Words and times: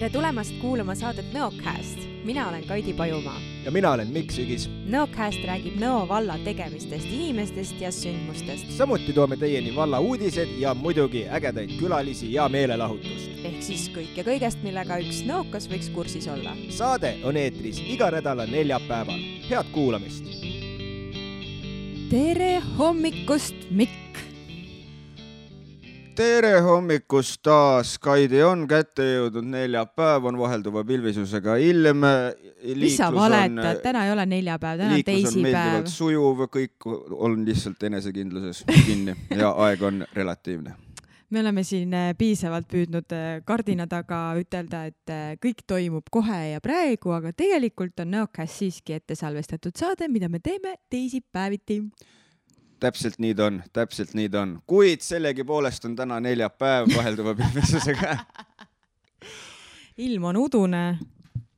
tere 0.00 0.08
tulemast 0.10 0.54
kuulama 0.60 0.94
saadet 0.94 1.26
Nõocast. 1.34 2.06
mina 2.24 2.48
olen 2.48 2.64
Kaidi 2.64 2.92
Pajumaa. 2.92 3.40
ja 3.64 3.70
mina 3.70 3.90
olen 3.92 4.08
Mikk 4.08 4.30
Sügis. 4.32 4.68
Nõocast 4.86 5.42
räägib 5.44 5.76
Nõo 5.80 6.08
valla 6.08 6.38
tegemistest, 6.44 7.06
inimestest 7.12 7.80
ja 7.80 7.90
sündmustest. 7.92 8.70
samuti 8.78 9.12
toome 9.12 9.36
teieni 9.36 9.74
valla 9.76 10.00
uudised 10.00 10.48
ja 10.58 10.74
muidugi 10.74 11.26
ägedaid 11.28 11.76
külalisi 11.78 12.32
ja 12.32 12.48
meelelahutust. 12.48 13.29
Ehk 13.44 13.62
siis 13.64 13.86
kõike 13.94 14.24
kõigest, 14.26 14.60
millega 14.64 14.98
üks 15.00 15.22
nõokas 15.28 15.68
võiks 15.70 15.88
kursis 15.94 16.28
olla. 16.30 16.54
saade 16.70 17.16
on 17.24 17.36
eetris 17.40 17.80
iga 17.80 18.10
nädala 18.12 18.46
neljapäeval. 18.50 19.20
head 19.48 19.72
kuulamist. 19.72 20.24
tere 22.10 22.58
hommikust, 22.78 23.70
Mikk 23.70 24.10
tere 26.20 26.60
hommikust 26.60 27.40
taas, 27.42 27.94
Kaidi 28.02 28.42
on 28.44 28.66
kätte 28.68 29.06
jõudnud 29.06 29.46
neljapäev, 29.54 30.26
on 30.28 30.36
vahelduva 30.38 30.82
pilvisusega 30.84 31.56
ilm. 31.56 32.04
mis 32.76 32.98
sa 32.98 33.08
valetad, 33.14 33.80
täna 33.80 34.04
ei 34.04 34.12
ole 34.12 34.26
neljapäev, 34.26 34.84
täna 34.84 34.98
on 34.98 35.06
teisipäev. 35.06 35.88
sujuv, 35.88 36.44
kõik 36.52 36.90
on 37.16 37.40
lihtsalt 37.46 37.88
enesekindluses 37.88 38.64
kinni 38.84 39.16
ja 39.30 39.54
aeg 39.64 39.82
on 39.82 40.04
relatiivne 40.12 40.76
me 41.30 41.40
oleme 41.40 41.62
siin 41.64 41.94
äh, 41.94 42.10
piisavalt 42.18 42.68
püüdnud 42.70 43.12
äh, 43.14 43.40
kardina 43.46 43.86
taga 43.90 44.20
ütelda, 44.40 44.84
et 44.90 45.12
äh, 45.12 45.34
kõik 45.42 45.62
toimub 45.66 46.10
kohe 46.10 46.40
ja 46.52 46.62
praegu, 46.64 47.14
aga 47.14 47.32
tegelikult 47.36 48.02
on 48.02 48.10
Nõokas 48.16 48.56
siiski 48.58 48.96
ette 48.98 49.14
salvestatud 49.18 49.76
saade, 49.78 50.08
mida 50.10 50.28
me 50.28 50.40
teeme 50.42 50.76
teisipäeviti. 50.90 51.82
Täpselt 52.80 53.20
nii 53.20 53.34
ta 53.36 53.46
on, 53.50 53.62
täpselt 53.76 54.14
nii 54.16 54.28
ta 54.32 54.42
on, 54.42 54.56
kuid 54.66 55.04
sellegipoolest 55.04 55.84
on 55.84 55.96
täna 55.96 56.20
neljapäev 56.24 56.88
vahelduva 56.96 57.34
pilvesusega 57.38 58.16
ilm 60.06 60.24
on 60.24 60.38
udune 60.40 60.84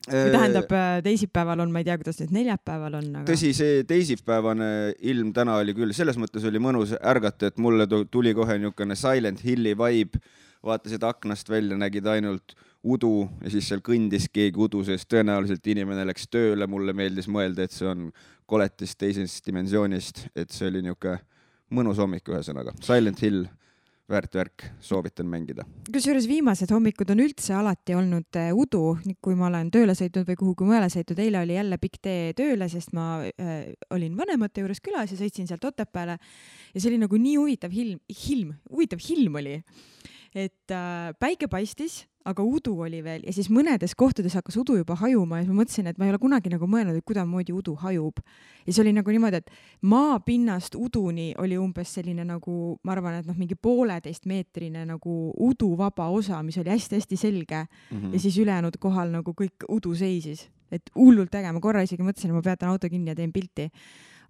või 0.09 0.33
tähendab, 0.35 0.73
äh, 0.75 0.97
teisipäeval 1.05 1.63
on, 1.65 1.73
ma 1.73 1.83
ei 1.83 1.87
tea, 1.87 1.97
kuidas 2.01 2.19
nüüd 2.23 2.35
neljapäeval 2.35 2.99
on 2.99 3.09
aga.... 3.21 3.27
tõsi, 3.29 3.53
see 3.57 3.83
teisipäevane 3.89 4.69
ilm 5.13 5.33
täna 5.37 5.59
oli 5.63 5.75
küll, 5.77 5.95
selles 5.97 6.19
mõttes 6.21 6.47
oli 6.49 6.63
mõnus 6.63 6.95
ärgata, 6.99 7.53
et 7.53 7.63
mulle 7.63 7.87
tuli 8.11 8.35
kohe 8.35 8.59
niisugune 8.59 8.99
Silent 8.99 9.45
Hilli 9.45 9.77
vibe. 9.79 10.23
vaatasid 10.63 11.03
aknast 11.03 11.49
välja, 11.51 11.75
nägid 11.75 12.07
ainult 12.07 12.55
udu 12.87 13.29
ja 13.43 13.51
siis 13.51 13.67
seal 13.69 13.81
kõndis 13.83 14.29
keegi 14.31 14.59
udu 14.59 14.85
sees, 14.87 15.07
tõenäoliselt 15.11 15.67
inimene 15.67 16.05
läks 16.07 16.29
tööle, 16.31 16.67
mulle 16.71 16.95
meeldis 16.95 17.27
mõelda, 17.27 17.67
et 17.67 17.75
see 17.75 17.89
on 17.91 18.13
koletist 18.47 18.99
teisest 18.99 19.47
dimensioonist, 19.47 20.29
et 20.37 20.51
see 20.55 20.71
oli 20.71 20.83
niisugune 20.83 21.19
mõnus 21.73 21.99
hommik, 21.99 22.27
ühesõnaga 22.29 22.75
Silent 22.83 23.23
Hill 23.23 23.47
väärt 24.13 24.37
värk, 24.37 24.65
soovitan 24.81 25.29
mängida. 25.31 25.65
kusjuures 25.93 26.27
viimased 26.29 26.71
hommikud 26.73 27.11
on 27.15 27.23
üldse 27.25 27.55
alati 27.57 27.97
olnud 27.97 28.39
äh, 28.39 28.51
udu, 28.57 28.97
kui 29.25 29.37
ma 29.39 29.49
olen 29.49 29.71
tööle 29.73 29.97
sõitnud 29.99 30.29
või 30.29 30.39
kuhugi 30.41 30.69
mujale 30.69 30.91
sõitnud, 30.93 31.23
eile 31.25 31.41
oli 31.43 31.57
jälle 31.57 31.79
pikk 31.81 32.01
tee 32.05 32.33
tööle, 32.39 32.69
sest 32.73 32.93
ma 32.97 33.07
äh, 33.25 33.73
olin 33.95 34.17
vanemate 34.19 34.65
juures 34.65 34.83
külas 34.85 35.13
ja 35.15 35.19
sõitsin 35.21 35.49
sealt 35.49 35.65
Otepääle. 35.65 36.19
Ja 36.75 36.81
see 36.81 36.91
oli 36.93 37.01
nagu 37.03 37.19
nii 37.21 37.37
huvitav 37.41 37.73
ilm, 37.73 38.01
ilm, 38.13 38.55
huvitav 38.71 39.03
ilm 39.15 39.41
oli, 39.41 39.57
et 40.35 40.71
äh, 40.71 41.13
päike 41.21 41.49
paistis 41.49 42.03
aga 42.29 42.45
udu 42.47 42.75
oli 42.85 43.01
veel 43.05 43.25
ja 43.27 43.33
siis 43.35 43.49
mõnedes 43.53 43.95
kohtades 43.99 44.35
hakkas 44.39 44.57
udu 44.61 44.77
juba 44.79 44.95
hajuma 45.01 45.41
ja 45.41 45.45
siis 45.45 45.53
ma 45.53 45.59
mõtlesin, 45.61 45.89
et 45.91 45.99
ma 45.99 46.07
ei 46.07 46.13
ole 46.13 46.21
kunagi 46.23 46.53
nagu 46.53 46.67
mõelnud, 46.71 46.99
et 46.99 47.07
kuidasmoodi 47.07 47.55
udu 47.55 47.75
hajub. 47.83 48.21
ja 48.63 48.69
siis 48.69 48.81
oli 48.83 48.93
nagu 48.95 49.15
niimoodi, 49.15 49.41
et 49.43 49.51
maapinnast 49.91 50.77
uduni 50.79 51.33
oli 51.43 51.59
umbes 51.59 51.95
selline 51.99 52.25
nagu, 52.29 52.57
ma 52.85 52.95
arvan, 52.95 53.19
et 53.21 53.29
noh, 53.29 53.39
mingi 53.39 53.59
pooleteistmeetrine 53.59 54.85
nagu 54.89 55.17
uduvaba 55.49 56.09
osa, 56.15 56.43
mis 56.47 56.59
oli 56.63 56.71
hästi-hästi 56.71 57.17
selge 57.17 57.65
mm. 57.65 57.99
-hmm. 57.99 58.13
ja 58.13 58.21
siis 58.21 58.39
ülejäänud 58.39 58.79
kohal 58.79 59.11
nagu 59.11 59.35
kõik 59.35 59.67
udu 59.69 59.95
seisis, 59.95 60.49
et 60.71 60.91
hullult 60.95 61.35
äge, 61.35 61.53
ma 61.53 61.61
korra 61.61 61.83
isegi 61.83 62.03
mõtlesin, 62.03 62.31
et 62.31 62.37
ma 62.37 62.43
peatan 62.43 62.71
auto 62.71 62.89
kinni 62.89 63.11
ja 63.11 63.15
teen 63.15 63.33
pilti. 63.33 63.71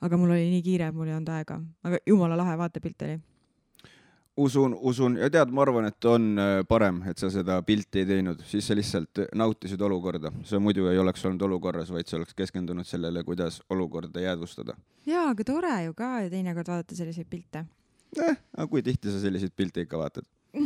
aga 0.00 0.16
mul 0.16 0.30
oli 0.30 0.50
nii 0.50 0.62
kiire, 0.62 0.90
mul 0.90 1.06
ei 1.06 1.14
olnud 1.14 1.28
aega, 1.28 1.60
aga 1.84 1.98
jumala 2.06 2.36
lahe 2.36 2.58
vaatepilt 2.58 3.02
oli 3.02 3.20
usun, 4.36 4.76
usun. 4.80 5.16
Ja 5.20 5.28
tead, 5.30 5.52
ma 5.54 5.62
arvan, 5.64 5.86
et 5.90 6.08
on 6.08 6.28
äh, 6.40 6.52
parem, 6.68 7.02
et 7.10 7.20
sa 7.20 7.30
seda 7.32 7.58
pilti 7.66 8.02
ei 8.02 8.08
teinud, 8.08 8.42
siis 8.48 8.66
sa 8.68 8.76
lihtsalt 8.76 9.24
nautisid 9.38 9.80
olukorda, 9.84 10.32
sa 10.48 10.60
muidu 10.62 10.88
ei 10.90 11.00
oleks 11.00 11.24
olnud 11.28 11.44
olukorras, 11.48 11.92
vaid 11.92 12.08
sa 12.08 12.18
oleks 12.20 12.34
keskendunud 12.38 12.88
sellele, 12.88 13.24
kuidas 13.24 13.60
olukorda 13.70 14.24
jäädvustada. 14.24 14.76
jaa, 15.06 15.28
aga 15.30 15.44
tore 15.44 15.74
ju 15.84 15.94
ka 15.94 16.12
ju 16.24 16.30
teinekord 16.32 16.72
vaadata 16.72 16.96
selliseid 16.96 17.28
pilte. 17.30 17.66
eh, 18.18 18.36
aga 18.56 18.68
kui 18.68 18.82
tihti 18.82 19.12
sa 19.12 19.20
selliseid 19.20 19.52
pilte 19.56 19.84
ikka 19.84 19.98
vaatad? 20.00 20.28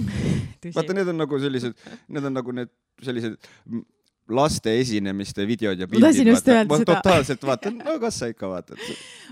Vaata, 0.74 0.94
need 0.94 1.08
on 1.08 1.20
nagu 1.20 1.38
sellised, 1.38 1.76
need 2.08 2.24
on 2.26 2.34
nagu 2.34 2.52
need 2.52 2.70
sellised 3.06 3.36
laste 4.28 4.72
esinemiste 4.80 5.44
videod 5.46 5.78
ja 5.78 5.86
pildid. 5.86 6.34
ma 6.68 6.78
totaalselt 6.82 7.44
vaatan, 7.46 7.78
no 7.86 7.96
kas 8.02 8.18
sa 8.20 8.28
ikka 8.30 8.48
vaatad? 8.50 8.80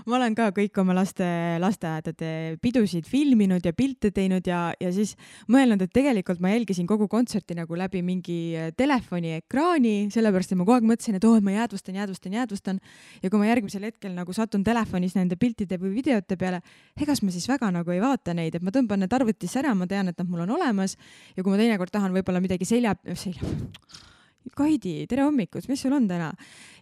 ma 0.05 0.17
olen 0.19 0.35
ka 0.37 0.47
kõik 0.55 0.79
oma 0.79 0.95
laste 0.95 1.25
lasteaedade 1.59 2.29
pidusid 2.63 3.07
filminud 3.09 3.65
ja 3.65 3.73
pilte 3.75 4.11
teinud 4.15 4.47
ja, 4.47 4.69
ja 4.79 4.91
siis 4.95 5.15
mõelnud, 5.51 5.83
et 5.83 5.93
tegelikult 5.95 6.39
ma 6.43 6.53
jälgisin 6.53 6.87
kogu 6.87 7.09
kontserti 7.11 7.57
nagu 7.57 7.75
läbi 7.79 8.01
mingi 8.05 8.37
telefoni 8.77 9.35
ekraani, 9.41 9.95
sellepärast 10.13 10.53
et 10.53 10.59
ma 10.61 10.67
kogu 10.67 10.77
aeg 10.77 10.89
mõtlesin, 10.93 11.19
et 11.19 11.27
oo 11.27 11.35
oh,, 11.35 11.43
ma 11.43 11.57
jäädvustan, 11.57 11.99
jäädvustan, 11.99 12.39
jäädvustan. 12.39 12.79
ja 13.23 13.29
kui 13.29 13.41
ma 13.41 13.51
järgmisel 13.51 13.89
hetkel 13.89 14.15
nagu 14.15 14.33
satun 14.33 14.63
telefonis 14.63 15.17
nende 15.19 15.35
piltide 15.39 15.79
või 15.81 15.95
videote 15.99 16.39
peale, 16.39 16.61
egas 17.01 17.23
ma 17.25 17.35
siis 17.35 17.49
väga 17.51 17.71
nagu 17.75 17.91
ei 17.91 18.01
vaata 18.03 18.35
neid, 18.37 18.55
et 18.55 18.63
ma 18.63 18.71
tõmban 18.75 19.03
need 19.03 19.13
arvutisse 19.13 19.59
ära, 19.59 19.75
ma 19.75 19.89
tean, 19.91 20.11
et 20.11 20.19
nad 20.19 20.29
mul 20.29 20.45
on 20.47 20.55
olemas 20.55 20.95
ja 21.35 21.43
kui 21.43 21.51
ma 21.51 21.59
teinekord 21.59 21.91
tahan 21.91 22.15
võib-olla 22.15 22.43
midagi 22.43 22.67
selja, 22.67 22.95
selja 23.15 23.55
Kaidi, 24.53 25.05
tere 25.09 25.25
hommikust, 25.25 25.69
mis 25.71 25.81
sul 25.81 25.95
on 25.95 26.05
täna? 26.09 26.29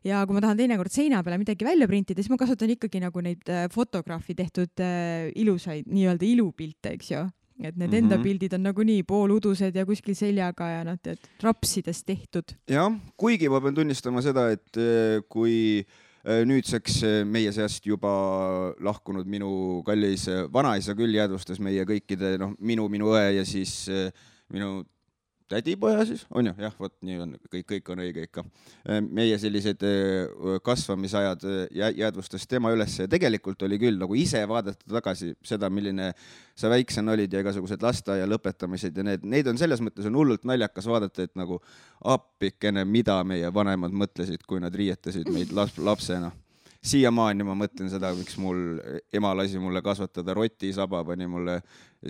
ja 0.04 0.24
kui 0.28 0.36
ma 0.36 0.42
tahan 0.44 0.60
teinekord 0.60 0.92
seina 0.92 1.22
peale 1.24 1.40
midagi 1.40 1.66
välja 1.66 1.88
printida, 1.88 2.20
siis 2.20 2.32
ma 2.34 2.40
kasutan 2.42 2.74
ikkagi 2.74 3.00
nagu 3.04 3.24
neid 3.24 3.48
äh, 3.52 3.70
fotograafi 3.72 4.36
tehtud 4.36 4.84
äh, 4.84 5.30
ilusaid 5.40 5.88
nii-öelda 5.88 6.28
ilupilte, 6.28 6.98
eks 6.98 7.14
ju 7.14 7.24
et 7.64 7.78
need 7.78 7.88
mm 7.88 7.94
-hmm. 7.94 7.98
enda 7.98 8.18
pildid 8.18 8.54
on 8.54 8.64
nagunii 8.64 9.04
pooludused 9.04 9.76
ja 9.76 9.86
kuskil 9.86 10.16
seljaga 10.16 10.68
ja 10.68 10.84
noh, 10.84 10.98
tead, 11.02 11.22
rapsides 11.42 12.04
tehtud. 12.04 12.56
jah, 12.68 12.92
kuigi 13.18 13.50
ma 13.50 13.62
pean 13.62 13.76
tunnistama 13.76 14.22
seda, 14.22 14.50
et 14.52 14.78
äh, 14.78 15.22
kui 15.30 15.86
nüüdseks 16.24 17.02
meie 17.28 17.52
seast 17.52 17.86
juba 17.86 18.10
lahkunud 18.80 19.28
minu 19.28 19.84
kallis 19.84 20.30
vanaisa 20.54 20.96
küll 20.96 21.12
jäädvustas 21.12 21.60
meie 21.60 21.84
kõikide, 21.84 22.38
noh, 22.40 22.54
minu, 22.60 22.88
minu 22.88 23.12
õe 23.12 23.36
ja 23.36 23.46
siis 23.46 23.90
minu 24.54 24.86
tädipoja 25.50 26.06
siis, 26.06 26.26
on 26.32 26.48
ju, 26.50 26.54
jah, 26.62 26.74
vot 26.80 26.94
nii 27.06 27.18
on, 27.24 27.34
kõik, 27.52 27.66
kõik 27.70 27.92
on 27.94 28.02
õige 28.04 28.26
ikka. 28.28 28.44
Äh, 28.88 29.00
meie 29.04 29.38
sellised 29.42 29.84
äh, 29.88 30.58
kasvamisajad 30.66 31.46
äh, 31.50 31.82
jäädvustas 32.00 32.48
tema 32.50 32.74
üles 32.76 32.96
ja 33.00 33.08
tegelikult 33.12 33.64
oli 33.68 33.80
küll 33.82 34.00
nagu 34.02 34.18
ise 34.20 34.44
vaadata 34.50 34.88
tagasi 34.98 35.34
seda, 35.46 35.70
milline 35.74 36.12
sa 36.56 36.72
väiksena 36.74 37.16
olid 37.16 37.34
ja 37.34 37.44
igasugused 37.44 37.84
lasteaia 37.84 38.28
lõpetamised 38.30 38.98
ja 38.98 39.08
need, 39.08 39.26
neid 39.28 39.50
on 39.52 39.60
selles 39.62 39.82
mõttes 39.84 40.08
on 40.10 40.20
hullult 40.20 40.48
naljakas 40.50 40.88
vaadata, 40.90 41.28
et 41.28 41.36
nagu 41.40 41.60
appikene, 42.14 42.86
mida 42.86 43.20
meie 43.28 43.50
vanemad 43.54 43.94
mõtlesid, 43.96 44.46
kui 44.48 44.62
nad 44.64 44.76
riietasid 44.76 45.30
meid 45.34 45.54
laps, 45.56 45.80
lapsena 45.82 46.34
siiamaani 46.84 47.46
ma 47.48 47.56
mõtlen 47.58 47.90
seda, 47.92 48.12
miks 48.18 48.36
mul 48.42 48.80
ema 49.16 49.34
lasi 49.38 49.60
mulle 49.62 49.82
kasvatada 49.86 50.36
rotisaba, 50.36 51.04
pani 51.08 51.28
mulle 51.32 51.60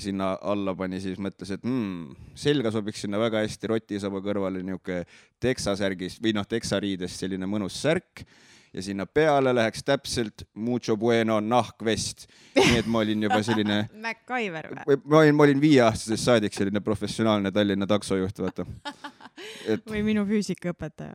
sinna 0.01 0.33
alla 0.41 0.73
pani, 0.75 1.01
siis 1.01 1.19
mõtles, 1.21 1.53
et 1.53 1.65
mm, 1.65 2.33
selga 2.39 2.71
sobiks 2.73 3.03
sinna 3.05 3.21
väga 3.21 3.43
hästi 3.43 3.69
rotisaba 3.75 4.21
kõrvale 4.25 4.63
niisugune 4.65 5.03
teksasärgis 5.43 6.17
või 6.23 6.33
noh, 6.37 6.47
teksariidest 6.49 7.21
selline 7.21 7.49
mõnus 7.49 7.77
särk 7.83 8.25
ja 8.73 8.81
sinna 8.81 9.05
peale 9.05 9.53
läheks 9.53 9.83
täpselt 9.85 10.47
mucho 10.53 10.97
bueno 10.97 11.39
nahkvest. 11.39 12.27
nii 12.57 12.79
et 12.81 12.87
ma 12.89 13.03
olin 13.03 13.27
juba 13.27 13.41
selline 13.45 13.83
MacGyver 14.07 14.71
või? 14.73 14.97
ma 15.05 15.21
olin, 15.21 15.35
ma 15.37 15.45
olin 15.45 15.61
viieaastasest 15.61 16.31
saadik 16.31 16.57
selline 16.57 16.81
professionaalne 16.81 17.51
Tallinna 17.51 17.87
taksojuht, 17.87 18.41
vaata 18.41 18.65
et.... 19.67 19.83
või 19.89 20.03
minu 20.05 20.25
füüsikaõpetaja 20.29 21.13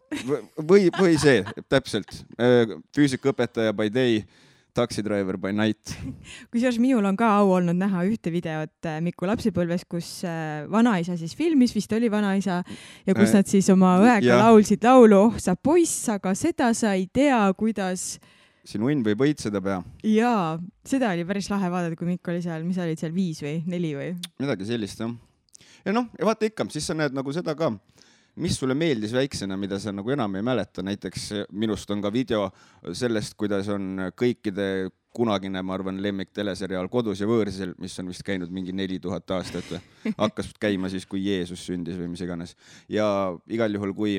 või, 0.59 0.89
või 0.99 1.17
see, 1.21 1.43
täpselt. 1.71 2.23
Äh, 2.41 2.77
füüsikaõpetaja 2.97 3.75
by 3.77 3.93
day 3.93 4.23
Taxi 4.79 5.03
Driver 5.03 5.37
by 5.37 5.51
Night. 5.53 5.91
kusjuures 6.53 6.79
minul 6.79 7.07
on 7.09 7.17
ka 7.19 7.29
au 7.41 7.51
olnud 7.57 7.79
näha 7.79 8.05
ühte 8.07 8.31
videot 8.31 8.87
äh, 8.87 9.01
Miku 9.03 9.27
lapsepõlves, 9.27 9.85
kus 9.91 10.11
äh, 10.29 10.65
vanaisa 10.71 11.17
siis 11.19 11.35
filmis, 11.39 11.75
vist 11.75 11.93
oli 11.97 12.11
vanaisa, 12.13 12.61
ja 13.07 13.17
kus 13.17 13.35
nad 13.35 13.49
siis 13.51 13.69
oma 13.75 13.97
õega 14.03 14.29
ja. 14.29 14.41
laulsid 14.45 14.87
laulu 14.87 15.17
Oh 15.19 15.39
sa 15.43 15.57
poiss, 15.57 16.07
aga 16.13 16.31
seda 16.39 16.69
sa 16.77 16.93
ei 16.95 17.09
tea, 17.11 17.41
kuidas 17.59 18.21
sinu 18.69 18.91
õnn 18.93 19.03
võib 19.07 19.25
õitseda 19.25 19.61
pea. 19.65 19.81
jaa, 20.07 20.59
seda 20.87 21.11
oli 21.17 21.25
päris 21.27 21.49
lahe 21.51 21.71
vaadata, 21.73 21.97
kui 21.99 22.07
Mikk 22.11 22.31
oli 22.31 22.43
seal, 22.45 22.63
mis 22.69 22.79
sa 22.79 22.85
olid 22.85 23.01
seal, 23.01 23.15
viis 23.17 23.41
või 23.43 23.57
neli 23.67 23.95
või? 23.97 24.13
midagi 24.39 24.69
sellist 24.69 25.03
jah. 25.03 25.15
ja 25.87 25.97
noh, 25.97 26.11
ja 26.21 26.29
vaata 26.29 26.47
ikka, 26.47 26.69
siis 26.75 26.87
sa 26.87 26.97
näed 26.99 27.17
nagu 27.17 27.35
seda 27.35 27.57
ka 27.59 27.73
mis 28.39 28.59
sulle 28.59 28.77
meeldis 28.79 29.13
väiksena, 29.15 29.57
mida 29.61 29.79
sa 29.83 29.93
nagu 29.95 30.15
enam 30.15 30.39
ei 30.39 30.45
mäleta, 30.47 30.85
näiteks 30.87 31.31
minust 31.53 31.91
on 31.91 32.03
ka 32.05 32.13
video 32.15 32.49
sellest, 32.93 33.35
kuidas 33.39 33.69
on 33.75 34.09
kõikide 34.19 34.89
kunagine, 35.19 35.63
ma 35.65 35.75
arvan, 35.75 35.99
lemmik 36.03 36.31
teleseriaal 36.37 36.89
Kodus 36.93 37.23
ja 37.23 37.29
võõrsil, 37.29 37.73
mis 37.83 37.97
on 37.99 38.11
vist 38.13 38.23
käinud 38.27 38.53
mingi 38.55 38.75
neli 38.77 39.01
tuhat 39.03 39.31
aastat 39.39 39.73
või, 39.73 39.81
hakkas 40.23 40.53
käima 40.61 40.91
siis, 40.93 41.07
kui 41.09 41.25
Jeesus 41.25 41.65
sündis 41.67 41.99
või 41.99 42.13
mis 42.13 42.23
iganes. 42.23 42.55
ja 42.89 43.09
igal 43.51 43.75
juhul, 43.75 43.95
kui 43.97 44.19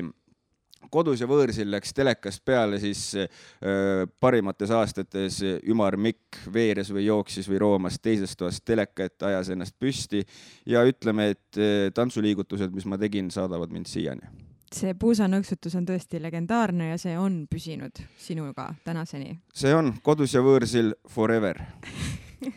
kodus 0.90 1.20
ja 1.20 1.28
võõrsil 1.28 1.70
läks 1.70 1.92
telekast 1.96 2.42
peale, 2.44 2.80
siis 2.82 3.02
äh, 3.18 4.06
parimates 4.20 4.72
aastates 4.74 5.40
ümar 5.68 5.96
Mikk 6.00 6.40
veeres 6.52 6.92
või 6.94 7.06
jooksis 7.06 7.48
või 7.50 7.60
roomas 7.62 8.00
teisest 8.02 8.38
toast 8.40 8.64
teleka 8.64 9.06
ette, 9.06 9.26
ajas 9.28 9.52
ennast 9.52 9.76
püsti 9.78 10.24
ja 10.66 10.84
ütleme, 10.88 11.30
et 11.34 11.60
äh, 11.60 11.90
tantsuliigutused, 11.94 12.72
mis 12.74 12.88
ma 12.88 12.98
tegin, 13.00 13.30
saadavad 13.30 13.72
mind 13.74 13.90
siiani. 13.90 14.32
see 14.70 14.94
puusanõksutus 14.94 15.74
on 15.74 15.86
tõesti 15.86 16.20
legendaarne 16.22 16.92
ja 16.92 16.98
see 16.98 17.16
on 17.18 17.46
püsinud 17.50 18.02
sinuga 18.18 18.74
tänaseni. 18.84 19.38
see 19.54 19.74
on 19.74 19.94
kodus 20.02 20.34
ja 20.34 20.42
võõrsil 20.42 20.94
forever. 21.08 21.60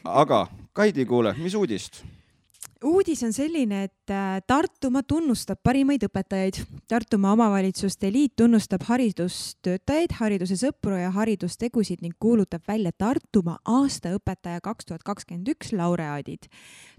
aga 0.05 0.47
Kaidi, 0.73 1.05
kuule, 1.05 1.35
mis 1.37 1.53
uudist? 1.53 2.03
Uudis 2.83 3.23
on 3.23 3.33
selline, 3.33 3.83
et 3.87 4.11
äh, 4.11 4.41
Tartumaa 4.47 5.03
tunnustab 5.07 5.59
parimaid 5.63 6.03
õpetajaid. 6.07 6.59
Tartumaa 6.87 7.33
Omavalitsuste 7.33 8.11
Liit 8.11 8.35
tunnustab 8.39 8.85
haridustöötajaid, 8.87 10.15
hariduse 10.19 10.57
sõpru 10.59 10.97
ja 10.99 11.11
haridustegusid 11.15 12.03
ning 12.03 12.15
kuulutab 12.19 12.65
välja 12.67 12.91
Tartumaa 12.97 13.59
aasta 13.65 14.13
õpetaja 14.17 14.61
kaks 14.63 14.89
tuhat 14.89 15.03
kakskümmend 15.03 15.51
üks 15.55 15.73
laureaadid. 15.73 16.49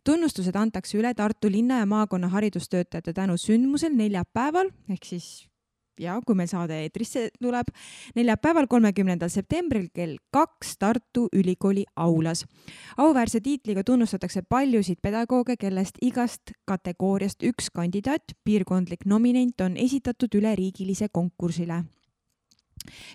tunnustused 0.04 0.56
antakse 0.56 0.98
üle 0.98 1.14
Tartu 1.14 1.50
linna 1.50 1.78
ja 1.78 1.86
maakonna 1.86 2.28
haridustöötajate 2.28 3.12
tänu 3.12 3.36
sündmusel 3.40 3.96
neljapäeval 3.96 4.70
ehk 4.88 5.04
siis 5.04 5.48
ja 6.00 6.18
kui 6.26 6.36
meil 6.38 6.48
saade 6.50 6.80
eetrisse 6.82 7.28
tuleb, 7.40 7.70
neljapäeval, 8.16 8.66
kolmekümnendal 8.70 9.30
septembril 9.32 9.88
kell 9.94 10.16
kaks 10.34 10.78
Tartu 10.78 11.28
Ülikooli 11.32 11.84
aulas. 11.96 12.44
auväärse 12.96 13.40
tiitliga 13.40 13.84
tunnustatakse 13.84 14.42
paljusid 14.42 14.98
pedagooge, 15.02 15.56
kellest 15.56 15.98
igast 16.02 16.54
kategooriast 16.64 17.42
üks 17.42 17.70
kandidaat, 17.70 18.36
piirkondlik 18.44 19.04
nominent 19.04 19.60
on 19.60 19.76
esitatud 19.76 20.34
üleriigilise 20.34 21.08
konkursile 21.12 21.84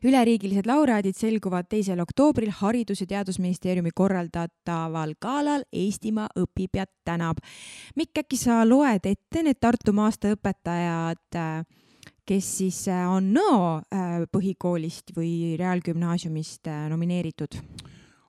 üleriigilised 0.03 0.67
laureaadid 0.69 1.17
selguvad 1.17 1.67
teisel 1.69 1.99
oktoobril 1.99 2.51
Haridus- 2.61 3.01
ja 3.01 3.07
Teadusministeeriumi 3.07 3.91
korraldataval 3.95 5.13
galal 5.21 5.65
Eestimaa 5.73 6.29
õpib 6.39 6.79
ja 6.79 6.85
tänab. 7.05 7.37
Mikk, 7.95 8.23
äkki 8.23 8.37
sa 8.37 8.63
loed 8.67 9.05
ette 9.05 9.43
need 9.43 9.59
Tartumaa 9.61 10.09
aasta 10.09 10.33
õpetajad 10.35 11.35
äh, 11.35 11.65
kes 12.29 12.49
siis 12.59 12.83
äh, 12.91 13.07
on 13.09 13.31
Nõo 13.33 13.79
äh, 13.89 14.21
põhikoolist 14.29 15.15
või 15.15 15.55
reaalgümnaasiumist 15.59 16.69
äh, 16.69 16.85
nomineeritud? 16.91 17.57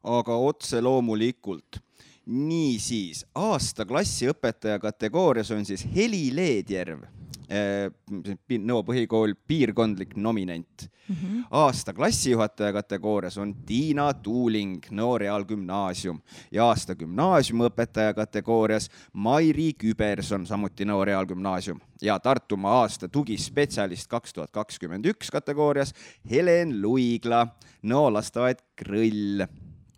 aga 0.01 0.37
otse 0.41 0.81
loomulikult. 0.81 1.83
niisiis, 2.31 3.25
aasta 3.35 3.85
klassiõpetaja 3.85 4.79
kategoorias 4.81 5.51
on 5.51 5.67
siis 5.69 5.85
Heli 5.95 6.29
Leedjärv 6.33 7.20
Nõo 7.51 8.83
põhikool 8.87 9.35
piirkondlik 9.49 10.13
nominent 10.17 10.85
mm. 11.09 11.17
-hmm. 11.17 11.45
aasta 11.51 11.93
klassijuhataja 11.93 12.73
kategoorias 12.73 13.39
on 13.39 13.55
Tiina 13.67 14.13
Tuuling, 14.15 14.85
Nõo 14.91 15.19
Reaalgümnaasium 15.19 16.21
ja 16.53 16.69
aasta 16.69 16.95
gümnaasiumiõpetaja 16.95 18.15
kategoorias 18.15 18.91
Mairi 19.13 19.73
Küberson, 19.75 20.47
samuti 20.47 20.85
Nõo 20.85 21.05
Reaalgümnaasium 21.05 21.81
ja 22.03 22.19
Tartumaa 22.19 22.81
aasta 22.81 23.09
tugispetsialist 23.09 24.09
kaks 24.09 24.33
tuhat 24.33 24.51
kakskümmend 24.51 25.07
üks 25.07 25.31
kategoorias 25.31 25.95
Helen 26.31 26.83
Luigla, 26.83 27.47
Nõo 27.83 28.13
lasteaed 28.13 28.63
Krõll 28.77 29.47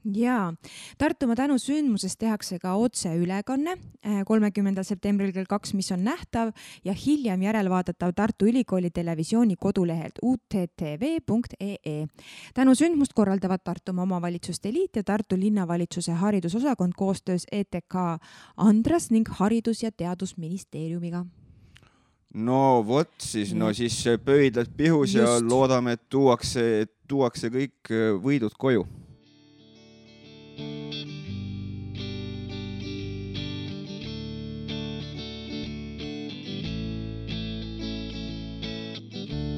jaa, 0.04 0.54
Tartumaa 0.99 1.37
tänusündmusest 1.37 2.19
tehakse 2.19 2.58
ka 2.58 2.75
otseülekanne 2.75 3.70
äh, 3.72 4.22
kolmekümnendal 4.26 4.84
septembril 4.84 5.32
kell 5.32 5.46
kaks, 5.49 5.75
mis 5.75 5.93
on 5.93 6.04
nähtav 6.04 6.52
ja 6.84 6.93
hiljem 6.93 7.43
järelvaadatav 7.43 8.12
Tartu 8.16 8.46
Ülikooli 8.46 8.90
televisiooni 8.90 9.56
kodulehelt 9.56 10.19
uttv.ee. 10.22 12.06
tänusündmust 12.54 13.12
korraldavad 13.14 13.60
Tartumaa 13.64 14.02
Omavalitsuste 14.02 14.72
Liit 14.72 14.96
ja 14.96 15.04
Tartu 15.04 15.38
Linnavalitsuse 15.38 16.12
haridusosakond 16.12 16.93
koostöös 16.96 17.46
ETK 17.52 17.94
Andras 18.56 19.10
ning 19.10 19.28
Haridus- 19.28 19.82
ja 19.82 19.93
Teadusministeeriumiga 19.93 21.25
no 22.34 22.84
vot 22.87 23.10
siis, 23.19 23.55
no 23.55 23.72
siis 23.75 24.05
pöidlad 24.25 24.66
pihus 24.76 25.14
Just. 25.14 25.16
ja 25.16 25.48
loodame, 25.48 25.93
et 25.93 26.08
tuuakse, 26.08 26.87
tuuakse 27.08 27.48
kõik 27.48 27.93
võidud 28.22 28.56
koju 28.58 28.87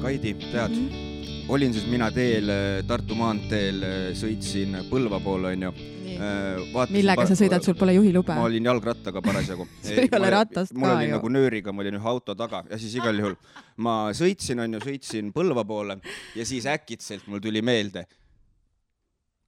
Kaidi, 0.05 0.33
tead 0.33 0.69
mm, 0.69 0.89
-hmm. 0.89 1.45
olin 1.49 1.73
siis 1.73 1.87
mina 1.87 2.11
teel 2.11 2.49
Tartu 2.87 3.15
maanteel, 3.17 3.79
sõitsin 4.13 4.75
Põlva 4.85 5.17
poole, 5.19 5.55
onju. 5.55 5.71
Äh, 6.15 6.91
millega 6.93 7.25
sa 7.25 7.33
sõidad, 7.33 7.65
sul 7.65 7.73
pole 7.79 7.95
juhilube? 7.95 8.35
ma 8.37 8.43
olin 8.45 8.69
jalgrattaga 8.69 9.23
parasjagu 9.25 9.65
sul 9.87 10.03
ei 10.03 10.11
ole 10.19 10.29
ratast 10.29 10.73
ka 10.73 10.77
ju. 10.77 10.83
mul 10.83 10.93
oli 10.93 11.09
nagu 11.09 11.31
nööriga, 11.33 11.73
ma 11.73 11.81
olin 11.81 11.97
ühe 11.97 12.07
auto 12.13 12.35
taga 12.35 12.61
ja 12.69 12.77
siis 12.77 12.93
igal 12.99 13.17
juhul 13.19 13.33
ma 13.77 13.95
sõitsin, 14.13 14.61
onju, 14.67 14.83
sõitsin 14.85 15.33
Põlva 15.33 15.65
poole 15.65 15.97
ja 16.35 16.45
siis 16.45 16.69
äkitselt 16.69 17.25
mul 17.25 17.41
tuli 17.41 17.65
meelde. 17.65 18.05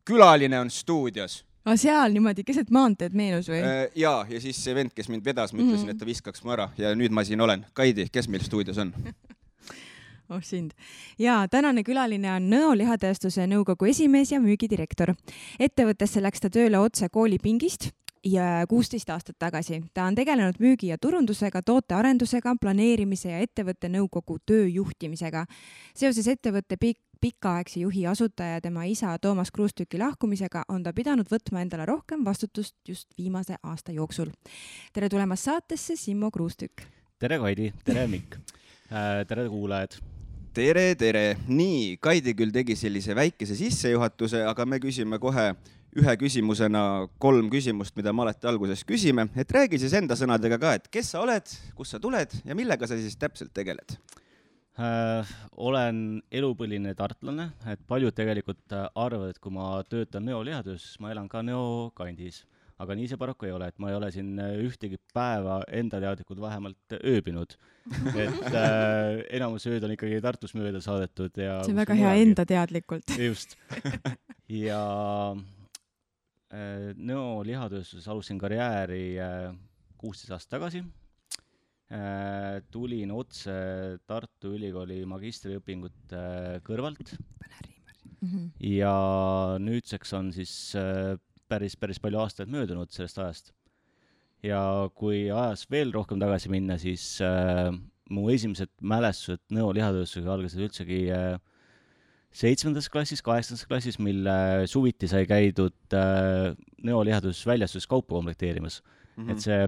külaline 0.10 0.60
on 0.60 0.74
stuudios 0.74 1.44
aga 1.66 1.76
ah, 1.76 1.78
seal 1.86 2.18
niimoodi 2.18 2.44
keset 2.44 2.74
maanteed 2.74 3.14
meenus 3.14 3.54
või? 3.54 3.62
Äh, 3.62 3.88
ja, 3.96 4.26
ja 4.30 4.42
siis 4.42 4.58
see 4.64 4.74
vend, 4.74 4.98
kes 4.98 5.14
mind 5.14 5.26
vedas, 5.26 5.54
ma 5.54 5.62
ütlesin 5.62 5.86
mm, 5.86 5.90
-hmm. 5.92 5.94
et 5.94 6.00
ta 6.00 6.06
viskaks 6.06 6.44
mu 6.44 6.58
ära 6.58 6.72
ja 6.78 6.96
nüüd 6.96 7.14
ma 7.14 7.24
siin 7.24 7.42
olen. 7.42 7.66
Kaidi, 7.74 8.10
kes 8.10 8.28
meil 8.28 8.42
stuudios 8.42 8.78
on 8.82 8.94
oh 10.30 10.44
sind. 10.44 10.72
ja 11.20 11.48
tänane 11.52 11.84
külaline 11.84 12.32
on 12.36 12.50
Nõo 12.50 12.74
lihatööstuse 12.78 13.48
nõukogu 13.48 13.90
esimees 13.90 14.32
ja 14.32 14.40
müügidirektor. 14.40 15.14
ettevõttesse 15.60 16.22
läks 16.22 16.40
ta 16.40 16.50
tööle 16.50 16.80
otse 16.80 17.10
koolipingist 17.10 17.92
ja 18.24 18.66
kuusteist 18.70 19.10
aastat 19.10 19.36
tagasi. 19.40 19.84
ta 19.94 20.04
on 20.04 20.16
tegelenud 20.16 20.60
müügi 20.60 20.88
ja 20.88 20.98
turundusega, 20.98 21.62
tootearendusega, 21.62 22.56
planeerimise 22.62 23.32
ja 23.32 23.40
ettevõtte 23.40 23.90
nõukogu 23.90 24.38
töö 24.46 24.68
juhtimisega. 24.68 25.46
seoses 25.96 26.28
ettevõtte 26.28 26.78
pikk 26.78 27.02
pikaaegse 27.22 27.80
juhi 27.80 28.08
asutaja 28.08 28.58
ja 28.58 28.62
tema 28.62 28.84
isa 28.86 29.18
Toomas 29.20 29.52
Kruustüki 29.52 29.98
lahkumisega 29.98 30.64
on 30.70 30.84
ta 30.84 30.94
pidanud 30.94 31.26
võtma 31.32 31.64
endale 31.64 31.86
rohkem 31.86 32.26
vastutust 32.26 32.76
just 32.88 33.08
viimase 33.18 33.56
aasta 33.64 33.92
jooksul. 33.92 34.30
tere 34.94 35.10
tulemast 35.10 35.44
saatesse, 35.44 35.96
Simmo 35.96 36.32
Kruustükk! 36.32 36.86
tere, 37.20 37.40
Kaidi! 37.40 37.74
tere, 37.84 38.08
Mikk! 38.08 38.38
Äh, 38.92 39.26
tere, 39.28 39.50
kuulajad! 39.50 40.17
Tere, 40.58 40.96
tere! 40.98 41.36
nii, 41.46 41.98
Kaidi 42.02 42.34
küll 42.38 42.54
tegi 42.54 42.74
sellise 42.78 43.14
väikese 43.18 43.54
sissejuhatuse, 43.60 44.42
aga 44.50 44.66
me 44.66 44.80
küsime 44.82 45.20
kohe 45.22 45.52
ühe 45.98 46.14
küsimusena 46.18 46.82
kolm 47.22 47.52
küsimust, 47.54 47.94
mida 47.98 48.14
me 48.14 48.24
alati 48.26 48.50
alguses 48.50 48.82
küsime, 48.88 49.28
et 49.38 49.54
räägi 49.54 49.78
siis 49.84 49.94
enda 50.00 50.18
sõnadega 50.18 50.58
ka, 50.62 50.74
et 50.80 50.88
kes 50.94 51.12
sa 51.14 51.22
oled, 51.22 51.54
kust 51.78 51.94
sa 51.94 52.02
tuled 52.02 52.34
ja 52.46 52.58
millega 52.58 52.90
sa 52.90 52.98
siis 52.98 53.20
täpselt 53.22 53.54
tegeled 53.54 53.94
äh,? 54.82 55.30
olen 55.62 56.24
elupõline 56.34 56.96
tartlane, 56.98 57.52
et 57.70 57.86
paljud 57.90 58.18
tegelikult 58.18 58.78
arvavad, 58.96 59.36
et 59.36 59.42
kui 59.42 59.54
ma 59.54 59.76
töötan 59.90 60.26
Nõo 60.26 60.42
lihatööstuses, 60.48 60.98
ma 61.06 61.14
elan 61.14 61.30
ka 61.30 61.46
Nõo 61.46 61.92
kandis 61.98 62.48
aga 62.84 62.96
nii 62.98 63.10
see 63.10 63.20
paraku 63.20 63.48
ei 63.48 63.54
ole, 63.56 63.70
et 63.72 63.80
ma 63.82 63.90
ei 63.92 63.98
ole 63.98 64.10
siin 64.14 64.38
äh, 64.42 64.54
ühtegi 64.62 65.00
päeva 65.14 65.60
enda 65.74 66.00
teadlikult 66.04 66.42
vähemalt 66.44 66.98
ööbinud. 67.00 67.58
et 68.24 68.52
äh, 68.52 69.24
enamus 69.38 69.66
ööd 69.70 69.86
on 69.88 69.94
ikkagi 69.96 70.20
Tartus 70.24 70.54
mööda 70.58 70.82
saadetud 70.84 71.40
ja 71.40 71.62
see 71.64 71.74
on 71.74 71.82
väga 71.82 71.98
hea 71.98 72.14
enda 72.26 72.46
teadlikult. 72.48 73.16
just. 73.30 73.58
ja 74.68 74.82
äh, 76.54 76.94
Nõo 76.98 77.42
lihatööstuses 77.48 78.08
alustasin 78.12 78.42
karjääri 78.44 79.04
äh, 79.24 79.50
kuusteist 79.98 80.32
äh, 80.32 80.38
aastat 80.38 80.58
tagasi 80.58 80.84
äh,. 80.84 82.62
tulin 82.72 83.14
otse 83.16 83.56
Tartu 84.06 84.54
Ülikooli 84.60 85.02
magistriõpingute 85.10 86.20
äh, 86.20 86.60
kõrvalt. 86.68 87.16
Mm 88.18 88.30
-hmm. 88.30 88.46
ja 88.66 88.94
nüüdseks 89.62 90.14
on 90.18 90.32
siis 90.34 90.76
äh, 90.76 91.18
päris, 91.50 91.76
päris 91.80 92.00
palju 92.04 92.20
aastaid 92.24 92.52
möödunud 92.52 92.92
sellest 92.94 93.20
ajast. 93.20 93.54
ja 94.44 94.60
kui 94.96 95.28
ajas 95.32 95.66
veel 95.72 95.92
rohkem 95.96 96.20
tagasi 96.22 96.50
minna, 96.54 96.78
siis 96.78 97.18
äh, 97.26 97.72
mu 98.14 98.28
esimesed 98.32 98.72
mälestused 98.82 99.42
Nõo 99.54 99.72
lihatööstusega 99.76 100.34
algasid 100.36 100.64
üldsegi 100.68 101.00
äh, 101.14 101.38
seitsmendas 102.38 102.90
klassis, 102.94 103.24
kaheksandas 103.26 103.66
klassis, 103.70 103.98
mil 104.04 104.28
äh, 104.30 104.64
suviti 104.70 105.10
sai 105.10 105.26
käidud 105.30 105.98
äh, 105.98 106.54
Nõo 106.88 107.02
lihatööstusväljastuses 107.08 107.90
kaupa 107.90 108.16
komplekteerimas 108.16 108.82
mm. 108.82 109.24
-hmm. 109.24 109.32
et 109.32 109.44
see 109.44 109.68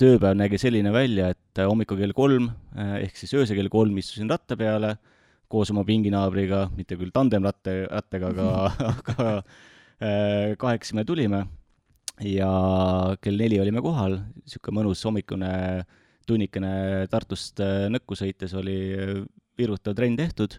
tööpäev 0.00 0.38
nägi 0.38 0.58
selline 0.58 0.90
välja, 0.94 1.28
et 1.34 1.60
hommikul 1.62 1.98
kell 2.00 2.14
kolm 2.14 2.48
ehk 2.74 3.16
siis 3.16 3.34
öösel 3.34 3.58
kell 3.58 3.70
kolm 3.70 3.98
istusin 3.98 4.30
ratta 4.30 4.56
peale 4.58 4.96
koos 5.48 5.70
oma 5.70 5.84
pinginaabriga, 5.86 6.68
mitte 6.74 6.96
küll 6.98 7.12
tandemratte, 7.14 7.84
rattega, 7.90 8.32
aga, 8.32 8.48
aga 8.94 9.28
kahekesi 9.98 10.96
me 10.98 11.04
tulime 11.06 11.44
ja 12.24 12.48
kell 13.22 13.38
neli 13.38 13.60
olime 13.62 13.82
kohal, 13.84 14.18
niisugune 14.42 14.80
mõnus 14.80 15.02
hommikune 15.06 15.50
tunnikene 16.26 17.06
Tartust 17.12 17.60
Nõkku 17.92 18.16
sõites 18.18 18.54
oli 18.58 18.76
virutav 19.58 19.94
trenn 19.98 20.18
tehtud 20.18 20.58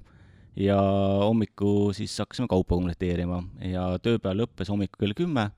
ja 0.55 0.77
hommiku 1.23 1.91
siis 1.95 2.15
hakkasime 2.19 2.47
kaupa 2.51 2.77
komplekteerima 2.77 3.41
ja 3.67 3.87
tööpäev 4.03 4.39
lõppes 4.39 4.71
hommikul 4.71 5.01
kell 5.01 5.17
kümme, 5.17 5.49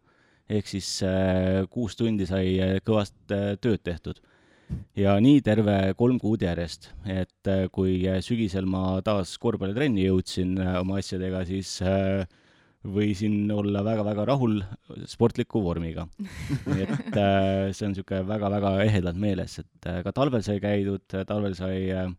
ehk 0.50 0.69
siis 0.69 0.89
äh, 1.05 1.65
kuus 1.69 1.96
tundi 2.00 2.25
sai 2.29 2.57
äh, 2.63 2.77
kõvasti 2.86 3.36
äh, 3.36 3.53
tööd 3.62 3.84
tehtud. 3.86 4.22
ja 5.00 5.13
nii 5.24 5.39
terve 5.41 5.93
kolm 5.96 6.17
kuud 6.19 6.41
järjest, 6.43 6.89
et 7.07 7.50
kui 7.72 8.01
sügisel 8.19 8.65
ma 8.67 9.00
taas 9.01 9.38
korvpallitrenni 9.39 10.03
jõudsin 10.10 10.57
oma 10.60 10.98
asjadega, 11.00 11.46
siis 11.48 11.77
võisin 12.86 13.50
olla 13.51 13.81
väga-väga 13.84 14.25
rahul 14.29 14.62
sportliku 15.10 15.63
vormiga. 15.63 16.07
et 16.84 17.10
see 17.13 17.88
on 17.88 17.93
niisugune 17.96 18.24
väga-väga 18.27 18.77
ehedalt 18.86 19.19
meeles, 19.19 19.60
et 19.63 19.91
ka 20.05 20.13
talvel 20.15 20.46
sai 20.46 20.62
käidud, 20.63 21.03
talvel 21.27 21.55
sai 21.57 21.89
äh, 21.91 22.12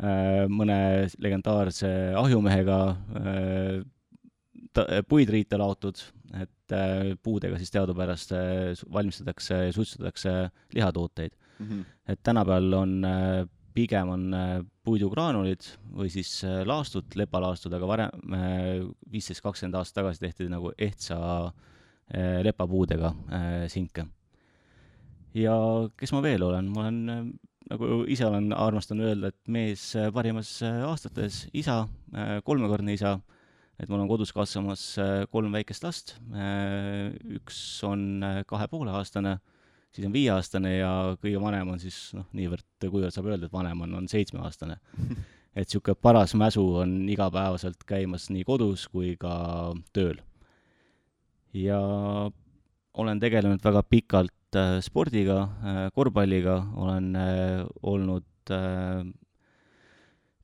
Äh, 0.00 0.46
mõne 0.48 1.08
legendaarse 1.20 1.88
ahjumehega 2.16 2.76
äh, 3.20 5.02
puid 5.04 5.32
riita 5.34 5.58
laotud, 5.60 6.00
et 6.40 6.72
äh, 6.72 7.10
puudega 7.20 7.58
siis 7.60 7.74
teadupärast 7.74 8.32
valmistatakse 8.94 9.58
ja 9.66 9.74
suitsetatakse 9.76 10.32
lihatooteid 10.72 11.34
mm. 11.34 11.66
-hmm. 11.66 11.84
et 12.08 12.22
tänapäeval 12.22 12.72
on 12.78 12.94
pigem 13.80 14.12
on 14.12 14.28
puidugraanulid 14.84 15.66
või 15.96 16.12
siis 16.12 16.42
laastud, 16.68 17.08
lepalaastud, 17.16 17.72
aga 17.72 17.88
varem, 17.88 18.32
viisteist, 19.10 19.40
kakskümmend 19.44 19.80
aastat 19.80 20.02
tagasi 20.02 20.20
tehti 20.26 20.48
nagu 20.52 20.72
ehtsa 20.76 21.18
lepapuudega 22.44 23.14
sinke. 23.72 24.04
ja 25.34 25.54
kes 25.96 26.12
ma 26.12 26.20
veel 26.24 26.42
olen, 26.42 26.68
ma 26.74 26.84
olen 26.84 27.32
nagu 27.70 28.00
ise 28.10 28.26
olen, 28.26 28.50
armastan 28.56 29.02
öelda, 29.04 29.30
et 29.30 29.50
mees 29.52 29.90
äh, 29.98 30.10
parimas 30.14 30.56
äh, 30.66 30.82
aastates, 30.88 31.44
isa, 31.56 31.84
äh, 32.14 32.38
kolmekordne 32.46 32.96
isa, 32.96 33.16
et 33.80 33.90
mul 33.90 34.02
on 34.02 34.10
kodus 34.10 34.32
kasvamas 34.36 34.82
kolm 35.32 35.54
väikest 35.56 35.84
last, 35.86 36.10
üks 37.32 37.56
on 37.88 38.20
kahe 38.44 38.66
poole 38.68 38.92
aastane, 38.92 39.38
siis 39.94 40.06
on 40.06 40.14
viieaastane 40.14 40.76
ja 40.76 40.90
kõige 41.20 41.40
vanem 41.42 41.74
on 41.74 41.82
siis 41.82 41.98
noh, 42.16 42.26
niivõrd, 42.36 42.66
kuivõrd 42.84 43.14
saab 43.14 43.30
öelda, 43.30 43.48
et 43.48 43.54
vanem 43.54 43.86
on, 43.86 43.96
on 44.02 44.08
seitsmeaastane. 44.10 44.78
et 45.58 45.66
niisugune 45.66 45.98
paras 45.98 46.34
mäsu 46.38 46.62
on 46.82 46.92
igapäevaselt 47.10 47.82
käimas 47.86 48.28
nii 48.30 48.44
kodus 48.46 48.86
kui 48.90 49.16
ka 49.20 49.32
tööl. 49.94 50.20
ja 51.52 51.80
olen 52.94 53.20
tegelenud 53.20 53.62
väga 53.64 53.82
pikalt 53.82 54.56
äh, 54.58 54.78
spordiga, 54.82 55.40
äh, 55.42 55.80
korvpalliga, 55.94 56.60
olen 56.76 57.16
äh, 57.16 57.66
olnud 57.82 58.26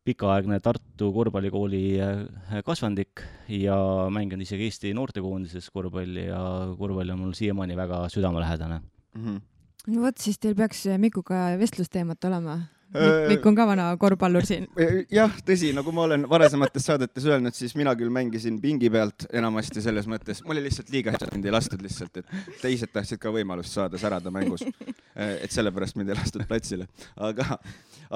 pikaaegne 0.06 0.60
Tartu 0.62 1.08
korvpallikooli 1.10 1.96
kasvandik 2.62 3.24
ja 3.50 3.74
mänginud 4.14 4.44
isegi 4.44 4.68
Eesti 4.68 4.92
noortekoondises 4.94 5.66
korvpalli 5.74 6.28
ja 6.28 6.42
korvpall 6.78 7.10
on 7.10 7.24
mul 7.24 7.32
siiamaani 7.34 7.74
väga 7.74 8.04
südamelähedane 8.14 8.78
mm. 9.16 9.26
-hmm. 9.26 9.92
no 9.94 10.06
vot, 10.06 10.18
siis 10.18 10.38
teil 10.38 10.54
peaks 10.54 10.86
Mikuga 10.98 11.48
vestlusteemat 11.58 12.24
olema 12.24 12.60
Mikk 12.94 13.46
on 13.50 13.56
ka 13.58 13.66
vana 13.66 13.86
korvpallur 13.98 14.46
siin. 14.46 14.66
jah, 15.18 15.32
tõsi, 15.46 15.72
nagu 15.74 15.92
ma 15.94 16.04
olen 16.06 16.26
varasemates 16.30 16.86
saadetes 16.86 17.26
öelnud, 17.28 17.56
siis 17.56 17.74
mina 17.78 17.92
küll 17.98 18.12
mängisin 18.14 18.60
pingi 18.62 18.90
pealt 18.92 19.26
enamasti 19.36 19.82
selles 19.84 20.06
mõttes, 20.10 20.42
mul 20.46 20.56
oli 20.56 20.68
lihtsalt 20.68 20.92
liiga 20.94 21.14
hea, 21.14 21.30
mind 21.34 21.48
ei 21.48 21.54
lastud 21.54 21.82
lihtsalt, 21.82 22.22
et 22.22 22.38
teised 22.62 22.92
tahtsid 22.94 23.20
ka 23.22 23.32
võimalust 23.34 23.74
saada 23.74 23.98
särada 24.00 24.32
mängus. 24.34 24.64
et 25.16 25.52
sellepärast 25.52 25.98
mind 25.98 26.14
ei 26.14 26.18
lastud 26.18 26.46
platsile, 26.48 26.86
aga, 27.16 27.58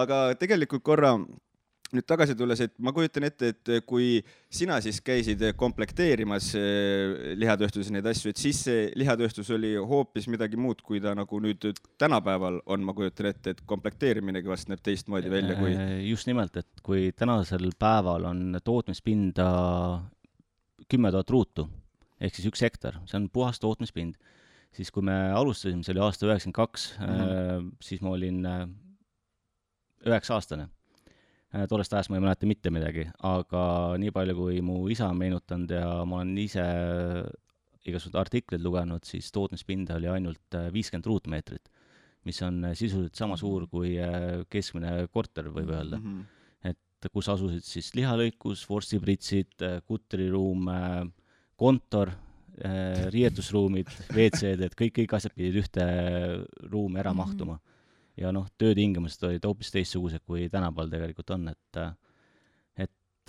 aga 0.06 0.22
tegelikult 0.40 0.86
korra 0.86 1.16
nüüd 1.94 2.06
tagasi 2.06 2.36
tulles, 2.38 2.60
et 2.62 2.74
ma 2.82 2.92
kujutan 2.94 3.26
ette, 3.26 3.50
et 3.50 3.70
kui 3.88 4.20
sina 4.52 4.78
siis 4.82 5.00
käisid 5.04 5.42
komplekteerimas 5.58 6.52
eh, 6.58 7.34
lihatööstuses 7.40 7.90
neid 7.94 8.06
asju, 8.06 8.30
et 8.30 8.40
siis 8.40 8.62
see 8.68 8.86
lihatööstus 9.00 9.50
oli 9.56 9.72
hoopis 9.78 10.28
midagi 10.30 10.60
muud, 10.60 10.84
kui 10.86 11.02
ta 11.02 11.16
nagu 11.18 11.42
nüüd 11.42 11.66
tänapäeval 12.00 12.60
on, 12.70 12.86
ma 12.86 12.94
kujutan 12.96 13.30
ette, 13.32 13.56
et 13.56 13.64
komplekteeriminegi 13.68 14.50
vast 14.50 14.70
näeb 14.70 14.82
teistmoodi 14.86 15.32
välja 15.32 15.58
kui. 15.58 15.74
Äh, 15.74 15.96
just 16.06 16.30
nimelt, 16.30 16.56
et 16.62 16.84
kui 16.86 17.10
tänasel 17.16 17.72
päeval 17.78 18.30
on 18.30 18.60
tootmispinda 18.64 19.50
kümme 20.90 21.10
tuhat 21.14 21.30
ruutu 21.30 21.68
ehk 22.20 22.36
siis 22.36 22.50
üks 22.50 22.62
hektar, 22.62 23.00
see 23.08 23.16
on 23.18 23.30
puhas 23.32 23.58
tootmispind, 23.62 24.18
siis 24.76 24.90
kui 24.94 25.02
me 25.06 25.16
alustasime, 25.34 25.82
see 25.86 25.94
oli 25.96 26.02
aasta 26.04 26.28
üheksakümmend 26.28 26.58
kaks, 26.58 26.90
mhm. 27.00 27.22
äh, 27.24 27.70
siis 27.82 28.04
ma 28.04 28.14
olin 28.14 28.44
üheksa 30.06 30.38
aastane 30.38 30.70
tollest 31.50 31.94
ajast 31.94 32.10
ma 32.12 32.18
ei 32.18 32.24
mäleta 32.24 32.46
mitte 32.46 32.70
midagi, 32.70 33.04
aga 33.26 33.62
nii 33.98 34.12
palju, 34.14 34.36
kui 34.38 34.60
mu 34.62 34.84
isa 34.92 35.08
on 35.10 35.18
meenutanud 35.18 35.72
ja 35.74 35.86
ma 36.06 36.20
olen 36.20 36.36
ise 36.38 36.66
igasuguseid 37.88 38.18
artikleid 38.20 38.62
lugenud, 38.62 39.04
siis 39.08 39.30
tootmispinda 39.34 39.96
oli 39.98 40.10
ainult 40.12 40.58
äh, 40.58 40.68
viiskümmend 40.74 41.08
ruutmeetrit, 41.10 41.70
mis 42.28 42.38
on 42.46 42.60
äh, 42.68 42.76
sisuliselt 42.78 43.18
sama 43.18 43.38
suur 43.40 43.66
kui 43.72 43.96
keskmine 44.52 45.08
korter, 45.10 45.48
võib 45.50 45.72
öelda 45.74 45.98
mm. 45.98 46.20
-hmm. 46.62 47.10
kus 47.10 47.30
asusid 47.32 47.64
siis 47.64 47.94
lihalõikus, 47.96 48.66
vorstipritsid, 48.68 49.64
kutriruum, 49.88 50.68
kontor, 51.56 52.12
riietusruumid, 53.10 53.88
WC-d, 54.16 54.68
et 54.68 54.76
kõik, 54.76 54.92
kõik 55.00 55.16
asjad 55.16 55.34
pidid 55.34 55.56
ühte 55.64 55.86
ruumi 56.68 57.00
ära 57.00 57.10
-hmm. 57.10 57.16
mahtuma 57.24 57.58
ja 58.20 58.32
noh, 58.32 58.46
töötingimused 58.60 59.24
olid 59.28 59.44
hoopis 59.48 59.72
teistsugused, 59.74 60.22
kui 60.28 60.48
tänapäeval 60.52 60.92
tegelikult 60.92 61.36
on, 61.36 61.48
et 61.54 61.82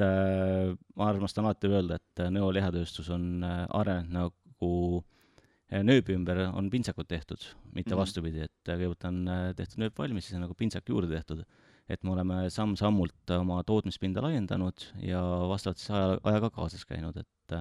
et 0.01 0.03
äh, 0.05 0.73
ma 0.97 1.07
armastan 1.11 1.45
alati 1.45 1.69
öelda, 1.69 1.97
et 1.99 2.21
Nõo 2.33 2.51
lihatööstus 2.55 3.09
on 3.13 3.43
äh, 3.45 3.65
arenenud 3.77 4.13
nagu 4.15 5.01
äh, 5.71 5.81
nööbi 5.83 6.15
ümber 6.15 6.45
on 6.49 6.69
pintsakud 6.71 7.09
tehtud, 7.09 7.43
mitte 7.73 7.89
mm 7.89 7.93
-hmm. 7.93 7.99
vastupidi, 7.99 8.41
et 8.47 8.69
kõigepealt 8.69 9.07
on 9.09 9.29
tehtud 9.55 9.83
nööp 9.83 9.97
valmis, 9.97 10.25
siis 10.25 10.35
on 10.39 10.45
nagu 10.47 10.55
pintsak 10.55 10.89
juurde 10.89 11.09
tehtud. 11.09 11.45
et 11.89 12.03
me 12.03 12.11
oleme 12.11 12.49
samm-sammult 12.49 13.31
oma 13.35 13.63
tootmispinda 13.63 14.21
laiendanud 14.21 14.83
ja 15.01 15.21
vastavalt 15.49 15.77
siis 15.77 15.91
aja, 15.91 16.19
ajaga 16.23 16.49
kaasas 16.49 16.85
käinud, 16.85 17.17
et 17.17 17.55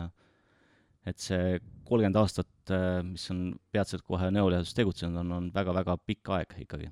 et 1.06 1.18
see 1.18 1.58
kolmkümmend 1.84 2.16
aastat, 2.16 2.72
mis 3.02 3.30
on 3.30 3.58
peatselt 3.72 4.02
kohe 4.02 4.30
Nõo-lihatööstus 4.30 4.74
tegutsenud, 4.74 5.16
on, 5.16 5.32
on 5.32 5.50
väga-väga 5.54 5.96
pikk 6.06 6.28
aeg 6.28 6.54
ikkagi 6.60 6.90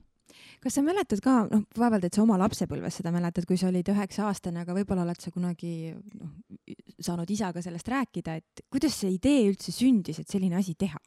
kas 0.62 0.78
sa 0.78 0.82
mäletad 0.82 1.22
ka, 1.24 1.46
noh, 1.50 1.64
vaevalt, 1.78 2.04
et 2.04 2.14
sa 2.14 2.22
oma 2.22 2.38
lapsepõlves 2.40 3.00
seda 3.00 3.12
mäletad, 3.14 3.46
kui 3.48 3.56
sa 3.60 3.68
olid 3.68 3.88
üheksa 3.92 4.26
aastane, 4.28 4.64
aga 4.64 4.76
võib-olla 4.76 5.06
oled 5.06 5.20
sa 5.20 5.30
kunagi 5.34 5.92
noh, 5.94 6.34
saanud 6.98 7.30
isaga 7.30 7.62
sellest 7.64 7.88
rääkida, 7.88 8.38
et 8.40 8.66
kuidas 8.70 8.98
see 9.00 9.14
idee 9.14 9.46
üldse 9.50 9.74
sündis, 9.74 10.20
et 10.22 10.28
selline 10.28 10.58
asi 10.58 10.74
teha? 10.78 11.00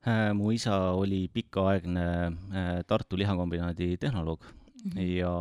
Äh, 0.00 0.30
mu 0.32 0.48
isa 0.54 0.94
oli 0.96 1.26
pikaaegne 1.28 2.04
äh, 2.26 2.68
Tartu 2.88 3.18
lihakombinaadi 3.20 3.98
tehnoloog 4.00 4.40
mm 4.40 4.90
-hmm. 4.90 5.00
ja 5.00 5.32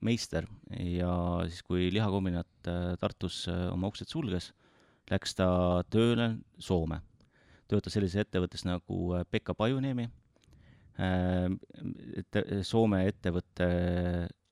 meister 0.00 0.46
ja 0.78 1.44
siis, 1.48 1.62
kui 1.62 1.92
lihakombinaat 1.92 2.66
äh, 2.66 2.96
Tartus 2.98 3.46
oma 3.72 3.86
uksed 3.86 4.08
sulges, 4.08 4.52
läks 5.10 5.34
ta 5.34 5.84
tööle 5.90 6.36
Soome. 6.58 7.00
töötas 7.68 7.92
sellises 7.92 8.26
ettevõttes 8.26 8.64
nagu 8.64 9.14
Pekka 9.30 9.54
Pajuniemi 9.54 10.08
et 10.98 12.38
Soome 12.66 13.04
ettevõte 13.06 13.66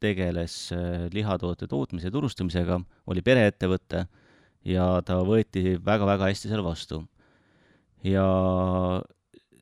tegeles 0.03 0.57
äh, 0.75 1.07
lihatoote 1.13 1.69
tootmise 1.71 2.11
ja 2.11 2.15
turustamisega, 2.15 2.79
oli 3.11 3.23
pereettevõte 3.25 4.05
ja 4.67 4.87
ta 5.07 5.21
võeti 5.25 5.77
väga-väga 5.83 6.31
hästi 6.31 6.51
seal 6.51 6.65
vastu. 6.67 7.03
ja 8.05 8.27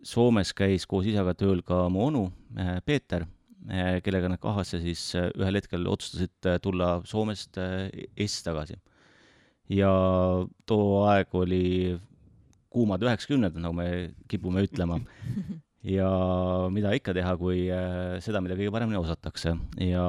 Soomes 0.05 0.53
käis 0.53 0.85
koos 0.87 1.07
isaga 1.09 1.33
tööl 1.35 1.63
ka 1.65 1.87
mu 1.89 2.09
onu 2.09 2.25
äh, 2.59 2.81
Peeter, 2.85 3.27
äh, 3.71 4.01
kellega 4.05 4.29
nad 4.29 4.43
kahasse 4.43 4.81
siis 4.83 5.13
ühel 5.15 5.61
hetkel 5.61 5.87
otsustasid 5.89 6.51
tulla 6.63 7.01
Soomest 7.05 7.59
Eestisse 7.59 8.51
tagasi. 8.51 8.81
ja 9.69 9.93
too 10.67 11.05
aeg 11.09 11.35
oli 11.35 12.01
kuumad 12.69 13.03
üheksakümnendad, 13.03 13.63
nagu 13.63 13.75
me 13.75 14.15
kipume 14.29 14.67
ütlema 14.67 14.99
ja 15.85 16.09
mida 16.73 16.93
ikka 16.97 17.13
teha, 17.17 17.35
kui 17.41 17.67
äh, 17.73 18.17
seda, 18.25 18.41
mida 18.45 18.57
kõige 18.57 18.73
paremini 18.75 18.99
osatakse. 18.99 19.55
ja 19.85 20.05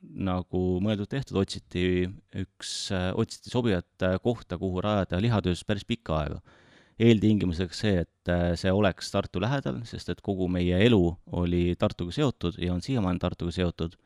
nagu 0.00 0.62
mõeldud-tehtud, 0.84 1.36
otsiti 1.40 2.06
üks, 2.40 2.74
äh, 2.94 3.10
otsiti 3.20 3.52
sobivat 3.52 4.06
äh, 4.06 4.16
kohta, 4.24 4.58
kuhu 4.60 4.82
rajada 4.84 5.20
lihatööstus 5.20 5.68
päris 5.68 5.84
pikka 5.84 6.18
aega. 6.22 6.40
eeltingimuseks 6.94 7.80
see, 7.82 8.04
et 8.04 8.30
see 8.54 8.70
oleks 8.70 9.08
Tartu 9.10 9.40
lähedal, 9.42 9.80
sest 9.84 10.12
et 10.12 10.20
kogu 10.22 10.46
meie 10.48 10.78
elu 10.86 11.02
oli 11.34 11.74
Tartuga 11.78 12.14
seotud 12.14 12.60
ja 12.62 12.72
on 12.72 12.80
siiamaani 12.80 13.18
Tartuga 13.18 13.50
seotud. 13.52 13.96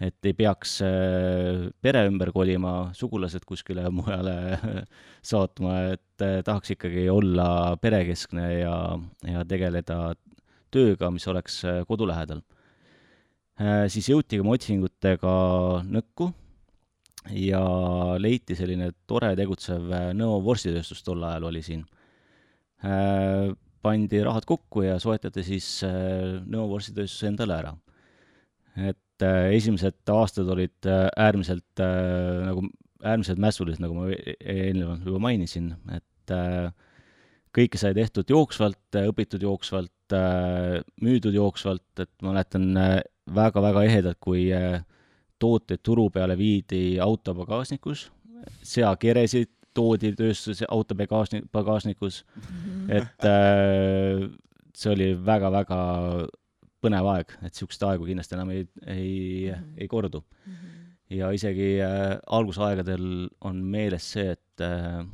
Et 0.00 0.28
ei 0.28 0.34
peaks 0.36 0.78
äh, 0.86 1.68
pere 1.82 2.06
ümber 2.08 2.32
kolima, 2.32 2.92
sugulased 2.96 3.44
kuskile 3.48 3.88
mujale 3.98 4.36
saatma, 5.22 5.78
et 5.96 6.24
äh, 6.24 6.40
tahaks 6.46 6.76
ikkagi 6.76 7.08
olla 7.12 7.76
perekeskne 7.82 8.46
ja, 8.60 8.76
ja 9.28 9.44
tegeleda 9.48 10.14
tööga, 10.72 11.10
mis 11.12 11.28
oleks 11.28 11.60
kodu 11.86 12.06
lähedal. 12.08 12.40
Siis 13.92 14.06
jõuti 14.08 14.38
ka 14.38 14.42
oma 14.42 14.54
otsingutega 14.56 15.32
Nõkku 15.84 16.30
ja 17.30 17.62
leiti 18.18 18.56
selline 18.58 18.90
tore 19.06 19.32
tegutsev 19.38 19.90
äh, 19.92 20.08
Nõo 20.16 20.40
vorstitööstus 20.44 21.04
tol 21.06 21.22
ajal 21.26 21.48
oli 21.50 21.62
siin. 21.64 21.84
Äh, 22.82 23.52
pandi 23.82 24.22
rahad 24.22 24.46
kokku 24.46 24.84
ja 24.86 24.98
soetati 25.02 25.44
siis 25.46 25.68
äh, 25.86 26.40
Nõo 26.42 26.68
vorstitööstus 26.72 27.28
endale 27.30 27.58
ära. 27.60 27.76
et 28.76 28.98
esimesed 29.56 30.12
aastad 30.12 30.48
olid 30.52 30.88
äärmiselt 30.88 31.82
nagu, 31.82 32.66
äärmiselt 33.02 33.40
mässulised, 33.42 33.82
nagu 33.82 33.96
ma 33.96 34.08
e-, 34.14 34.36
eelnevalt 34.40 35.06
juba 35.06 35.22
mainisin, 35.28 35.72
et 35.94 36.34
kõike 37.52 37.80
sai 37.80 37.94
tehtud 37.96 38.30
jooksvalt, 38.30 39.00
õpitud 39.02 39.42
jooksvalt, 39.42 40.14
müüdud 41.02 41.34
jooksvalt, 41.36 42.04
et 42.04 42.12
ma 42.22 42.32
mäletan 42.32 42.70
väga-väga 43.30 43.84
ehedalt, 43.86 44.18
kui 44.20 44.46
äh, 44.54 44.82
tooteid 45.42 45.82
turu 45.82 46.08
peale 46.10 46.36
viidi 46.38 46.98
auto 47.02 47.34
pagasnikus, 47.36 48.06
seakeresid 48.66 49.50
toodi 49.74 50.12
tööstuse 50.16 50.66
auto 50.68 50.96
pagasni-, 50.98 51.44
pagasnikus 51.52 52.22
mm, 52.24 52.42
-hmm. 52.52 52.96
et 52.98 53.28
äh, 53.28 54.28
see 54.74 54.92
oli 54.92 55.12
väga-väga 55.26 55.78
põnev 56.82 57.08
aeg, 57.14 57.34
et 57.40 57.52
niisugust 57.52 57.84
aegu 57.86 58.08
kindlasti 58.08 58.36
enam 58.36 58.52
ei, 58.54 58.66
ei 58.86 59.08
mm, 59.50 59.54
-hmm. 59.54 59.74
ei 59.78 59.88
kordu 59.88 60.22
mm. 60.22 60.52
-hmm. 60.52 60.92
ja 61.18 61.30
isegi 61.30 61.70
äh, 61.80 62.18
algusaegadel 62.26 63.28
on 63.40 63.64
meeles 63.64 64.12
see, 64.12 64.32
et 64.32 64.60
äh, 64.60 65.04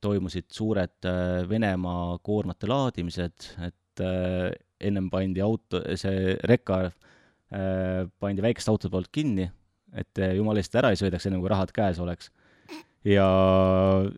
toimusid 0.00 0.50
suured 0.50 1.04
äh, 1.04 1.48
Venemaa 1.48 2.18
koormate 2.18 2.66
laadimised, 2.66 3.50
et 3.66 4.00
äh, 4.00 4.52
ennem 4.80 5.10
pandi 5.10 5.40
auto, 5.40 5.80
see 5.96 6.36
reka 6.44 6.84
äh, 6.84 8.10
pandi 8.20 8.42
väikeste 8.42 8.70
autode 8.70 8.90
poolt 8.90 9.12
kinni 9.12 9.50
et 9.94 10.22
eh, 10.22 10.34
jumala 10.38 10.62
eest 10.62 10.74
ära 10.78 10.90
ei 10.92 10.98
sõidaks, 10.98 11.28
enne 11.28 11.40
kui 11.42 11.50
rahad 11.52 11.72
käes 11.74 12.00
oleks. 12.02 12.30
Ja, 13.04 13.26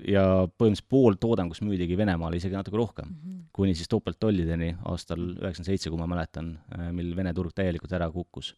ja 0.06 0.24
põhimõtteliselt 0.46 0.88
pool 0.90 1.18
toodangust 1.20 1.64
müüdigi 1.66 1.98
Venemaale, 1.98 2.38
isegi 2.40 2.56
natuke 2.56 2.78
rohkem 2.78 3.08
mm, 3.08 3.18
-hmm. 3.18 3.42
kuni 3.56 3.74
siis 3.74 3.90
topelttollideni 3.92 4.76
aastal 4.84 5.20
üheksakümmend 5.20 5.72
seitse, 5.72 5.90
kui 5.90 5.98
ma 5.98 6.08
mäletan, 6.10 6.56
eh, 6.78 6.88
mil 6.92 7.14
Vene 7.16 7.34
turg 7.34 7.54
täielikult 7.54 7.92
ära 7.92 8.10
kukkus. 8.10 8.54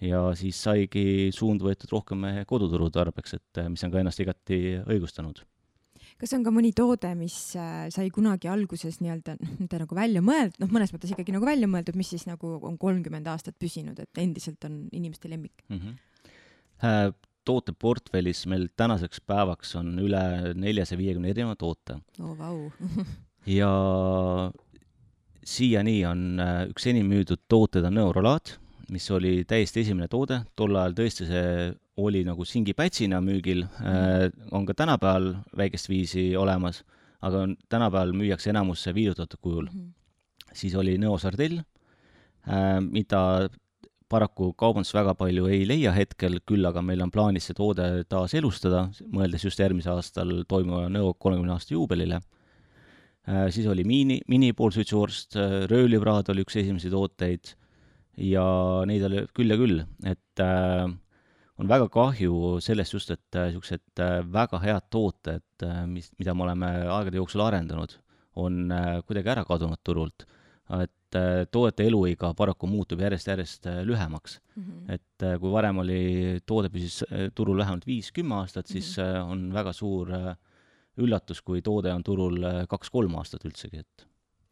ja 0.00 0.34
siis 0.34 0.58
saigi 0.62 1.30
suund 1.32 1.62
võetud 1.62 1.90
rohkem 1.92 2.24
koduturu 2.46 2.90
tarbeks, 2.90 3.34
et 3.34 3.58
eh, 3.58 3.68
mis 3.68 3.84
on 3.84 3.90
ka 3.90 4.00
ennast 4.00 4.20
igati 4.20 4.80
õigustanud 4.82 5.44
kas 6.18 6.32
on 6.32 6.44
ka 6.44 6.50
mõni 6.50 6.72
toode, 6.72 7.14
mis 7.14 7.56
äh, 7.56 7.88
sai 7.90 8.10
kunagi 8.10 8.48
alguses 8.48 9.00
nii-öelda, 9.00 9.36
mitte 9.60 9.78
nagu 9.78 9.94
välja 9.94 10.22
mõeldud, 10.22 10.60
noh, 10.62 10.70
mõnes 10.70 10.92
mõttes 10.94 11.10
ikkagi 11.10 11.32
nagu 11.32 11.46
välja 11.46 11.66
mõeldud, 11.66 11.96
mis 11.96 12.08
siis 12.08 12.26
nagu 12.26 12.58
on 12.62 12.78
kolmkümmend 12.78 13.26
aastat 13.26 13.58
püsinud, 13.58 13.98
et 13.98 14.18
endiselt 14.18 14.64
on 14.64 14.88
inimeste 14.92 15.28
lemmik 15.28 15.64
mm? 15.68 15.78
-hmm 15.78 15.96
Äh, 16.82 17.12
tooteportfellis 17.44 18.44
meil 18.50 18.68
tänaseks 18.76 19.20
päevaks 19.26 19.74
on 19.80 19.94
üle 20.02 20.54
neljasaja 20.54 20.98
viiekümne 20.98 21.30
erineva 21.34 21.56
toote 21.56 21.98
oh,. 22.20 22.34
Vau 22.38 22.70
ja 23.58 23.70
siiani 25.44 25.98
on 26.08 26.26
äh, 26.40 26.60
üks 26.72 26.86
enim 26.90 27.08
müüdud 27.12 27.44
tooted 27.48 27.84
on 27.84 27.98
Neurolaat, 27.98 28.56
mis 28.92 29.06
oli 29.12 29.42
täiesti 29.48 29.84
esimene 29.84 30.08
toode, 30.12 30.42
tol 30.56 30.76
ajal 30.76 30.96
tõesti 30.98 31.28
see 31.28 31.48
oli 32.00 32.24
nagu 32.26 32.44
singipätsina 32.48 33.20
müügil 33.22 33.62
mm., 33.64 34.48
on 34.56 34.64
ka 34.66 34.74
tänapäeval 34.74 35.30
väikest 35.56 35.88
viisi 35.88 36.32
olemas, 36.36 36.82
aga 37.22 37.46
tänapäeval 37.70 38.14
müüakse 38.16 38.50
enamus 38.50 38.86
viidutatud 38.94 39.40
kujul 39.40 39.68
mm. 39.68 39.78
-hmm. 39.78 40.50
siis 40.52 40.74
oli 40.74 40.98
Neo 40.98 41.18
sardell, 41.18 41.60
mida 42.90 43.48
paraku 44.14 44.52
kaubandus 44.58 44.94
väga 44.94 45.14
palju 45.18 45.48
ei 45.50 45.64
leia 45.66 45.92
hetkel, 45.94 46.38
küll 46.46 46.66
aga 46.68 46.82
meil 46.84 47.02
on 47.04 47.12
plaanis 47.14 47.48
see 47.50 47.56
toode 47.58 47.86
taas 48.10 48.34
elustada, 48.38 48.86
mõeldes 49.10 49.46
just 49.46 49.60
järgmisel 49.60 49.98
aastal 49.98 50.42
toimuva 50.50 50.86
Nõo 50.92 51.14
kolmekümne 51.18 51.54
aasta 51.56 51.74
juubelile. 51.74 52.20
Äh, 53.24 53.48
siis 53.54 53.66
oli 53.70 53.86
miini, 53.88 54.20
minipoolsuitsuvorst, 54.30 55.38
äh, 55.40 55.54
röövlipraad 55.70 56.28
oli 56.32 56.44
üks 56.44 56.58
esimesi 56.60 56.92
tooteid 56.92 57.54
ja 58.20 58.44
neid 58.86 59.06
oli 59.08 59.24
küll 59.34 59.50
ja 59.50 59.58
küll, 59.58 59.80
et 60.06 60.44
äh, 60.44 60.84
on 61.58 61.70
väga 61.70 61.88
kahju 61.92 62.58
sellest 62.62 62.94
just, 62.94 63.10
et 63.14 63.38
niisugused 63.38 64.04
väga 64.34 64.60
head 64.62 64.88
tooted, 64.90 65.66
mis, 65.90 66.10
mida 66.18 66.34
me 66.34 66.46
oleme 66.48 66.70
aegade 66.98 67.20
jooksul 67.20 67.44
arendanud, 67.46 67.94
on 68.42 68.66
kuidagi 69.06 69.30
ära 69.30 69.44
kadunud 69.46 69.78
turult 69.86 70.26
et 70.72 71.03
äh, 71.18 71.44
toodete 71.50 71.86
eluiga 71.88 72.32
paraku 72.36 72.68
muutub 72.70 73.02
järjest-järjest 73.04 73.68
äh, 73.70 73.82
lühemaks 73.86 74.38
mm. 74.56 74.62
-hmm. 74.62 74.94
et 74.94 75.26
äh, 75.26 75.36
kui 75.40 75.52
varem 75.52 75.78
oli, 75.82 76.40
toode 76.46 76.70
püsis 76.72 77.02
turul 77.34 77.58
vähemalt 77.58 77.86
viis-kümme 77.86 78.34
aastat, 78.40 78.66
siis 78.66 78.96
mm 78.96 79.04
-hmm. 79.04 79.30
on 79.32 79.54
väga 79.54 79.72
suur 79.72 80.10
üllatus, 80.96 81.42
kui 81.42 81.62
toode 81.62 81.92
on 81.92 82.02
turul 82.02 82.38
kaks-kolm 82.68 83.14
aastat 83.18 83.44
üldsegi, 83.44 83.78
et 83.78 84.06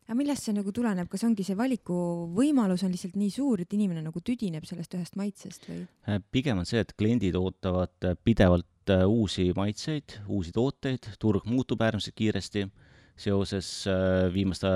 aga 0.08 0.14
millest 0.18 0.42
see 0.42 0.52
nagu 0.52 0.72
tuleneb, 0.72 1.08
kas 1.08 1.24
ongi 1.24 1.44
see 1.44 1.56
valikuvõimalus 1.56 2.82
on 2.82 2.90
lihtsalt 2.90 3.16
nii 3.16 3.30
suur, 3.30 3.60
et 3.60 3.72
inimene 3.72 4.02
nagu 4.02 4.20
tüdineb 4.20 4.64
sellest 4.64 4.94
ühest 4.94 5.16
maitsest 5.16 5.68
või? 5.68 5.86
pigem 6.30 6.58
on 6.58 6.66
see, 6.66 6.80
et 6.80 6.92
kliendid 6.98 7.34
ootavad 7.34 8.16
pidevalt 8.24 8.66
uusi 9.06 9.52
maitseid, 9.56 10.18
uusi 10.26 10.52
tooteid, 10.52 11.06
turg 11.18 11.44
muutub 11.46 11.80
äärmiselt 11.80 12.14
kiiresti 12.14 12.66
seoses 13.22 13.68
äh, 13.90 14.28
viimaste 14.34 14.70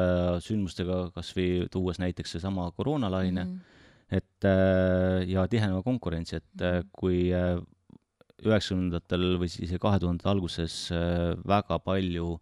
sündmustega, 0.45 1.07
kas 1.15 1.33
või 1.37 1.67
tuues 1.73 2.01
näiteks 2.03 2.37
seesama 2.37 2.69
koroonalaine 2.77 3.45
mm, 3.45 3.55
-hmm. 3.55 4.19
et 4.19 4.49
äh, 4.49 5.23
ja 5.31 5.47
tiheneva 5.51 5.83
konkurents, 5.83 6.33
et 6.33 6.45
mm 6.55 6.67
-hmm. 6.67 6.91
kui 6.93 7.31
üheksakümnendatel 8.47 9.39
või 9.41 9.49
siis 9.49 9.73
kahe 9.81 9.99
tuhandete 9.99 10.29
alguses 10.29 10.91
väga 11.47 11.79
palju 11.79 12.39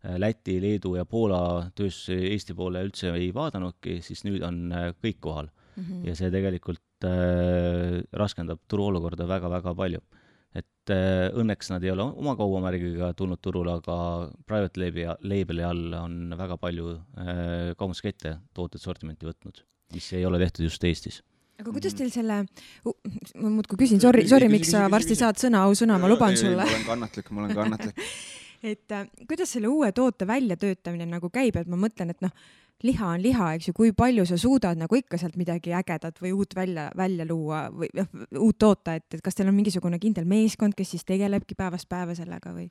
Läti, 0.00 0.60
Leedu 0.60 0.94
ja 0.96 1.04
Poola 1.04 1.70
tööstusi 1.76 2.32
Eesti 2.32 2.54
poole 2.54 2.80
üldse 2.84 3.10
ei 3.12 3.34
vaadanudki, 3.34 4.00
siis 4.02 4.24
nüüd 4.24 4.42
on 4.42 4.72
kõik 5.02 5.18
kohal 5.20 5.50
mm. 5.76 5.82
-hmm. 5.82 6.06
ja 6.08 6.14
see 6.14 6.30
tegelikult 6.30 7.04
raskendab 8.12 8.58
turuolukorda 8.68 9.28
väga-väga 9.28 9.74
palju 9.74 10.00
et 10.56 10.92
äh, 10.92 11.28
õnneks 11.38 11.70
nad 11.70 11.84
ei 11.86 11.92
ole 11.92 12.06
oma 12.08 12.34
kaubamärgiga 12.38 13.12
tulnud 13.18 13.40
turule, 13.42 13.76
aga 13.78 13.96
private 14.48 14.82
label'i, 14.82 15.06
label'i 15.22 15.66
all 15.66 15.96
on 16.00 16.36
väga 16.38 16.58
palju 16.60 16.94
äh, 16.96 17.72
kaubanduskette 17.76 18.36
tooted 18.56 18.82
sortimenti 18.82 19.28
võtnud, 19.28 19.62
mis 19.94 20.10
ei 20.18 20.26
ole 20.26 20.40
tehtud 20.42 20.66
just 20.66 20.86
Eestis. 20.88 21.20
Aga 21.60 21.74
kuidas 21.76 21.92
teil 21.92 22.08
selle, 22.08 22.40
ma 22.86 23.50
muudkui 23.52 23.82
küsin, 23.82 24.00
sorry, 24.00 24.24
sorry, 24.28 24.48
miks 24.48 24.70
sa 24.72 24.86
varsti 24.92 25.16
saad 25.18 25.38
sõna, 25.40 25.66
ausõna, 25.68 25.98
ma 26.00 26.08
luban 26.08 26.38
sulle. 26.40 26.64
ma 26.64 26.72
olen 26.72 26.86
kannatlik, 26.88 27.28
ma 27.30 27.44
olen 27.44 27.58
kannatlik. 27.58 28.00
Et 28.70 28.92
äh, 28.92 29.06
kuidas 29.24 29.54
selle 29.54 29.70
uue 29.72 29.88
toote 29.96 30.26
väljatöötamine 30.28 31.06
nagu 31.08 31.30
käib, 31.32 31.56
et 31.56 31.68
ma 31.70 31.78
mõtlen, 31.80 32.10
et 32.12 32.18
noh, 32.20 32.32
liha 32.86 33.08
on 33.14 33.22
liha, 33.22 33.48
eks 33.56 33.70
ju, 33.70 33.74
kui 33.76 33.92
palju 33.96 34.24
sa 34.28 34.38
suudad 34.40 34.78
nagu 34.80 34.96
ikka 34.96 35.18
sealt 35.20 35.36
midagi 35.40 35.74
ägedat 35.76 36.20
või 36.22 36.32
uut 36.36 36.54
välja, 36.56 36.88
välja 36.96 37.26
luua 37.28 37.66
või 37.74 37.90
noh, 37.96 38.08
uut 38.40 38.58
toota, 38.60 38.96
et, 38.96 39.06
et 39.14 39.24
kas 39.24 39.36
teil 39.36 39.50
on 39.50 39.56
mingisugune 39.56 40.00
kindel 40.02 40.28
meeskond, 40.28 40.76
kes 40.78 40.94
siis 40.94 41.04
tegelebki 41.08 41.58
päevast 41.58 41.90
päeva 41.90 42.16
sellega 42.16 42.54
või? 42.56 42.68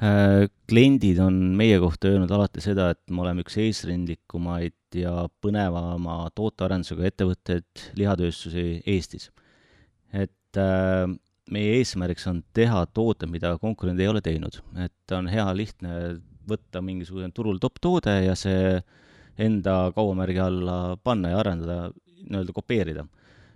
Äh, 0.00 0.46
kliendid 0.70 1.20
on 1.22 1.36
meie 1.58 1.78
kohta 1.82 2.08
öelnud 2.10 2.30
alati 2.32 2.62
seda, 2.64 2.90
et 2.94 3.02
me 3.12 3.22
oleme 3.22 3.44
üks 3.44 3.58
eesrindlikumaid 3.60 4.98
ja 4.98 5.26
põnevama 5.44 6.22
tootearendusega 6.34 7.10
ettevõtteid, 7.10 7.90
lihatööstusi 8.00 8.80
Eestis. 8.88 9.28
et 10.12 10.58
äh, 10.58 11.04
meie 11.50 11.76
eesmärgiks 11.78 12.26
on 12.30 12.42
teha 12.56 12.86
tooted, 12.94 13.30
mida 13.30 13.52
konkurendid 13.60 14.06
ei 14.06 14.10
ole 14.10 14.24
teinud, 14.24 14.58
et 14.80 15.14
on 15.14 15.28
hea 15.30 15.46
lihtne 15.54 16.00
võtta 16.50 16.80
mingisugune 16.82 17.30
turul 17.36 17.60
top 17.62 17.78
toode 17.78 18.16
ja 18.24 18.34
see 18.38 18.80
äh, 18.80 18.98
enda 19.40 19.76
kaubamärgi 19.96 20.40
alla 20.42 20.96
panna 21.02 21.32
ja 21.32 21.40
arendada, 21.40 21.90
nii-öelda 22.28 22.54
kopeerida. 22.56 23.06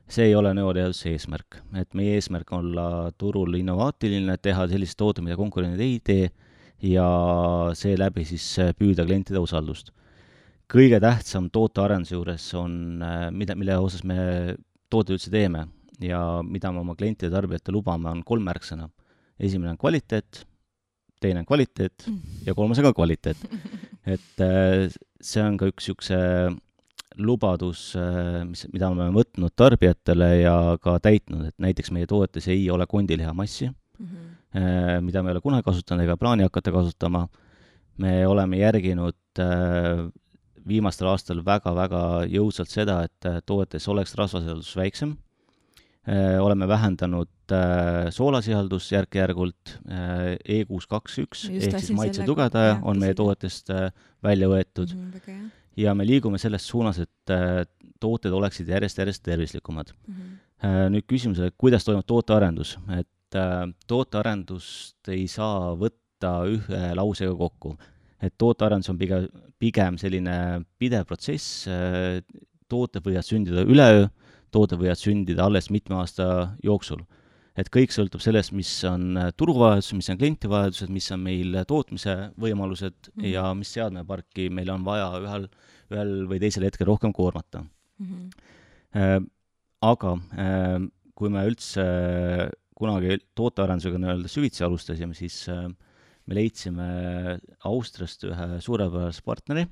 see 0.09 0.27
ei 0.29 0.35
ole 0.37 0.51
neoteaduse 0.53 1.15
eesmärk, 1.15 1.63
et 1.81 1.95
meie 1.97 2.19
eesmärk 2.19 2.51
on 2.53 2.67
olla 2.67 3.11
turul 3.17 3.55
innovaatiline, 3.57 4.37
teha 4.37 4.67
selliseid 4.69 4.99
tooteid, 5.01 5.25
mida 5.25 5.37
konkurendid 5.37 5.81
ei 5.81 5.95
tee 6.05 6.27
ja 6.85 7.07
seeläbi 7.73 8.27
siis 8.29 8.45
püüda 8.79 9.07
klientide 9.07 9.41
usaldust. 9.41 9.93
kõige 10.69 11.01
tähtsam 11.01 11.49
tootearenduse 11.53 12.15
juures 12.15 12.51
on, 12.59 13.01
mida, 13.33 13.57
mille 13.57 13.79
osas 13.79 14.05
me 14.05 14.17
tooteid 14.91 15.17
üldse 15.17 15.33
teeme 15.33 15.67
ja 16.01 16.43
mida 16.43 16.73
me 16.73 16.81
oma 16.81 16.95
klientide, 16.97 17.31
tarbijatele 17.33 17.79
lubame, 17.79 18.11
on 18.11 18.23
kolm 18.25 18.45
märksõna. 18.45 18.91
esimene 19.41 19.73
on 19.73 19.79
kvaliteet, 19.79 20.45
teine 21.25 21.43
on 21.43 21.49
kvaliteet 21.49 22.07
ja 22.47 22.55
kolmas 22.55 22.81
on 22.81 22.89
ka 22.89 22.95
kvaliteet. 22.97 23.41
et 24.07 24.45
äh, 24.45 24.93
see 25.21 25.43
on 25.43 25.59
ka 25.61 25.69
üks 25.73 25.89
niisuguse 25.89 26.21
lubadus, 27.15 27.93
äh, 27.99 28.43
mis, 28.49 28.67
mida 28.73 28.91
me 28.91 29.03
oleme 29.03 29.21
võtnud 29.21 29.55
tarbijatele 29.57 30.31
ja 30.43 30.57
ka 30.83 30.99
täitnud, 31.03 31.49
et 31.49 31.57
näiteks 31.63 31.93
meie 31.95 32.09
toodetes 32.11 32.49
ei 32.53 32.67
ole 32.71 32.87
kondilihamassi 32.91 33.71
mm, 33.71 34.07
-hmm. 34.07 35.01
mida 35.07 35.23
me 35.23 35.31
ei 35.31 35.39
ole 35.39 35.45
kunagi 35.45 35.67
kasutanud 35.67 36.05
ega 36.05 36.17
plaani 36.17 36.49
hakata 36.49 36.73
kasutama. 36.73 37.29
me 37.99 38.27
oleme 38.27 38.59
järginud 38.59 39.41
viimastel 40.67 41.07
aastal 41.07 41.45
väga-väga 41.45 42.25
jõudsalt 42.27 42.69
seda, 42.69 43.05
et 43.05 43.47
toodetes 43.47 43.89
oleks 43.89 44.15
rasvasisaldus 44.19 44.77
väiksem 44.77 45.15
Äh, 46.05 46.37
oleme 46.45 46.69
vähendanud 46.69 47.29
äh, 47.53 48.09
soolasisaldust 48.15 48.93
järk-järgult, 48.95 49.75
äh, 49.91 50.35
E 50.45 50.65
kuus 50.69 50.87
kaks 50.91 51.19
üks 51.25 51.45
ehk 51.51 51.79
siis 51.79 51.93
maitse 51.97 52.27
tugevdaja 52.29 52.79
on 52.83 53.01
meie 53.01 53.17
tootest 53.19 53.73
välja 54.25 54.49
võetud 54.49 54.95
mm 54.95 55.11
-hmm, 55.13 55.51
ja 55.77 55.95
me 55.95 56.07
liigume 56.07 56.39
selles 56.39 56.67
suunas, 56.69 56.99
et 56.99 57.35
tooted 58.01 58.33
oleksid 58.33 58.69
järjest-järjest 58.69 59.23
tervislikumad 59.23 59.93
mm. 60.07 60.15
-hmm. 60.15 60.41
Nüüd 60.65 61.05
küsimusele, 61.05 61.51
kuidas 61.59 61.85
toimub 61.85 62.07
tootearendus, 62.07 62.79
et 62.97 63.37
tootearendust 63.87 65.09
ei 65.09 65.27
saa 65.29 65.75
võtta 65.77 66.47
ühe 66.49 66.95
lausega 66.95 67.35
kokku. 67.37 67.77
et 68.23 68.35
tootearendus 68.39 68.91
on 68.91 68.99
pigem, 68.99 69.29
pigem 69.59 69.99
selline 69.99 70.65
pidev 70.79 71.05
protsess, 71.05 71.67
tooted 72.69 73.03
võivad 73.05 73.27
sündida 73.27 73.67
üleöö 73.69 74.09
tooted 74.55 74.81
võivad 74.81 75.01
sündida 75.01 75.49
alles 75.49 75.71
mitme 75.75 75.99
aasta 75.99 76.27
jooksul. 76.65 77.03
Et 77.59 77.71
kõik 77.73 77.95
sõltub 77.95 78.23
sellest, 78.25 78.53
mis 78.57 78.71
on 78.89 79.19
turuvajadus, 79.39 79.93
mis 79.99 80.11
on 80.13 80.19
klienti 80.21 80.51
vajadused, 80.51 80.91
mis 80.95 81.07
on 81.15 81.23
meil 81.23 81.61
tootmise 81.71 82.17
võimalused 82.41 82.97
mm 82.97 83.21
-hmm. 83.21 83.31
ja 83.31 83.45
mis 83.55 83.71
seadmeparki 83.77 84.49
meil 84.51 84.71
on 84.75 84.85
vaja 84.85 85.13
ühel, 85.21 85.49
ühel 85.93 86.13
või 86.31 86.41
teisel 86.43 86.67
hetkel 86.67 86.87
rohkem 86.87 87.13
koormata 87.13 87.65
mm. 87.65 88.07
-hmm. 88.07 88.51
Äh, 88.95 89.21
aga 89.83 90.13
äh, 90.39 90.81
kui 91.15 91.29
me 91.29 91.47
üldse 91.47 91.83
äh, 91.83 92.51
kunagi 92.75 93.19
tootearendusega 93.35 93.99
nii-öelda 93.99 94.29
süvitsi 94.29 94.65
alustasime, 94.65 95.15
siis 95.15 95.49
äh, 95.49 95.67
me 96.27 96.35
leidsime 96.35 97.39
Austriast 97.65 98.23
ühe 98.25 98.61
suurepärase 98.61 99.23
partneri 99.27 99.67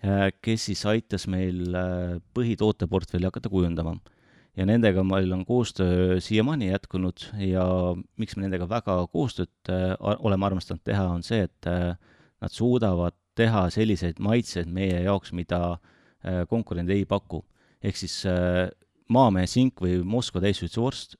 Äh, 0.00 0.30
kes 0.40 0.64
siis 0.70 0.80
aitas 0.88 1.26
meil 1.28 1.74
äh, 1.76 2.14
põhitooteportfelli 2.32 3.28
hakata 3.28 3.50
kujundama. 3.52 3.98
Ja 4.56 4.66
nendega 4.66 5.04
meil 5.06 5.32
on 5.32 5.44
koostöö 5.46 6.20
siiamaani 6.20 6.70
jätkunud 6.70 7.26
ja 7.46 7.64
miks 8.18 8.36
me 8.36 8.46
nendega 8.46 8.68
väga 8.68 8.98
koostööd 9.12 9.70
äh, 9.70 9.94
oleme 10.00 10.46
armastanud 10.46 10.82
teha, 10.84 11.06
on 11.14 11.22
see, 11.26 11.46
et 11.46 11.70
nad 12.40 12.52
suudavad 12.52 13.16
teha 13.38 13.68
selliseid 13.70 14.18
maitseid 14.20 14.68
meie 14.68 15.02
jaoks, 15.04 15.32
mida 15.32 15.78
konkurendid 16.50 16.98
ei 16.98 17.06
paku. 17.08 17.44
ehk 17.80 17.96
siis 17.96 18.26
Maamehe 19.10 19.48
sink 19.50 19.80
või 19.82 20.02
Moskva 20.06 20.42
täissuitsuvorst 20.44 21.16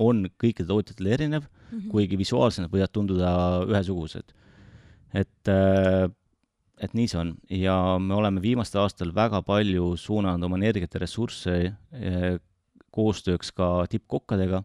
on 0.00 0.24
kõikidel 0.40 0.70
tootjatel 0.70 1.10
erinev 1.12 1.44
mm, 1.44 1.78
-hmm. 1.78 1.90
kuigi 1.92 2.18
visuaalselt 2.18 2.66
nad 2.66 2.72
võivad 2.72 2.92
tunduda 2.92 3.30
ühesugused. 3.68 4.34
et 5.14 5.48
äh, 5.48 6.10
et 6.82 6.94
nii 6.94 7.08
see 7.08 7.20
on 7.20 7.34
ja 7.50 7.98
me 7.98 8.14
oleme 8.14 8.42
viimastel 8.42 8.82
aastatel 8.82 9.14
väga 9.14 9.42
palju 9.42 9.96
suunanud 9.96 10.42
oma 10.42 10.56
energiat 10.56 10.94
ja 10.94 11.00
ressursse 11.00 11.72
koostööks 12.94 13.52
ka 13.56 13.68
tippkokkadega, 13.90 14.62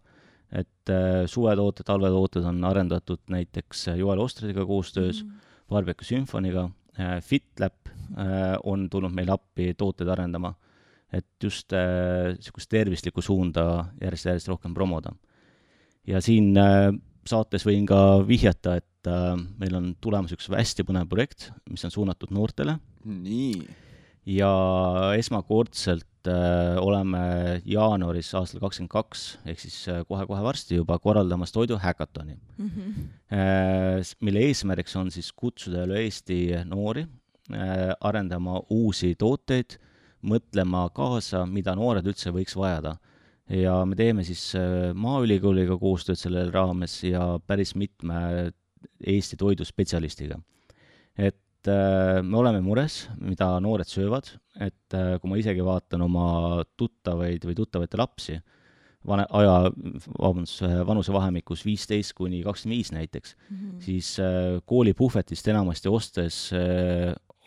et 0.62 0.94
eh, 0.94 1.26
suvetooted, 1.30 1.86
talvetooted 1.88 2.46
on 2.50 2.64
arendatud 2.70 3.22
näiteks 3.30 3.90
Joel 4.00 4.22
Ostriga 4.24 4.66
koostöös 4.66 5.24
mm, 5.24 5.30
-hmm. 5.30 5.48
Barbecue 5.70 6.06
Sümfoniga, 6.06 6.70
eh, 6.98 7.22
FitLab 7.22 7.74
on 8.64 8.90
tulnud 8.90 9.14
meile 9.14 9.32
appi 9.32 9.74
tooteid 9.78 10.10
arendama, 10.10 10.50
et 11.14 11.28
just 11.44 11.72
niisugust 11.72 12.70
tervislikku 12.70 13.22
suunda 13.22 13.86
järjest-järjest 14.02 14.48
rohkem 14.48 14.74
promoda. 14.74 15.12
ja 16.08 16.22
siin 16.22 16.58
saates 17.30 17.66
võin 17.68 17.86
ka 17.90 18.00
vihjata, 18.28 18.78
et 18.80 19.10
äh, 19.10 19.36
meil 19.62 19.78
on 19.80 19.92
tulemas 20.02 20.34
üks 20.36 20.50
hästi 20.52 20.86
põnev 20.88 21.10
projekt, 21.12 21.50
mis 21.70 21.86
on 21.88 21.94
suunatud 21.94 22.34
noortele. 22.36 22.80
nii. 23.06 23.68
ja 24.30 24.52
esmakordselt 25.18 26.09
äh, 26.28 26.78
oleme 26.82 27.22
jaanuaris 27.68 28.32
aastal 28.38 28.62
kakskümmend 28.64 28.92
kaks, 28.92 29.24
ehk 29.48 29.62
siis 29.62 29.78
äh, 29.92 30.02
kohe-kohe 30.10 30.42
varsti 30.44 30.80
juba 30.80 30.98
korraldamas 31.00 31.54
toidu 31.56 31.78
häkatoni 31.80 32.36
mm, 32.36 32.70
-hmm. 32.70 33.08
äh, 33.34 34.02
mille 34.20 34.44
eesmärgiks 34.50 34.96
on 34.96 35.12
siis 35.12 35.32
kutsuda 35.32 35.86
üle 35.88 36.04
Eesti 36.04 36.40
noori 36.66 37.08
arendama 38.00 38.60
uusi 38.70 39.16
tooteid, 39.18 39.80
mõtlema 40.22 40.84
kaasa, 40.94 41.48
mida 41.50 41.74
noored 41.76 42.06
üldse 42.06 42.30
võiks 42.30 42.54
vajada 42.56 42.98
ja 43.50 43.74
me 43.86 43.96
teeme 43.96 44.24
siis 44.24 44.54
Maaülikooliga 44.94 45.78
koostööd 45.82 46.20
selle 46.22 46.46
raames 46.52 47.04
ja 47.04 47.40
päris 47.48 47.74
mitme 47.76 48.52
Eesti 49.02 49.38
toiduspetsialistiga. 49.38 50.38
et 51.18 51.36
äh, 51.68 52.22
me 52.24 52.38
oleme 52.40 52.62
mures, 52.64 53.08
mida 53.20 53.52
noored 53.60 53.90
söövad, 53.90 54.32
et 54.60 54.96
äh, 54.96 55.18
kui 55.20 55.32
ma 55.32 55.40
isegi 55.42 55.66
vaatan 55.66 56.06
oma 56.06 56.30
tuttavaid 56.80 57.44
või 57.50 57.58
tuttavate 57.58 58.00
lapsi, 58.00 58.38
vane, 59.08 59.26
aja, 59.36 59.72
vabandust, 60.20 60.64
vanusevahemikus 60.88 61.64
viisteist 61.68 62.16
kuni 62.18 62.44
kakskümmend 62.44 62.78
viis 62.78 62.92
näiteks 62.92 63.36
mm, 63.36 63.58
-hmm. 63.58 63.82
siis 63.84 64.18
koolipuhvetist 64.68 65.48
enamasti 65.48 65.90
ostes 65.90 66.40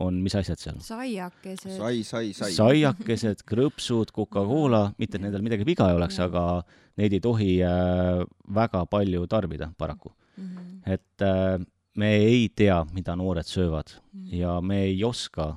on 0.00 0.18
mis 0.22 0.34
asjad 0.38 0.60
seal? 0.60 0.78
saiakesed. 0.82 1.74
sai, 1.76 2.02
sai, 2.06 2.30
sai. 2.36 2.50
saiakesed, 2.56 3.44
krõpsud, 3.48 4.12
Coca-Cola, 4.14 4.86
mitte 5.00 5.18
et 5.18 5.26
nendel 5.26 5.44
midagi 5.44 5.66
viga 5.68 5.90
ei 5.90 5.98
oleks, 5.98 6.18
aga 6.22 6.62
neid 7.00 7.14
ei 7.16 7.22
tohi 7.24 7.52
äh, 7.66 8.22
väga 8.54 8.84
palju 8.90 9.26
tarbida 9.30 9.72
paraku 9.78 10.12
mm. 10.12 10.48
-hmm. 10.48 10.92
et 10.94 11.26
äh, 11.28 11.58
me 11.96 12.14
ei 12.16 12.48
tea, 12.56 12.78
mida 12.92 13.16
noored 13.16 13.48
söövad 13.48 13.96
mm 14.12 14.30
ja 14.32 14.60
me 14.60 14.82
ei 14.82 15.04
oska 15.04 15.56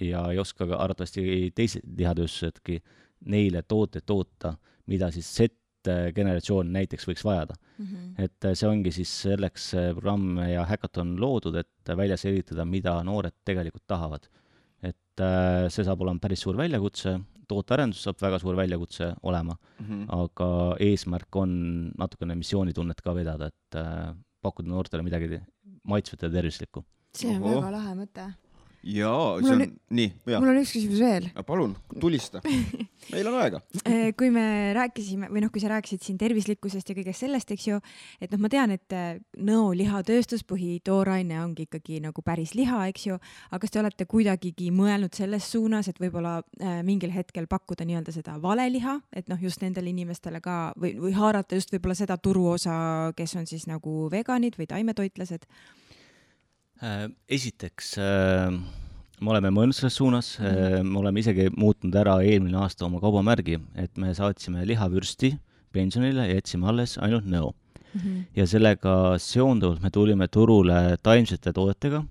ja 0.00 0.24
ei 0.32 0.38
oska 0.38 0.66
ka 0.66 0.76
arvatavasti 0.82 1.52
teised 1.54 1.84
lihatööstusedki 1.98 2.80
neile 3.30 3.62
tooteid 3.62 4.02
toota, 4.06 4.56
mida 4.86 5.10
siis 5.14 5.28
set 5.36 5.54
generatsioon 6.16 6.72
näiteks 6.72 7.06
võiks 7.08 7.24
vajada 7.24 7.54
mm. 7.78 7.86
-hmm. 7.86 8.24
et 8.24 8.44
äh, 8.44 8.54
see 8.54 8.68
ongi 8.68 8.92
siis 8.92 9.10
selleks 9.22 9.70
programm 9.92 10.38
ja 10.48 10.64
häkaton 10.64 11.20
loodud, 11.20 11.54
et 11.60 11.96
välja 11.96 12.16
selgitada, 12.16 12.64
mida 12.64 13.02
noored 13.04 13.34
tegelikult 13.44 13.86
tahavad. 13.86 14.28
et 14.82 15.20
äh, 15.20 15.68
see 15.68 15.84
saab 15.84 16.00
olema 16.00 16.18
päris 16.20 16.40
suur 16.40 16.56
väljakutse, 16.56 17.20
tootearendus 17.48 18.02
saab 18.02 18.16
väga 18.20 18.38
suur 18.38 18.56
väljakutse 18.56 19.14
olema 19.22 19.56
mm, 19.78 19.86
-hmm. 19.86 20.06
aga 20.08 20.76
eesmärk 20.80 21.36
on 21.36 21.92
natukene 21.98 22.34
missioonitunnet 22.34 23.00
ka 23.00 23.14
vedada, 23.14 23.46
et 23.46 23.76
äh, 23.76 24.14
pakkuda 24.44 24.70
noortele 24.70 25.04
midagi 25.06 25.40
maitsvat 25.88 26.26
ja 26.26 26.32
tervislikku. 26.36 26.84
see 27.14 27.36
on 27.36 27.42
Oho. 27.42 27.60
väga 27.60 27.70
lahe 27.76 27.94
mõte 27.98 28.24
jaa, 28.84 29.40
see 29.40 29.52
on, 29.54 29.62
on, 29.62 29.72
nii, 29.96 30.10
jaa. 30.28 30.40
mul 30.42 30.52
on 30.52 30.58
üks 30.60 30.72
küsimus 30.76 31.00
veel. 31.00 31.28
palun, 31.46 31.74
tulista. 32.00 32.40
meil 33.12 33.28
on 33.28 33.36
aega 33.40 33.60
äh, 33.84 34.10
kui 34.16 34.30
me 34.34 34.44
rääkisime 34.76 35.30
või 35.32 35.44
noh, 35.44 35.52
kui 35.52 35.62
sa 35.62 35.70
rääkisid 35.72 36.04
siin 36.04 36.18
tervislikkusest 36.20 36.90
ja 36.90 36.96
kõigest 36.96 37.24
sellest, 37.24 37.52
eks 37.54 37.66
ju, 37.68 37.80
et 38.20 38.32
noh, 38.34 38.42
ma 38.44 38.50
tean, 38.52 38.74
et 38.74 38.96
äh, 38.96 39.16
Nõo 39.44 39.72
lihatööstus 39.76 40.44
põhitooraine 40.48 41.36
ongi 41.42 41.66
ikkagi 41.66 41.98
nagu 42.04 42.22
päris 42.24 42.54
liha, 42.56 42.84
eks 42.90 43.06
ju, 43.08 43.18
aga 43.50 43.60
kas 43.62 43.72
te 43.74 43.80
olete 43.80 44.06
kuidagigi 44.08 44.70
mõelnud 44.74 45.16
selles 45.16 45.48
suunas, 45.52 45.88
et 45.90 46.00
võib-olla 46.00 46.38
äh, 46.40 46.80
mingil 46.86 47.12
hetkel 47.14 47.48
pakkuda 47.50 47.86
nii-öelda 47.88 48.14
seda 48.14 48.36
valeliha, 48.42 48.98
et 49.12 49.28
noh, 49.32 49.40
just 49.40 49.64
nendele 49.64 49.92
inimestele 49.92 50.40
ka 50.44 50.58
või, 50.80 50.94
või 51.00 51.14
haarata 51.16 51.58
just 51.58 51.72
võib-olla 51.74 51.96
seda 51.98 52.18
turuosa, 52.20 52.76
kes 53.16 53.36
on 53.40 53.48
siis 53.50 53.68
nagu 53.70 54.04
veganid 54.12 54.58
või 54.60 54.68
taimetoitlased 54.70 55.48
esiteks 57.30 57.94
äh, 58.02 58.50
me 59.20 59.32
oleme 59.32 59.52
mõelnud 59.54 59.76
selles 59.76 59.96
suunas 59.98 60.34
mm, 60.38 60.46
-hmm. 60.46 60.88
me 60.90 60.98
oleme 60.98 61.20
isegi 61.20 61.48
muutnud 61.56 61.94
ära 61.94 62.16
eelmine 62.22 62.58
aasta 62.58 62.86
oma 62.86 63.00
kaubamärgi, 63.00 63.60
et 63.74 63.96
me 63.96 64.14
saatsime 64.14 64.66
lihavürsti 64.66 65.36
pensionile 65.72 66.28
ja 66.28 66.34
jätsime 66.34 66.66
alles 66.68 66.98
ainult 66.98 67.24
nõo 67.24 67.52
mm. 67.52 68.00
-hmm. 68.00 68.24
ja 68.36 68.46
sellega 68.46 69.18
seonduvalt 69.18 69.82
me 69.82 69.90
tulime 69.90 70.28
turule 70.28 70.96
taimsete 71.02 71.52
toodetega 71.52 72.04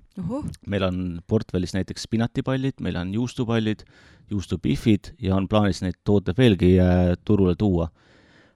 meil 0.68 0.84
on 0.84 1.22
portfellis 1.28 1.74
näiteks 1.74 2.04
spinatipallid, 2.04 2.80
meil 2.80 2.96
on 2.96 3.14
juustupallid, 3.14 3.84
juustupihvid 4.30 5.14
ja 5.20 5.36
on 5.36 5.48
plaanis 5.48 5.82
neid 5.82 6.00
tooteid 6.04 6.38
veelgi 6.38 6.78
turule 7.26 7.56
tuua 7.56 7.90
Äh, 7.90 8.13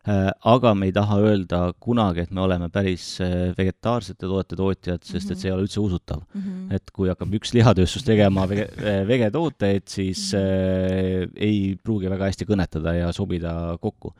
aga 0.08 0.72
me 0.78 0.88
ei 0.88 0.93
taha 0.96 1.17
öelda 1.20 1.60
kunagi, 1.84 2.24
et 2.24 2.32
me 2.32 2.41
oleme 2.46 2.70
päris 2.72 3.17
äh, 3.24 3.52
vegetaarsete 3.58 4.24
toodete 4.24 4.56
tootjad, 4.60 5.04
sest 5.04 5.34
et 5.34 5.41
see 5.41 5.50
ei 5.50 5.56
ole 5.56 5.65
üldse 5.65 5.82
usutav 5.84 6.22
mm. 6.22 6.41
-hmm. 6.41 6.76
et 6.76 6.91
kui 6.96 7.10
hakkab 7.12 7.34
üks 7.39 7.54
lihatööstus 7.58 8.06
tegema 8.08 8.48
vege, 8.48 8.70
äh, 8.80 9.02
vegetooteid, 9.08 9.88
siis 9.88 10.32
-hmm. 10.34 11.28
äh, 11.28 11.30
ei 11.36 11.76
pruugi 11.84 12.10
väga 12.10 12.32
hästi 12.32 12.48
kõnetada 12.48 12.96
ja 12.96 13.12
sobida 13.12 13.78
kokku. 13.82 14.13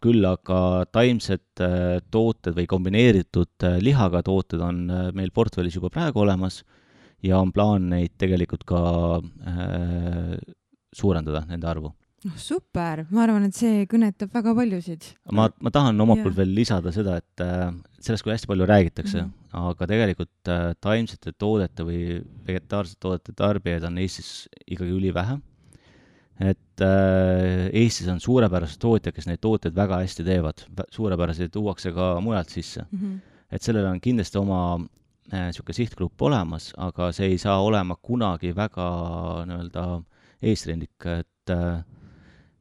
küll 0.00 0.24
aga 0.28 0.84
taimsed 0.92 1.60
äh, 1.60 2.02
tooted 2.10 2.52
või 2.52 2.66
kombineeritud 2.66 3.64
äh, 3.64 3.78
lihaga 3.80 4.22
tooted 4.22 4.60
on 4.60 4.90
äh, 4.90 5.12
meil 5.12 5.30
portfellis 5.30 5.74
juba 5.74 5.88
praegu 5.88 6.20
olemas 6.20 6.64
ja 7.22 7.38
on 7.38 7.52
plaan 7.52 7.88
neid 7.88 8.12
tegelikult 8.18 8.64
ka 8.64 8.80
äh, 9.20 10.36
suurendada, 10.92 11.44
nende 11.48 11.66
arvu. 11.70 11.92
Noh, 12.26 12.36
super, 12.40 13.04
ma 13.14 13.24
arvan, 13.24 13.46
et 13.48 13.56
see 13.56 13.84
kõnetab 13.90 14.32
väga 14.34 14.52
paljusid. 14.56 15.06
ma, 15.36 15.48
ma 15.62 15.72
tahan 15.72 16.00
omalt 16.04 16.22
poolt 16.24 16.36
veel 16.36 16.52
lisada 16.56 16.92
seda, 16.94 17.16
et 17.22 17.44
äh, 17.44 17.70
sellest 18.02 18.26
küll 18.26 18.34
hästi 18.34 18.50
palju 18.50 18.66
räägitakse 18.68 19.22
mm. 19.22 19.30
-hmm. 19.30 19.62
aga 19.70 19.88
tegelikult 19.92 20.52
äh, 20.52 20.72
taimsete 20.80 21.32
toodete 21.32 21.86
või 21.86 22.20
vegetaarsete 22.46 23.00
toodete 23.00 23.36
tarbijaid 23.36 23.86
on 23.88 23.98
Eestis 23.98 24.48
ikkagi 24.66 24.90
ülivähe. 24.90 25.38
et 26.40 26.84
äh, 26.84 27.68
Eestis 27.72 28.08
on 28.08 28.20
suurepärased 28.20 28.80
tootjad, 28.80 29.14
kes 29.14 29.26
neid 29.26 29.40
tooteid 29.40 29.74
väga 29.76 30.02
hästi 30.04 30.24
teevad, 30.24 30.64
suurepäraseid 30.90 31.50
tuuakse 31.52 31.92
ka 31.92 32.20
mujalt 32.20 32.48
sisse. 32.48 32.86
Mhm. 32.90 33.18
et 33.50 33.62
sellel 33.62 33.86
on 33.86 34.00
kindlasti 34.00 34.38
oma 34.38 34.78
niisugune 35.30 35.74
sihtgrupp 35.74 36.22
olemas, 36.22 36.72
aga 36.76 37.12
see 37.12 37.26
ei 37.32 37.38
saa 37.38 37.60
olema 37.62 37.96
kunagi 38.02 38.52
väga 38.54 38.86
nii-öelda 39.46 40.02
eesrindlik, 40.42 41.06
et 41.06 41.52
äh, 41.52 41.82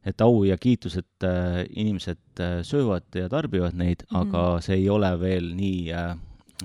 et 0.09 0.21
au 0.25 0.43
ja 0.47 0.57
kiitus, 0.61 0.97
et 0.99 1.27
äh, 1.27 1.63
inimesed 1.69 2.41
äh, 2.41 2.59
söövad 2.67 3.07
ja 3.15 3.29
tarbivad 3.31 3.77
neid 3.77 4.03
mm. 4.05 4.15
-hmm. 4.15 4.21
aga 4.21 4.61
see 4.65 4.77
ei 4.81 4.89
ole 4.89 5.11
veel 5.21 5.51
nii 5.55 5.81
äh, 5.93 6.11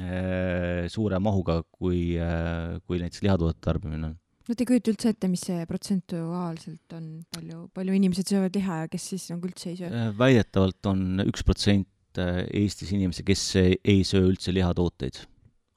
äh, 0.00 0.88
suure 0.88 1.18
mahuga, 1.22 1.62
kui 1.70 2.18
äh,, 2.18 2.80
kui 2.86 3.00
näiteks 3.02 3.22
lihatoodete 3.24 3.64
tarbimine 3.64 4.12
on. 4.12 4.16
no 4.48 4.54
te 4.54 4.64
ei 4.64 4.70
kujuta 4.72 4.92
üldse 4.92 5.12
ette, 5.14 5.30
mis 5.32 5.44
see 5.48 5.66
protsentuaalselt 5.70 6.96
on, 6.98 7.08
palju, 7.34 7.68
palju 7.74 7.98
inimesed 8.00 8.32
söövad 8.34 8.56
liha 8.58 8.84
ja 8.84 8.92
kes 8.92 9.10
siis 9.14 9.28
nagu 9.32 9.50
üldse 9.50 9.70
ei 9.72 9.78
söö? 9.80 9.90
Äh, 9.90 10.10
väidetavalt 10.18 10.90
on 10.90 11.24
üks 11.26 11.44
protsent 11.46 12.20
äh, 12.20 12.44
Eestis 12.62 12.92
inimesi, 12.92 13.26
kes 13.26 13.44
ei, 13.60 14.00
söö 14.06 14.30
üldse 14.30 14.54
lihatooteid, 14.54 15.22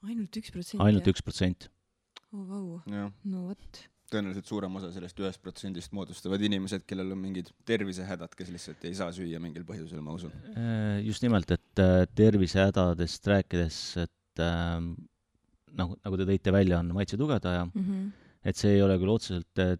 ainult 0.08 0.40
üks 0.42 0.54
protsent? 0.54 0.82
ainult 0.84 1.12
üks 1.12 1.24
protsent. 1.24 1.70
oh, 2.32 2.44
vau, 2.44 2.80
no 2.88 3.46
vot. 3.50 3.86
Tõenäoliselt 4.12 4.48
suurem 4.48 4.78
osa 4.80 4.90
sellest 4.94 5.18
ühest 5.20 5.42
protsendist 5.42 5.92
moodustavad 5.96 6.42
inimesed, 6.48 6.84
kellel 6.88 7.12
on 7.14 7.20
mingid 7.22 7.50
tervisehädad, 7.68 8.34
kes 8.38 8.52
lihtsalt 8.54 8.86
ei 8.88 8.96
saa 8.98 9.12
süüa 9.14 9.40
mingil 9.42 9.66
põhjusel, 9.68 10.00
ma 10.04 10.16
usun. 10.16 10.32
Äh, 10.54 11.00
just 11.06 11.24
nimelt, 11.24 11.50
et 11.54 11.82
äh, 11.84 12.06
tervisehädadest 12.18 13.28
rääkides, 13.32 13.82
et 14.04 14.44
äh, 14.44 14.78
nagu, 15.78 15.98
nagu 16.04 16.20
te 16.20 16.28
tõite 16.32 16.54
välja, 16.54 16.80
on 16.80 16.94
maitse 16.96 17.20
tugevdaja, 17.20 17.68
Mm 17.68 17.84
-hmm. 17.84 18.08
et 18.44 18.56
see 18.56 18.74
ei 18.76 18.82
ole 18.82 18.98
küll 18.98 19.12
otseselt 19.12 19.64
äh, 19.64 19.76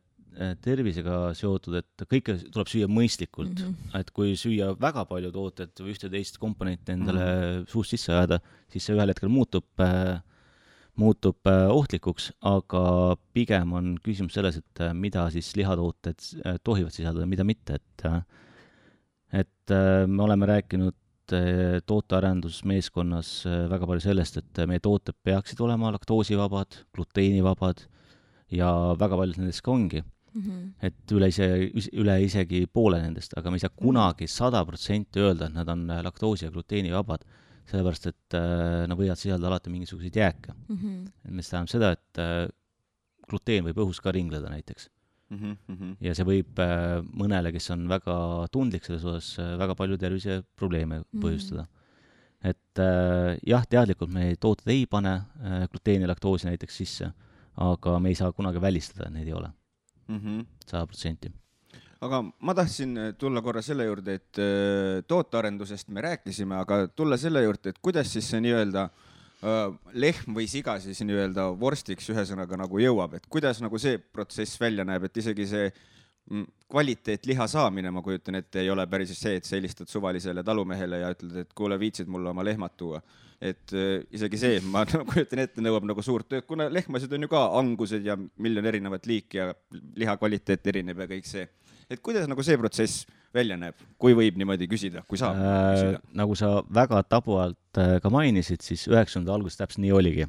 tervisega 0.63 1.35
seotud, 1.35 1.81
et 1.81 2.07
kõike 2.11 2.37
tuleb 2.53 2.71
süüa 2.71 2.89
mõistlikult 2.91 3.59
mm. 3.59 3.75
Mhm. 3.75 3.99
et 4.01 4.11
kui 4.15 4.37
süüa 4.39 4.71
väga 4.81 5.05
palju 5.09 5.33
tooteid 5.35 5.83
või 5.83 5.95
ühte 5.95 6.11
teist 6.13 6.39
komponenti 6.39 6.93
endale 6.95 7.25
mm. 7.25 7.67
suust 7.73 7.91
sisse 7.95 8.13
ajada, 8.13 8.41
siis 8.71 8.85
see 8.85 8.95
ühel 8.95 9.11
hetkel 9.11 9.33
muutub 9.33 9.67
äh, 9.83 10.21
muutub 10.99 11.47
äh, 11.49 11.67
ohtlikuks, 11.73 12.33
aga 12.47 12.83
pigem 13.37 13.75
on 13.79 13.93
küsimus 14.05 14.37
selles, 14.37 14.59
et 14.61 14.83
äh, 14.83 14.95
mida 14.97 15.29
siis 15.35 15.53
lihatooted 15.59 16.25
äh, 16.43 16.59
tohivad 16.67 16.95
sisaldada, 16.95 17.29
mida 17.31 17.47
mitte, 17.47 17.79
et 17.79 18.09
et 19.39 19.73
me 20.09 20.23
oleme 20.25 20.47
rääkinud 20.49 20.95
tootearendusmeeskonnas 21.85 23.33
väga 23.69 23.89
palju 23.91 24.01
sellest, 24.01 24.39
et 24.41 24.61
meie 24.71 24.81
tooted 24.81 25.19
peaksid 25.21 25.61
olema 25.61 25.91
laktoosivabad, 25.93 26.79
gluteenivabad 26.97 27.83
ja 28.57 28.71
väga 28.97 29.19
paljud 29.21 29.43
nendest 29.43 29.61
ka 29.67 29.75
ongi, 29.75 30.01
Mm 30.29 30.43
-hmm. 30.43 30.87
et 30.87 31.13
üle 31.13 31.29
ise, 31.29 31.47
üle 31.97 32.15
isegi 32.23 32.67
poole 32.67 33.01
nendest, 33.03 33.33
aga 33.37 33.51
me 33.51 33.57
ei 33.57 33.61
saa 33.65 33.73
kunagi 33.75 34.27
sada 34.29 34.65
protsenti 34.65 35.21
öelda, 35.21 35.47
et 35.47 35.55
nad 35.55 35.69
on 35.69 35.87
laktoosi 36.05 36.45
ja 36.45 36.51
gluteenivabad, 36.51 37.25
sellepärast 37.69 38.07
et 38.11 38.37
äh, 38.37 38.85
nad 38.89 38.99
võivad 38.99 39.21
sisaldada 39.21 39.53
alati 39.53 39.73
mingisuguseid 39.73 40.17
jääke. 40.17 40.55
Mm 40.69 40.77
-hmm. 40.77 41.33
mis 41.37 41.51
tähendab 41.51 41.73
seda, 41.73 41.93
et 41.93 42.23
äh, 42.23 42.49
gluteen 43.29 43.65
võib 43.65 43.85
õhus 43.85 44.01
ka 44.03 44.13
ringleda 44.13 44.49
näiteks 44.49 44.89
Mhm, 45.29 45.91
ja 46.01 46.15
see 46.17 46.25
võib 46.25 46.61
äh, 46.63 47.01
mõnele, 47.05 47.51
kes 47.53 47.69
on 47.75 47.85
väga 47.91 48.15
tundlik 48.53 48.87
selles 48.87 49.05
osas, 49.05 49.35
äh, 49.43 49.57
väga 49.61 49.75
palju 49.77 49.99
terviseprobleeme 50.01 51.03
Mhm. 51.03 51.21
põhjustada. 51.21 51.67
et 52.41 52.79
äh, 52.79 53.37
jah, 53.43 53.65
teadlikult 53.67 54.13
me 54.15 54.37
tooted 54.37 54.69
ei 54.71 54.87
pane 54.87 55.11
äh, 55.43 55.67
gluteeni 55.69 56.07
ja 56.07 56.09
laktoosi 56.13 56.47
näiteks 56.47 56.77
sisse, 56.77 57.13
aga 57.57 57.99
me 57.99 58.09
ei 58.09 58.15
saa 58.15 58.31
kunagi 58.33 58.61
välistada, 58.63 59.09
et 59.09 59.13
neid 59.13 59.27
ei 59.27 59.35
ole, 59.35 59.51
mhm. 60.09 60.47
sada 60.65 60.87
protsenti. 60.87 61.33
Aga 62.05 62.23
ma 62.23 62.55
tahtsin 62.55 62.95
tulla 63.19 63.43
korra 63.43 63.63
selle 63.65 63.89
juurde, 63.89 64.19
et 64.21 64.41
äh, 64.43 65.03
tootearendusest 65.11 65.91
me 65.95 66.05
rääkisime, 66.07 66.59
aga 66.63 66.87
tulla 66.95 67.19
selle 67.21 67.43
juurde, 67.43 67.73
et 67.73 67.81
kuidas 67.83 68.13
siis 68.13 68.29
see 68.31 68.43
nii-öelda 68.45 68.85
äh, 68.87 69.77
lehm 69.99 70.37
või 70.37 70.47
siga 70.51 70.79
siis 70.83 71.03
nii-öelda 71.07 71.51
vorstiks 71.59 72.11
ühesõnaga 72.15 72.61
nagu 72.61 72.83
jõuab, 72.83 73.19
et 73.19 73.27
kuidas 73.31 73.63
nagu 73.65 73.81
see 73.83 73.99
protsess 73.99 74.61
välja 74.61 74.87
näeb, 74.87 75.09
et 75.09 75.23
isegi 75.23 75.47
see 75.51 75.71
mm, 76.31 76.47
kvaliteet 76.71 77.27
liha 77.27 77.49
saamine, 77.51 77.91
ma 77.95 78.03
kujutan 78.05 78.39
ette, 78.39 78.63
ei 78.63 78.71
ole 78.71 78.87
päris 78.91 79.17
see, 79.19 79.39
et 79.41 79.49
sa 79.49 79.57
helistad 79.59 79.91
suvalisele 79.91 80.45
talumehele 80.47 81.03
ja 81.03 81.13
ütled, 81.15 81.35
et 81.43 81.55
kuule, 81.57 81.81
viitsid 81.81 82.11
mulle 82.11 82.31
oma 82.31 82.47
lehmad 82.47 82.79
tuua. 82.79 83.03
et 83.41 83.71
äh, 83.75 84.03
isegi 84.15 84.39
see, 84.39 84.63
ma 84.67 84.85
kujutan 85.13 85.43
ette, 85.43 85.63
nõuab 85.63 85.87
nagu 85.87 86.03
suurt 86.03 86.31
tööd, 86.31 86.47
kuna 86.47 86.71
lehmasid 86.71 87.13
on 87.15 87.27
ju 87.27 87.35
ka 87.35 87.45
angused 87.59 88.07
ja 88.07 88.15
miljon 88.19 88.67
erinevat 88.67 89.07
liiki 89.07 89.39
ja 89.39 89.53
liha 89.99 90.17
kvaliteet 90.19 90.67
erineb 90.67 91.03
ja 91.03 91.11
kõik 91.11 91.27
see. 91.27 91.47
Et 91.89 92.03
kuidas 92.05 92.29
nagu 92.29 92.45
see 92.45 92.59
protsess 92.61 93.07
välja 93.35 93.59
näeb, 93.61 93.77
kui 94.01 94.15
võib 94.17 94.39
niimoodi 94.41 94.69
küsida, 94.71 95.03
kui 95.09 95.21
saab 95.21 95.37
Äh, 95.37 95.69
küsida? 95.75 96.01
nagu 96.17 96.37
sa 96.39 96.51
väga 96.75 97.03
tabavalt 97.09 97.81
äh, 97.81 97.97
ka 98.03 98.13
mainisid, 98.13 98.63
siis 98.65 98.87
üheksakümnenda 98.89 99.35
alguses 99.37 99.61
täpselt 99.61 99.85
nii 99.85 99.93
oligi. 99.97 100.27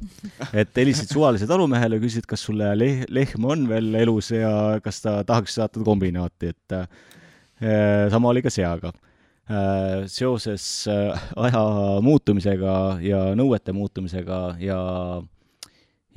et 0.52 0.72
helistasid 0.76 1.14
suvalisele 1.14 1.50
talumehele, 1.50 2.00
küsisid, 2.02 2.28
kas 2.28 2.44
sulle 2.48 2.72
leh-, 2.76 3.06
lehm 3.08 3.46
on 3.48 3.66
veel 3.70 3.94
elus 4.02 4.32
ja 4.34 4.52
kas 4.84 5.00
ta 5.04 5.20
tahaks 5.28 5.56
saata 5.60 5.84
kombinaati, 5.84 6.52
et 6.52 6.76
äh, 6.76 6.86
sama 8.12 8.32
oli 8.32 8.44
ka 8.44 8.52
seaga 8.52 8.92
äh,. 9.48 10.06
seoses 10.08 10.86
äh, 10.88 11.28
aja 11.48 11.64
muutumisega 12.04 12.76
ja 13.04 13.24
nõuete 13.36 13.76
muutumisega 13.76 14.42
ja 14.60 14.80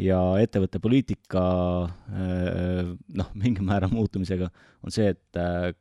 ja 0.04 0.20
ettevõtte 0.42 0.82
poliitika 0.84 1.44
äh, 1.88 2.94
noh, 3.20 3.32
mingil 3.40 3.66
määral 3.68 3.94
muutumisega 3.94 4.50
on 4.84 4.94
see, 4.94 5.14
et 5.14 5.40
äh, 5.40 5.72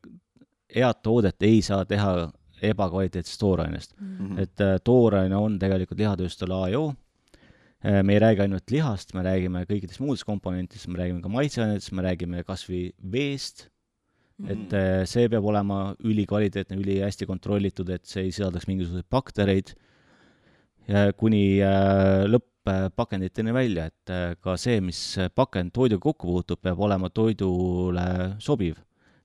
head 0.73 1.03
toodet 1.05 1.43
ei 1.47 1.61
saa 1.65 1.85
teha 1.89 2.31
ebakvaliteetsest 2.63 3.41
toorainest 3.43 3.97
Mm 3.99 4.29
Mhm. 4.29 4.39
et 4.39 4.61
äh, 4.61 4.77
tooraine 4.85 5.37
on 5.37 5.59
tegelikult 5.59 5.99
lihatööstusele 5.99 6.55
A 6.55 6.69
ja 6.69 6.81
O. 6.81 6.95
Me 7.83 8.13
ei 8.15 8.21
räägi 8.23 8.45
ainult 8.45 8.71
lihast, 8.71 9.11
me 9.13 9.25
räägime 9.27 9.65
kõikidest 9.67 9.99
muudest 9.99 10.23
komponentidest, 10.23 10.87
me 10.87 11.01
räägime 11.01 11.21
ka 11.21 11.29
maitseainetest, 11.29 11.91
me 11.91 12.03
räägime 12.03 12.45
kas 12.47 12.63
või 12.69 12.93
veest, 13.11 13.65
et 14.47 14.75
äh, 14.75 15.03
see 15.09 15.29
peab 15.29 15.45
olema 15.45 15.97
ülikvaliteetne, 15.99 16.79
ülihästi 16.79 17.27
kontrollitud, 17.27 17.91
et 17.91 18.07
see 18.07 18.29
ei 18.29 18.31
sisaldaks 18.31 18.69
mingisuguseid 18.71 19.09
baktereid, 19.11 19.75
kuni 21.19 21.61
äh, 21.63 22.25
lõpp-pakenditeni 22.63 23.53
välja, 23.55 23.87
et 23.87 24.11
äh, 24.11 24.35
ka 24.41 24.57
see, 24.57 24.81
mis 24.81 25.19
pakend 25.35 25.73
toiduga 25.73 26.03
kokku 26.03 26.29
puutub, 26.29 26.61
peab 26.63 26.81
olema 26.81 27.11
toidule 27.11 28.37
sobiv. 28.39 28.77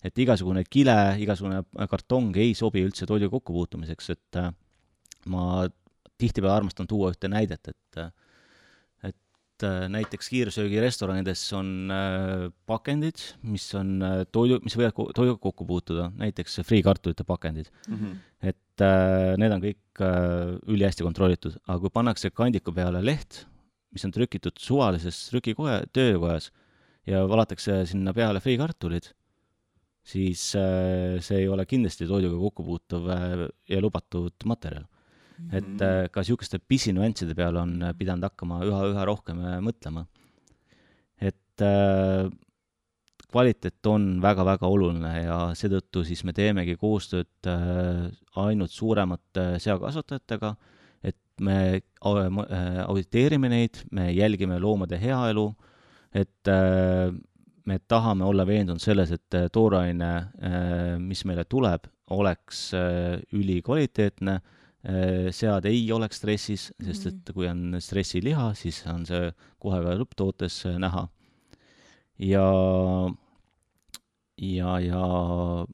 et 0.04 0.17
igasugune 0.17 0.63
kile, 0.69 1.17
igasugune 1.19 1.63
kartong 1.89 2.36
ei 2.38 2.54
sobi 2.56 2.84
üldse 2.86 3.06
toiduga 3.06 3.32
kokkupuutumiseks, 3.32 4.10
et 4.10 4.38
äh, 4.38 4.52
ma 5.26 5.67
tihtipeale 6.17 6.56
armastan 6.56 6.88
tuua 6.88 7.12
ühte 7.12 7.28
näidet, 7.28 7.67
et 7.67 8.13
et 9.58 9.65
äh, 9.65 9.88
näiteks 9.89 10.30
kiirsöögirestoranides 10.30 11.41
on 11.58 11.91
äh, 11.91 12.52
pakendid, 12.69 13.17
mis 13.41 13.65
on 13.76 14.02
äh, 14.06 14.19
toidu, 14.32 14.60
mis 14.63 14.78
võivad 14.78 14.93
toiduga 15.17 15.39
kokku 15.41 15.65
puutuda, 15.65 16.12
näiteks 16.17 16.62
friikartulite 16.67 17.26
pakendid. 17.26 17.71
Mhm. 17.89 18.17
et 18.41 18.58
äh, 18.83 19.35
need 19.39 19.53
on 19.53 19.61
kõik 19.63 20.01
äh, 20.03 20.55
ülihästi 20.69 21.05
kontrollitud, 21.05 21.57
aga 21.65 21.77
kui 21.83 21.93
pannakse 21.93 22.31
kandiku 22.35 22.73
peale 22.75 23.01
leht, 23.03 23.45
mis 23.93 24.05
on 24.07 24.13
trükitud 24.13 24.59
suvalises 24.61 25.27
trükikoja, 25.31 25.81
töökojas 25.95 26.51
ja 27.07 27.23
valatakse 27.29 27.81
sinna 27.89 28.13
peale 28.15 28.41
friikartulid, 28.43 29.11
siis 30.07 30.49
äh, 30.59 31.17
see 31.23 31.43
ei 31.43 31.49
ole 31.51 31.65
kindlasti 31.69 32.07
toiduga 32.09 32.39
kokku 32.47 32.67
puutuv 32.67 33.09
ja 33.09 33.81
lubatud 33.83 34.47
materjal. 34.49 34.87
Et 35.53 35.83
äh, 35.85 36.07
ka 36.09 36.23
niisuguste 36.23 36.57
pisinüansside 36.59 37.35
peale 37.37 37.61
on 37.61 37.77
pidanud 37.97 38.25
hakkama 38.25 38.63
üha, 38.65 38.83
üha 38.93 39.05
rohkem 39.05 39.43
mõtlema. 39.65 40.07
et 41.17 41.61
kvaliteet 43.31 43.85
on 43.91 44.07
väga-väga 44.23 44.69
oluline 44.71 45.13
ja 45.25 45.37
seetõttu 45.57 46.03
siis 46.07 46.23
me 46.27 46.33
teemegi 46.35 46.77
koostööd 46.79 47.49
äh, 47.49 48.07
ainult 48.39 48.71
suuremate 48.71 49.57
seakasvatajatega, 49.63 50.53
et 51.03 51.19
me 51.43 51.57
äh, 51.75 52.77
auditeerime 52.85 53.51
neid, 53.51 53.83
me 53.91 54.09
jälgime 54.15 54.59
loomade 54.63 54.99
heaelu, 55.01 55.49
et 56.15 56.51
äh, 56.51 57.11
me 57.67 57.79
tahame 57.83 58.23
olla 58.23 58.45
veendunud 58.47 58.79
selles, 58.79 59.11
et 59.11 59.35
tooraine, 59.51 60.11
mis 61.03 61.25
meile 61.27 61.43
tuleb, 61.51 61.89
oleks 62.15 62.61
ülikvaliteetne, 63.35 64.37
sead 65.35 65.67
ei 65.67 65.81
oleks 65.91 66.21
stressis, 66.21 66.69
sest 66.79 67.09
Mhm. 67.09 67.17
et 67.17 67.33
kui 67.35 67.49
on 67.51 67.75
stressiliha, 67.83 68.53
siis 68.55 68.85
on 68.87 69.03
see 69.05 69.33
kohe 69.59 69.81
ka 69.83 69.97
lõpptootes 69.99 70.61
näha. 70.79 71.09
Ja, 72.19 72.47
ja, 74.38 74.80
ja 74.80 75.03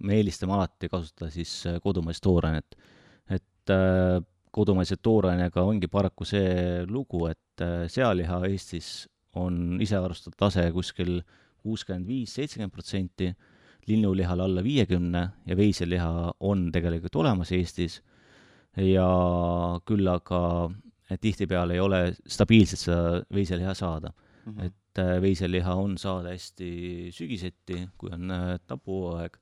me 0.04 0.18
eelistame 0.20 0.58
alati 0.58 0.90
kasutada 0.92 1.32
siis 1.32 1.64
kodumaist 1.84 2.24
toorainet. 2.24 2.76
et 3.30 3.72
äh, 3.72 4.20
kodumaise 4.54 4.98
toorainega 5.02 5.64
ongi 5.66 5.88
paraku 5.88 6.26
see 6.28 6.84
lugu, 6.90 7.26
et 7.32 7.64
äh, 7.64 7.88
sealiha 7.90 8.44
Eestis 8.50 9.08
on 9.40 9.80
isevarustatud 9.82 10.38
tase 10.38 10.68
kuskil 10.76 11.22
kuuskümmend 11.64 12.08
viis, 12.08 12.36
seitsekümmend 12.36 12.74
protsenti, 12.74 13.32
linnulihal 13.88 14.44
alla 14.44 14.64
viiekümne 14.64 15.24
ja 15.48 15.58
veiseliha 15.58 16.34
on 16.40 16.68
tegelikult 16.72 17.16
olemas 17.24 17.52
Eestis 17.56 18.02
ja 18.80 19.08
küll 19.86 20.08
aga 20.08 20.42
tihtipeale 21.22 21.76
ei 21.76 21.82
ole 21.84 22.04
stabiilselt 22.28 22.80
seda 22.80 23.24
veiseliha 23.34 23.74
saada. 23.78 24.14
Mhm. 24.46 24.60
et 24.66 25.00
äh, 25.00 25.22
veiseliha 25.22 25.76
on 25.80 25.98
saada 25.98 26.34
hästi 26.34 27.10
sügiseti, 27.16 27.90
kui 27.98 28.10
on 28.12 28.32
äh, 28.32 28.60
tapuaeg, 28.68 29.38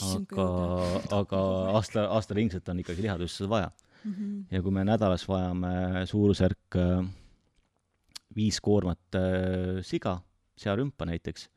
aga, 0.00 0.46
aga 1.20 1.40
aasta, 1.76 2.04
aastaringselt 2.14 2.68
on 2.68 2.78
ikkagi 2.84 3.02
lihatööstusel 3.02 3.50
vaja. 3.50 3.72
Mhm. 4.04 4.46
ja 4.50 4.62
kui 4.62 4.72
me 4.72 4.84
nädalas 4.88 5.26
vajame 5.28 6.06
suurusjärk 6.08 6.76
äh, 6.80 7.02
viis 8.36 8.60
koormat 8.64 9.18
äh, 9.18 9.82
siga, 9.84 10.20
searümpa 10.56 11.04
näiteks, 11.10 11.48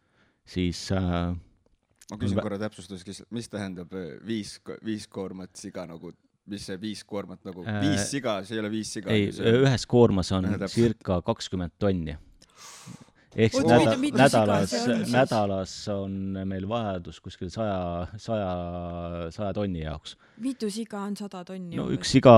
siis 0.45 0.89
äh, 0.91 1.31
ma 2.11 2.19
küsin 2.19 2.41
korra 2.43 2.59
täpsustuseks, 2.59 3.23
mis 3.31 3.47
tähendab 3.53 3.93
äh, 3.95 4.17
viis, 4.27 4.57
viis 4.83 5.07
koormat 5.07 5.55
siga 5.55 5.85
nagu, 5.87 6.11
mis 6.51 6.65
see 6.67 6.75
viis 6.81 7.05
koormat 7.07 7.45
nagu, 7.47 7.63
Äh, 7.63 7.79
viis 7.85 8.09
siga, 8.11 8.41
see 8.43 8.57
ei 8.57 8.63
ole 8.65 8.71
viis 8.73 8.91
siga. 8.97 9.13
ei, 9.13 9.29
ühes 9.31 9.85
koormas 9.87 10.31
on 10.35 10.49
circa 10.67 11.21
kakskümmend 11.23 11.77
tonni. 11.79 12.17
Ehk 13.35 13.55
siis 13.55 13.65
näda- 13.65 13.95
nädalas 14.19 14.73
nädalas 15.13 15.73
on 15.89 16.11
meil 16.45 16.67
vajadus 16.69 17.19
kuskil 17.23 17.49
saja, 17.49 18.07
saja, 18.17 18.51
saja 19.33 19.53
tonni 19.53 19.81
jaoks. 19.87 20.15
mitu 20.37 20.69
siga 20.69 21.01
on 21.07 21.15
sada 21.17 21.43
tonni 21.47 21.75
no 21.79 21.89
üks 21.95 22.13
siga, 22.17 22.35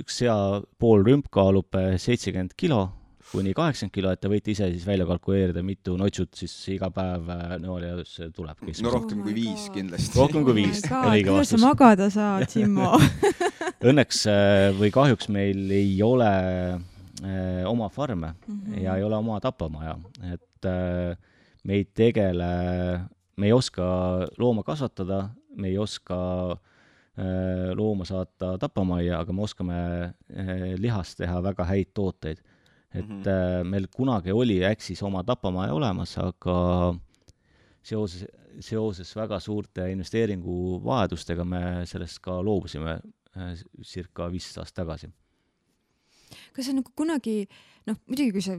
üks 0.00 0.18
sea 0.24 0.36
pool 0.78 1.04
rümp 1.06 1.30
kaalub 1.30 1.70
seitsekümmend 1.96 2.56
kilo 2.56 2.88
kuni 3.34 3.54
kaheksakümmend 3.56 3.94
kilo, 3.94 4.10
et 4.14 4.20
te 4.22 4.30
võite 4.30 4.52
ise 4.52 4.68
siis 4.70 4.84
välja 4.86 5.06
kalkuleerida, 5.08 5.62
mitu 5.66 5.96
notsut 5.98 6.34
siis 6.38 6.52
iga 6.74 6.90
päev 6.94 7.30
äh, 7.34 7.54
nõolijadusse 7.62 8.28
tuleb 8.34 8.60
no 8.84 8.92
rohkem 8.94 9.22
Oh 9.22 9.26
kui 9.26 9.34
viis 9.34 9.66
God. 9.66 9.74
kindlasti. 9.78 10.18
rohkem 10.18 10.46
kui 10.46 10.56
viis 10.60 10.82
on 10.90 11.08
õige 11.10 11.30
kuidas 11.30 11.50
sa 11.50 11.56
vastus. 11.56 11.64
magada 11.64 12.10
saad, 12.14 12.46
Simmo? 12.52 12.92
Õnneks 13.90 14.24
äh, 14.30 14.68
või 14.78 14.92
kahjuks 14.94 15.30
meil 15.34 15.64
ei 15.74 15.96
ole 16.04 16.30
äh, 16.30 16.78
oma 17.66 17.88
farme 17.88 18.34
ja 18.80 18.96
ei 18.96 19.04
ole 19.04 19.16
oma 19.16 19.40
tapamaja, 19.40 19.98
et 20.32 20.66
äh, 20.66 21.16
me 21.64 21.74
ei 21.78 21.84
tegele, 21.84 22.48
me 23.36 23.46
ei 23.46 23.52
oska 23.52 23.84
looma 24.38 24.62
kasvatada, 24.66 25.28
me 25.56 25.68
ei 25.68 25.78
oska 25.78 26.18
äh, 26.52 27.70
looma 27.74 28.04
saata 28.04 28.56
tapamajja, 28.58 29.20
aga 29.20 29.32
me 29.32 29.42
oskame 29.42 29.78
äh, 30.04 30.74
lihast 30.78 31.18
teha 31.18 31.40
väga 31.42 31.64
häid 31.64 31.94
tooteid. 31.94 32.42
et 32.94 33.08
Mhm. 33.08 33.26
äh, 33.26 33.64
meil 33.64 33.86
kunagi 33.90 34.30
oli 34.32 34.60
Äksis 34.64 35.02
oma 35.02 35.24
tapamaja 35.24 35.74
olemas, 35.74 36.18
aga 36.18 36.94
seoses, 37.82 38.26
seoses 38.60 39.16
väga 39.16 39.40
suurte 39.40 39.90
investeeringuvajadustega 39.90 41.44
me 41.44 41.82
sellest 41.86 42.20
ka 42.22 42.38
loobusime 42.42 43.00
äh, 43.36 43.54
circa 43.82 44.30
viisteist 44.30 44.58
aastat 44.58 44.84
tagasi. 44.84 45.10
Kas 46.54 46.68
sa 46.68 46.74
nagu 46.76 46.90
kunagi 46.96 47.44
noh, 47.88 47.98
muidugi 48.08 48.32
kui 48.34 48.44
sa 48.44 48.56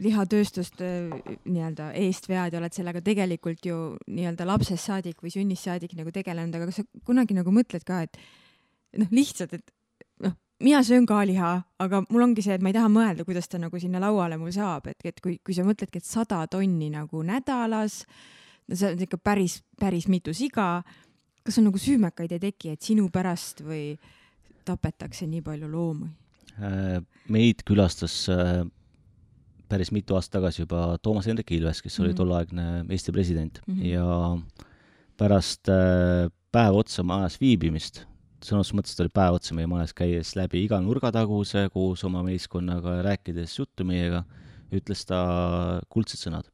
lihatööstust 0.00 0.80
äh, 0.84 1.08
nii-öelda 1.48 1.90
eest 2.00 2.28
vead 2.30 2.54
ja 2.54 2.60
oled 2.60 2.76
sellega 2.76 3.02
tegelikult 3.04 3.66
ju 3.66 3.78
nii-öelda 4.08 4.46
lapsest 4.48 4.86
saadik 4.86 5.22
või 5.24 5.32
sünnist 5.34 5.66
saadik 5.66 5.96
nagu 5.98 6.12
tegelenud, 6.14 6.54
aga 6.56 6.70
kas 6.70 6.80
sa 6.82 7.04
kunagi 7.06 7.36
nagu 7.36 7.52
mõtled 7.54 7.84
ka, 7.86 8.02
et 8.06 8.20
noh, 9.00 9.10
lihtsalt, 9.14 9.56
et 9.58 9.74
noh, 10.24 10.36
mina 10.62 10.82
söön 10.86 11.08
ka 11.08 11.22
liha, 11.28 11.52
aga 11.82 12.02
mul 12.08 12.28
ongi 12.28 12.44
see, 12.46 12.56
et 12.56 12.64
ma 12.64 12.72
ei 12.72 12.76
taha 12.76 12.92
mõelda, 12.92 13.26
kuidas 13.28 13.50
ta 13.50 13.60
nagu 13.62 13.82
sinna 13.82 14.02
lauale 14.02 14.38
mul 14.40 14.52
saab, 14.54 14.90
et, 14.92 15.00
et 15.08 15.20
kui, 15.24 15.38
kui 15.44 15.56
sa 15.56 15.66
mõtledki, 15.66 16.00
et 16.00 16.08
sada 16.08 16.42
tonni 16.50 16.90
nagu 16.94 17.24
nädalas, 17.26 18.02
no 18.68 18.78
see 18.78 18.94
on 18.94 19.04
ikka 19.08 19.20
päris, 19.24 19.60
päris 19.80 20.08
mitu 20.08 20.34
siga. 20.36 20.82
kas 21.40 21.56
sul 21.56 21.64
nagu 21.64 21.80
süümekaid 21.80 22.32
ei 22.36 22.42
teki, 22.42 22.74
et 22.76 22.82
sinu 22.84 23.08
pärast 23.10 23.64
või 23.64 23.94
tapetakse 24.64 25.26
nii 25.26 25.40
palju 25.42 25.70
loomi? 25.72 26.19
Äh, 26.60 27.00
meid 27.32 27.62
külastas 27.64 28.14
äh, 28.28 28.64
päris 29.70 29.88
mitu 29.94 30.16
aastat 30.18 30.40
tagasi 30.40 30.64
juba 30.64 30.98
Toomas 31.00 31.28
Hendrik 31.30 31.52
Ilves, 31.56 31.80
kes 31.80 31.96
oli 32.02 32.10
Mhm. 32.10 32.16
tolleaegne 32.18 32.64
Eesti 32.90 33.12
president 33.12 33.60
Mhm. 33.66 33.82
ja 33.86 34.38
pärast 35.16 35.68
äh, 35.68 36.28
päev 36.52 36.76
otsa 36.82 37.02
majas 37.02 37.38
viibimist, 37.40 38.04
sõna 38.44 38.60
otseses 38.60 38.76
mõttes 38.76 38.96
ta 38.96 39.04
oli 39.04 39.12
päev 39.14 39.38
otsa 39.38 39.54
meie 39.54 39.66
majas, 39.70 39.94
käies 39.94 40.34
läbi 40.36 40.64
iga 40.64 40.80
nurgataguse 40.80 41.68
koos 41.72 42.04
oma 42.04 42.22
meeskonnaga 42.22 42.96
ja 42.98 43.02
rääkides 43.08 43.56
juttu 43.58 43.84
meiega, 43.84 44.24
ütles 44.72 45.04
ta 45.06 45.80
kuldsed 45.88 46.18
sõnad. 46.18 46.44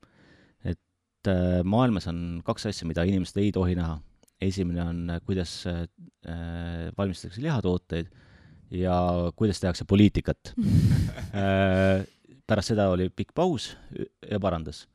et 0.64 1.64
maailmas 1.64 2.06
on 2.06 2.42
kaks 2.44 2.66
asja, 2.66 2.86
mida 2.86 3.02
inimesed 3.02 3.36
ei 3.38 3.50
tohi 3.50 3.74
näha. 3.74 4.00
esimene 4.40 4.82
on, 4.82 5.20
kuidas 5.26 5.64
valmistatakse 6.96 7.42
lihatooteid 7.42 8.06
ja 8.70 8.96
kuidas 9.36 9.60
tehakse 9.62 9.84
poliitikat. 9.88 10.52
pärast 12.46 12.72
seda 12.72 12.90
oli 12.92 13.08
pikk 13.10 13.34
paus 13.34 13.72
ja 14.30 14.38
parandas. 14.42 14.86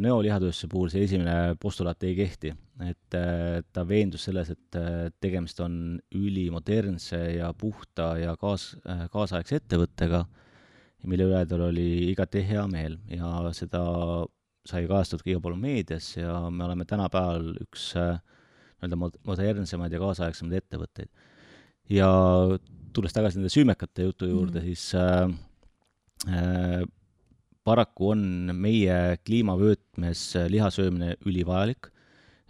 nõolihatööstuse 0.00 0.68
puhul 0.72 0.88
see 0.88 1.02
esimene 1.04 1.54
postulaat 1.60 2.02
ei 2.08 2.14
kehti, 2.16 2.54
et 2.80 3.16
äh, 3.18 3.60
ta 3.68 3.82
veendus 3.84 4.24
selles, 4.24 4.48
et 4.54 4.78
äh, 4.80 5.10
tegemist 5.20 5.60
on 5.60 5.74
ülimodernse 6.16 7.18
ja 7.36 7.50
puhta 7.52 8.14
ja 8.16 8.32
kaas-, 8.40 8.72
kaasaegse 9.12 9.58
ettevõttega, 9.60 10.22
mille 11.04 11.26
üle 11.28 11.42
tal 11.50 11.66
oli 11.68 12.08
igati 12.08 12.40
hea 12.48 12.64
meel 12.70 12.96
ja 13.12 13.52
seda 13.52 13.82
sai 14.68 14.86
kajastatud 14.86 15.24
ka 15.24 15.32
igal 15.32 15.42
pool 15.44 15.58
meedias 15.58 16.12
ja 16.16 16.36
me 16.50 16.64
oleme 16.64 16.86
tänapäeval 16.88 17.52
üks 17.64 17.90
äh, 17.98 18.20
nii-öelda 18.80 18.98
mod- 18.98 19.18
modernsemaid 19.26 19.94
ja 19.94 20.00
kaasaegsemaid 20.02 20.62
ettevõtteid. 20.62 21.10
Ja 21.92 22.10
tulles 22.92 23.14
tagasi 23.14 23.40
nende 23.40 23.52
süümekate 23.52 24.08
jutu 24.08 24.28
juurde 24.30 24.60
mm., 24.60 24.66
siis 24.68 24.94
äh, 24.98 25.26
äh, 26.28 26.84
paraku 27.64 28.12
on 28.14 28.52
meie 28.58 29.18
kliimavöötmes 29.24 30.24
äh, 30.40 30.48
liha 30.52 30.70
söömine 30.72 31.16
ülivajalik, 31.28 31.90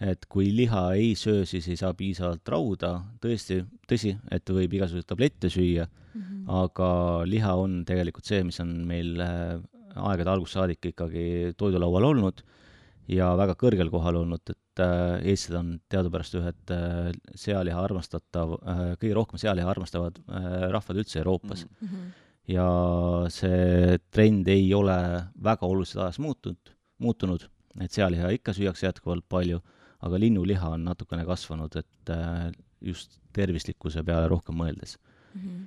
et 0.03 0.27
kui 0.27 0.49
liha 0.55 0.89
ei 0.99 1.13
söö, 1.19 1.45
siis 1.47 1.69
ei 1.71 1.79
saa 1.79 1.93
piisavalt 1.95 2.49
rauda, 2.51 2.97
tõesti, 3.23 3.61
tõsi, 3.91 4.17
et 4.35 4.51
võib 4.51 4.79
igasuguseid 4.79 5.11
tablette 5.11 5.51
süüa, 5.53 5.87
Mhm. 6.13 6.45
aga 6.49 7.25
liha 7.25 7.53
on 7.57 7.85
tegelikult 7.89 8.29
see, 8.29 8.43
mis 8.45 8.61
on 8.61 8.73
meil 8.89 9.21
äh, 9.23 9.57
aegade 9.97 10.33
algusest 10.33 10.59
saadik 10.59 10.91
ikkagi 10.93 11.55
toidulaual 11.57 12.11
olnud 12.11 12.43
ja 13.09 13.33
väga 13.39 13.57
kõrgel 13.61 13.91
kohal 13.93 14.21
olnud, 14.21 14.43
et 14.53 14.59
äh, 14.81 15.21
eestlased 15.33 15.59
on 15.59 15.71
teadupärast 15.93 16.37
ühed 16.39 16.73
äh, 16.75 17.13
sealiha 17.35 17.83
armastatav 17.85 18.57
äh,, 18.63 18.83
kõige 19.01 19.17
rohkem 19.19 19.41
sealiha 19.43 19.69
armastavad 19.69 20.19
äh, 20.25 20.69
rahvad 20.73 21.03
üldse 21.03 21.21
Euroopas 21.21 21.67
mm. 21.67 21.89
Mhm. 21.89 22.07
ja 22.55 22.69
see 23.33 23.99
trend 24.11 24.49
ei 24.49 24.67
ole 24.75 24.97
väga 25.43 25.67
oluliselt 25.69 26.05
ajas 26.07 26.19
muutunud, 26.23 26.73
muutunud, 27.03 27.47
et 27.81 27.93
sealiha 27.95 28.33
ikka 28.37 28.55
süüakse 28.57 28.89
jätkuvalt 28.89 29.25
palju, 29.29 29.61
aga 30.03 30.19
linnuliha 30.19 30.73
on 30.77 30.85
natukene 30.89 31.25
kasvanud, 31.29 31.77
et 31.79 32.11
äh, 32.15 32.51
just 32.83 33.19
tervislikkuse 33.37 34.03
peale 34.07 34.29
rohkem 34.33 34.59
mõeldes. 34.59 34.99
Mhm. 35.35 35.63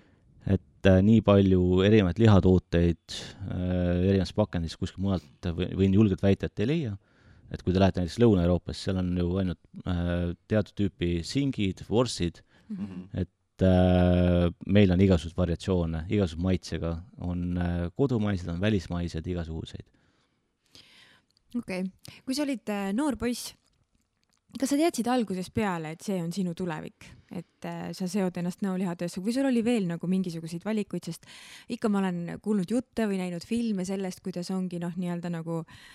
et 0.45 0.85
äh, 0.85 0.99
nii 1.01 1.23
palju 1.25 1.81
erinevaid 1.81 2.19
lihatooteid 2.21 3.13
äh, 3.15 4.09
erinevas 4.11 4.33
pakendis 4.37 4.75
kuskilt 4.77 5.01
mujalt 5.01 5.47
või- 5.57 5.71
võin 5.79 5.95
julgelt 5.97 6.21
väita, 6.21 6.45
et 6.45 6.61
ei 6.61 6.67
leia. 6.69 6.91
Et 7.55 7.63
kui 7.63 7.73
te 7.73 7.81
lähete 7.81 8.03
näiteks 8.03 8.19
Lõuna-Euroopasse, 8.21 8.89
seal 8.89 8.99
on 9.01 9.15
ju 9.17 9.31
ainult 9.41 9.61
äh, 9.87 10.35
teatud 10.51 10.75
tüüpi 10.83 11.17
singid, 11.25 11.85
vorstid, 11.89 12.43
Mhm. 12.69 13.09
et 13.13 13.61
äh, 13.61 14.47
meil 14.65 14.91
on 14.91 15.01
igasuguseid 15.01 15.37
variatsioone, 15.37 16.05
igasuguse 16.09 16.43
maitsega, 16.43 16.93
on 17.21 17.57
äh, 17.61 17.75
kodumaised, 17.95 18.49
on 18.49 18.61
välismaised, 18.61 19.27
igasuguseid. 19.27 19.85
okei 21.55 21.83
okay., 21.85 22.17
kui 22.25 22.35
sa 22.35 22.43
olid 22.43 22.73
äh, 22.73 22.89
noor 22.97 23.15
poiss, 23.21 23.53
kas 24.59 24.71
sa 24.71 24.79
teadsid 24.79 25.07
algusest 25.11 25.53
peale, 25.53 25.93
et 25.95 26.01
see 26.03 26.17
on 26.23 26.31
sinu 26.33 26.55
tulevik, 26.57 27.05
et 27.31 27.67
äh, 27.69 27.91
sa 27.93 28.07
seod 28.11 28.37
ennast 28.41 28.65
näolihatööstusega 28.65 29.27
või 29.27 29.35
sul 29.37 29.49
oli 29.51 29.63
veel 29.63 29.87
nagu 29.93 30.09
mingisuguseid 30.09 30.65
valikuid, 30.65 31.05
sest 31.05 31.29
ikka 31.69 31.91
ma 31.91 32.01
olen 32.01 32.39
kuulnud 32.41 32.71
jutte 32.71 33.07
või 33.07 33.21
näinud 33.21 33.45
filme 33.45 33.85
sellest, 33.85 34.23
kuidas 34.25 34.51
ongi 34.55 34.81
noh, 34.81 34.95
nii-öelda 34.97 35.31
nagu 35.37 35.61
noh, 35.61 35.85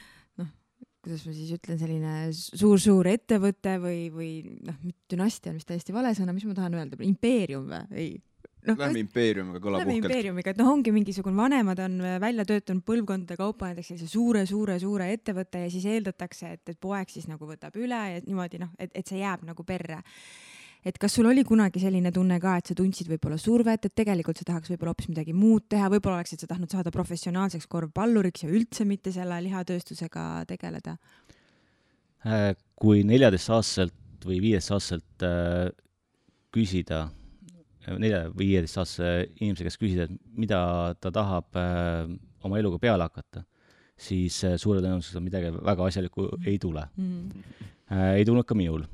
kuidas 1.05 1.23
ma 1.27 1.35
siis 1.37 1.53
ütlen, 1.57 1.79
selline 1.81 2.15
suur-suur 2.37 3.09
ettevõte 3.11 3.77
või, 3.83 4.01
või 4.13 4.33
noh, 4.67 4.81
dünastia 5.11 5.53
on 5.53 5.61
vist 5.61 5.71
täiesti 5.71 5.95
vale 5.97 6.13
sõna, 6.17 6.35
mis 6.37 6.45
ma 6.49 6.57
tahan 6.59 6.77
öelda, 6.77 7.01
impeerium 7.07 7.71
või? 7.71 7.87
ei 7.97 8.11
no, 8.67 8.75
Lähme 8.77 9.05
impeeriumiga, 9.05 9.63
kõlab 9.65 9.85
uhkelt. 9.85 9.97
impeeriumiga, 10.03 10.53
et 10.53 10.61
noh, 10.61 10.71
ongi 10.75 10.93
mingisugune, 10.95 11.37
vanemad 11.39 11.81
on 11.85 11.97
välja 12.23 12.45
töötanud 12.49 12.85
põlvkondade 12.87 13.39
kaupa 13.41 13.71
näiteks 13.71 13.93
sellise 13.93 14.11
suure-suure-suure 14.13 15.09
ettevõtte 15.15 15.65
ja 15.65 15.73
siis 15.73 15.89
eeldatakse, 15.89 16.55
et, 16.59 16.65
et 16.75 16.81
poeg 16.81 17.13
siis 17.13 17.29
nagu 17.31 17.49
võtab 17.49 17.77
üle 17.81 18.01
ja 18.15 18.23
niimoodi 18.27 18.61
noh, 18.63 18.73
et, 18.79 18.93
et 18.95 19.09
see 19.09 19.23
jääb 19.23 19.47
nagu 19.49 19.65
perre 19.67 20.03
et 20.87 20.97
kas 21.01 21.15
sul 21.17 21.29
oli 21.29 21.45
kunagi 21.45 21.83
selline 21.83 22.13
tunne 22.15 22.39
ka, 22.41 22.57
et 22.61 22.71
sa 22.71 22.77
tundsid 22.77 23.09
võib-olla 23.11 23.37
survet, 23.41 23.85
et 23.85 23.95
tegelikult 23.97 24.41
sa 24.41 24.47
tahaks 24.49 24.73
võib-olla 24.73 24.95
hoopis 24.95 25.11
midagi 25.11 25.35
muud 25.37 25.67
teha, 25.69 25.91
võib-olla 25.93 26.21
oleksid 26.21 26.45
sa 26.45 26.49
tahtnud 26.51 26.73
saada 26.73 26.93
professionaalseks 26.95 27.69
korvpalluriks 27.71 28.47
ja 28.47 28.53
üldse 28.53 28.87
mitte 28.89 29.13
selle 29.13 29.41
lihatööstusega 29.45 30.27
tegeleda? 30.49 30.97
Äh, 32.25 32.53
kui 32.81 33.05
neljateistaastaselt 33.09 34.25
või 34.25 34.41
viieteistaastaselt 34.45 35.25
äh, 35.25 35.69
küsida, 36.53 37.07
nelja 37.91 38.27
või 38.33 38.51
viieteistaastase 38.51 39.13
inimese 39.41 39.67
käest 39.67 39.81
küsida, 39.81 40.07
et 40.09 40.37
mida 40.37 40.61
ta 41.01 41.13
tahab 41.15 41.57
äh, 41.61 42.09
oma 42.45 42.61
eluga 42.61 42.81
peale 42.81 43.09
hakata, 43.09 43.45
siis 44.01 44.39
suure 44.61 44.81
tõenäosusega 44.81 45.21
midagi 45.21 45.53
väga 45.61 45.89
asjalikku 45.91 46.31
ei 46.49 46.57
tule 46.61 46.87
mm. 46.97 47.11
-hmm. 47.29 48.05
ei 48.17 48.25
tulnud 48.25 48.47
ka 48.49 48.57
minul 48.57 48.87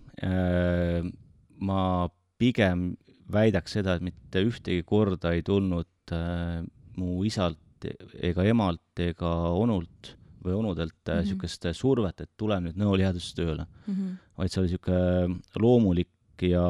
ma 1.60 2.08
pigem 2.38 2.94
väidaks 3.32 3.78
seda, 3.78 3.96
et 3.96 4.04
mitte 4.06 4.42
ühtegi 4.46 4.84
korda 4.86 5.32
ei 5.34 5.42
tulnud 5.46 6.14
äh, 6.14 6.62
mu 6.96 7.24
isalt 7.26 7.86
ega 8.24 8.44
emalt 8.46 9.02
ega 9.02 9.32
onult 9.52 10.14
või 10.46 10.54
onudelt 10.60 11.10
niisugust 11.10 11.64
äh, 11.64 11.70
mm 11.70 11.72
-hmm. 11.72 11.80
survet, 11.80 12.20
et 12.20 12.30
tule 12.36 12.58
nüüd 12.60 12.76
Nõo 12.78 12.96
lihaduses 12.96 13.34
tööle 13.34 13.66
mm. 13.66 13.94
-hmm. 13.94 14.12
vaid 14.38 14.52
see 14.52 14.60
oli 14.60 14.68
niisugune 14.70 15.40
loomulik 15.60 16.42
ja, 16.42 16.66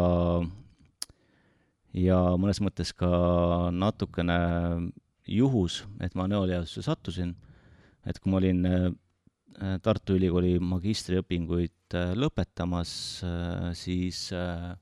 ja 1.93 2.21
mõnes 2.41 2.61
mõttes 2.61 2.95
ka 2.97 3.11
natukene 3.73 4.39
juhus, 5.27 5.85
et 6.01 6.15
ma 6.15 6.27
Nõo 6.27 6.47
lihadusse 6.47 6.83
sattusin. 6.83 7.37
et 8.07 8.19
kui 8.21 8.31
ma 8.31 8.37
olin 8.37 8.67
äh, 8.67 8.93
Tartu 9.57 10.17
Ülikooli 10.19 10.57
magistriõpinguid 10.61 11.97
äh, 11.97 12.11
lõpetamas, 12.19 12.91
äh, 13.25 13.71
siis 13.79 14.27
äh, 14.37 14.75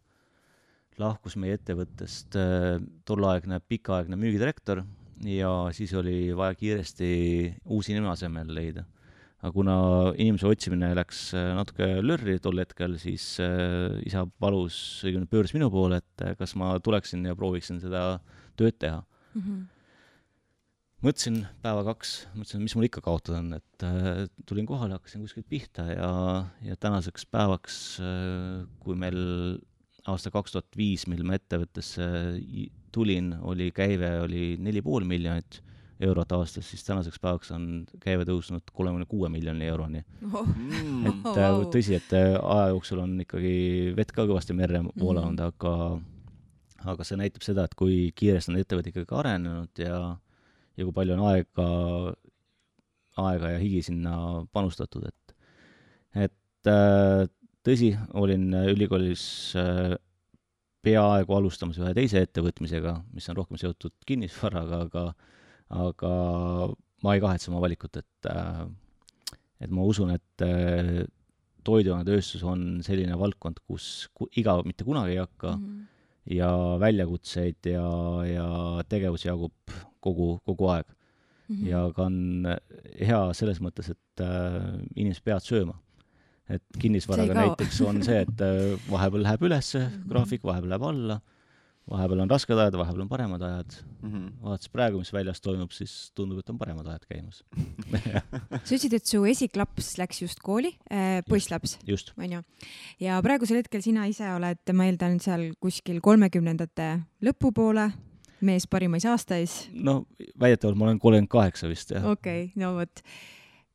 lahkus 0.99 1.37
meie 1.39 1.59
ettevõttest 1.59 2.37
tolleaegne 3.07 3.59
pikaaegne 3.67 4.19
müügidirektor 4.19 4.85
ja 5.27 5.51
siis 5.75 5.91
oli 5.99 6.29
vaja 6.37 6.55
kiiresti 6.59 7.09
uusi 7.67 7.97
nime 7.97 8.13
asemel 8.13 8.53
leida. 8.55 8.85
aga 9.43 9.53
kuna 9.53 9.75
inimese 10.23 10.47
otsimine 10.47 10.93
läks 10.95 11.33
natuke 11.35 11.89
lörri 12.01 12.39
tol 12.39 12.63
hetkel, 12.63 12.95
siis 13.03 13.27
isa 14.07 14.23
palus, 14.39 15.03
õigemini 15.03 15.29
pöördus 15.29 15.57
minu 15.59 15.69
poole, 15.71 15.99
et 15.99 16.39
kas 16.39 16.55
ma 16.55 16.79
tuleksin 16.79 17.27
ja 17.27 17.35
prooviksin 17.35 17.83
seda 17.83 18.21
tööd 18.55 18.79
teha 18.79 19.03
mm. 19.03 19.43
-hmm 19.43 19.74
mõtlesin 21.05 21.43
päeva 21.65 21.85
kaks, 21.87 22.15
mõtlesin, 22.35 22.63
mis 22.65 22.75
mul 22.79 22.89
ikka 22.89 23.03
kaotada 23.05 23.41
on, 23.43 23.53
et 23.59 23.85
äh, 23.87 24.25
tulin 24.49 24.67
kohale, 24.69 24.97
hakkasin 24.99 25.25
kuskilt 25.25 25.49
pihta 25.51 25.87
ja, 25.93 26.11
ja 26.65 26.79
tänaseks 26.81 27.27
päevaks 27.33 27.79
äh,, 28.01 28.65
kui 28.85 28.97
meil 28.99 29.21
aasta 30.11 30.33
kaks 30.33 30.55
tuhat 30.55 30.79
viis, 30.79 31.07
mil 31.11 31.25
ma 31.27 31.37
ettevõttesse 31.39 32.09
tulin, 32.95 33.35
oli 33.43 33.71
käive 33.75 34.11
oli 34.25 34.55
neli 34.61 34.83
pool 34.85 35.07
miljonit 35.09 35.61
eurot 36.05 36.33
aastas, 36.35 36.67
siis 36.71 36.83
tänaseks 36.85 37.21
päevaks 37.23 37.53
on 37.55 37.69
käive 38.03 38.27
tõusnud 38.29 38.73
kolmekümne 38.75 39.07
kuue 39.09 39.31
miljoni 39.33 39.69
euroni 39.71 40.03
oh.. 40.33 40.43
Mm. 40.49 41.07
et 41.07 41.29
oh, 41.31 41.39
wow. 41.39 41.63
tõsi, 41.73 41.95
et 42.01 42.17
äh, 42.17 42.35
aja 42.41 42.73
jooksul 42.73 43.05
on 43.05 43.15
ikkagi 43.25 43.95
vett 43.97 44.13
ka 44.15 44.27
kõvasti 44.29 44.57
merre 44.57 44.83
voolanud 44.91 45.39
mm., 45.39 45.53
aga 45.53 45.75
aga 46.93 47.07
see 47.07 47.17
näitab 47.17 47.45
seda, 47.47 47.65
et 47.65 47.75
kui 47.79 48.11
kiiresti 48.17 48.53
on 48.53 48.61
ettevõte 48.61 48.91
ikkagi 48.93 49.17
arenenud 49.17 49.81
ja 49.81 49.99
ja 50.77 50.87
kui 50.87 50.95
palju 50.95 51.17
on 51.17 51.25
aega, 51.31 51.69
aega 53.25 53.55
ja 53.55 53.63
higi 53.63 53.83
sinna 53.87 54.17
panustatud, 54.55 55.07
et, 55.09 55.37
et 56.27 56.71
äh, 56.71 57.25
tõsi, 57.67 57.93
olin 58.21 58.51
ülikoolis 58.75 59.25
äh, 59.61 59.95
peaaegu 60.85 61.37
alustamas 61.39 61.81
ühe 61.81 61.95
teise 61.97 62.25
ettevõtmisega, 62.27 62.99
mis 63.15 63.29
on 63.31 63.39
rohkem 63.39 63.61
seotud 63.61 63.95
kinnisvaraga, 64.09 64.85
aga, 64.89 65.05
aga 65.85 66.15
ma 67.05 67.15
ei 67.15 67.23
kahetse 67.25 67.53
oma 67.53 67.63
valikut, 67.65 68.03
et, 68.03 68.31
äh, 68.31 68.65
et 69.65 69.73
ma 69.73 69.87
usun, 69.87 70.13
et 70.17 70.47
toiduainetööstus 71.65 72.45
on 72.45 72.83
selline 72.85 73.17
valdkond, 73.19 73.63
kus 73.65 74.09
igav 74.37 74.65
mitte 74.69 74.85
kunagi 74.85 75.15
ei 75.15 75.23
hakka 75.23 75.55
mm 75.57 75.65
-hmm. 75.65 76.35
ja 76.37 76.51
väljakutseid 76.81 77.71
ja, 77.73 77.89
ja 78.29 78.49
tegevusi 78.89 79.29
jagub 79.29 79.55
kogu, 80.05 80.37
kogu 80.45 80.71
aeg 80.77 80.87
mm. 81.49 81.57
-hmm. 81.57 81.69
ja 81.69 81.85
ka 81.97 82.09
on 82.09 82.49
hea 83.01 83.23
selles 83.35 83.61
mõttes, 83.65 83.91
et 83.91 84.25
äh, 84.25 84.61
inimesed 84.97 85.25
peavad 85.25 85.45
sööma. 85.45 85.79
et 86.49 86.65
kinnisvaraga 86.77 87.35
näiteks 87.35 87.79
on 87.89 88.03
see, 88.05 88.21
et 88.21 88.43
äh, 88.45 88.75
vahepeal 88.95 89.23
läheb 89.25 89.47
üles 89.49 89.75
mm 89.75 89.87
-hmm. 89.87 90.09
graafik, 90.09 90.45
vahepeal 90.45 90.75
läheb 90.75 90.83
alla, 90.91 91.21
vahepeal 91.91 92.21
on 92.21 92.31
rasked 92.31 92.59
ajad, 92.59 92.77
vahepeal 92.77 93.05
on 93.05 93.09
paremad 93.09 93.43
ajad 93.43 93.75
mm. 94.03 94.11
-hmm. 94.11 94.31
vaadates 94.43 94.69
praegu, 94.69 94.99
mis 94.99 95.13
väljas 95.13 95.41
toimub, 95.41 95.71
siis 95.71 96.13
tundub, 96.15 96.39
et 96.39 96.51
on 96.51 96.59
paremad 96.59 96.87
ajad 96.87 97.05
käimas 97.09 97.43
sa 98.65 98.75
ütlesid, 98.75 98.95
et 98.95 99.07
su 99.07 99.25
esiklaps 99.25 99.99
läks 99.99 100.23
just 100.23 100.41
kooli 100.41 100.77
äh,, 100.93 101.23
poisslaps, 101.29 101.79
onju. 102.19 102.43
ja 103.01 103.23
praegusel 103.23 103.57
hetkel 103.57 103.81
sina 103.81 104.07
ise 104.07 104.33
oled, 104.35 104.73
ma 104.73 104.85
eeldan, 104.85 105.21
seal 105.21 105.53
kuskil 105.61 106.01
kolmekümnendate 106.01 107.01
lõpupoole 107.25 107.91
mees 108.45 108.67
parimais 108.71 109.07
aastais. 109.09 109.65
no 109.73 110.05
väidetavalt 110.41 110.79
ma 110.79 110.91
olen 110.91 111.01
kolmkümmend 111.03 111.33
kaheksa 111.33 111.71
vist, 111.71 111.95
jah. 111.95 112.05
okei 112.05 112.45
okay,, 112.45 112.61
no 112.61 112.75
vot. 112.79 113.03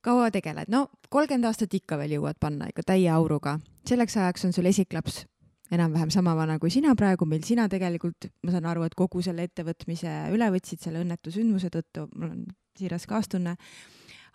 kaua 0.05 0.29
tegeled? 0.31 0.71
no 0.71 0.87
kolmkümmend 1.09 1.49
aastat 1.49 1.73
ikka 1.73 1.97
veel 2.01 2.19
jõuad 2.19 2.39
panna 2.39 2.69
ikka 2.71 2.87
täie 2.93 3.09
auruga. 3.13 3.59
selleks 3.89 4.17
ajaks 4.17 4.47
on 4.49 4.55
sul 4.55 4.69
esiklaps 4.69 5.23
enam-vähem 5.71 6.09
sama 6.13 6.33
vana 6.37 6.57
kui 6.59 6.71
sina 6.73 6.95
praegu, 6.97 7.27
mil 7.29 7.43
sina 7.45 7.67
tegelikult, 7.69 8.29
ma 8.43 8.53
saan 8.53 8.65
aru, 8.71 8.87
et 8.87 8.95
kogu 8.97 9.21
selle 9.25 9.45
ettevõtmise 9.45 10.13
üle 10.33 10.47
võtsid 10.55 10.81
selle 10.81 11.03
õnnetu 11.03 11.33
sündmuse 11.33 11.69
tõttu, 11.73 12.07
mul 12.15 12.31
on 12.31 12.45
siiras 12.79 13.05
kaastunne. 13.09 13.55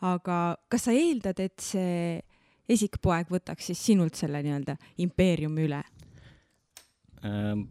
aga 0.05 0.39
kas 0.71 0.87
sa 0.87 0.95
eeldad, 0.95 1.41
et 1.41 1.59
see 1.63 2.21
esikpoeg 2.69 3.31
võtaks 3.33 3.71
siis 3.71 3.81
sinult 3.91 4.17
selle 4.19 4.43
nii-öelda 4.45 4.77
impeeriumi 5.05 5.67
üle 5.69 5.83
ähm,? 7.25 7.67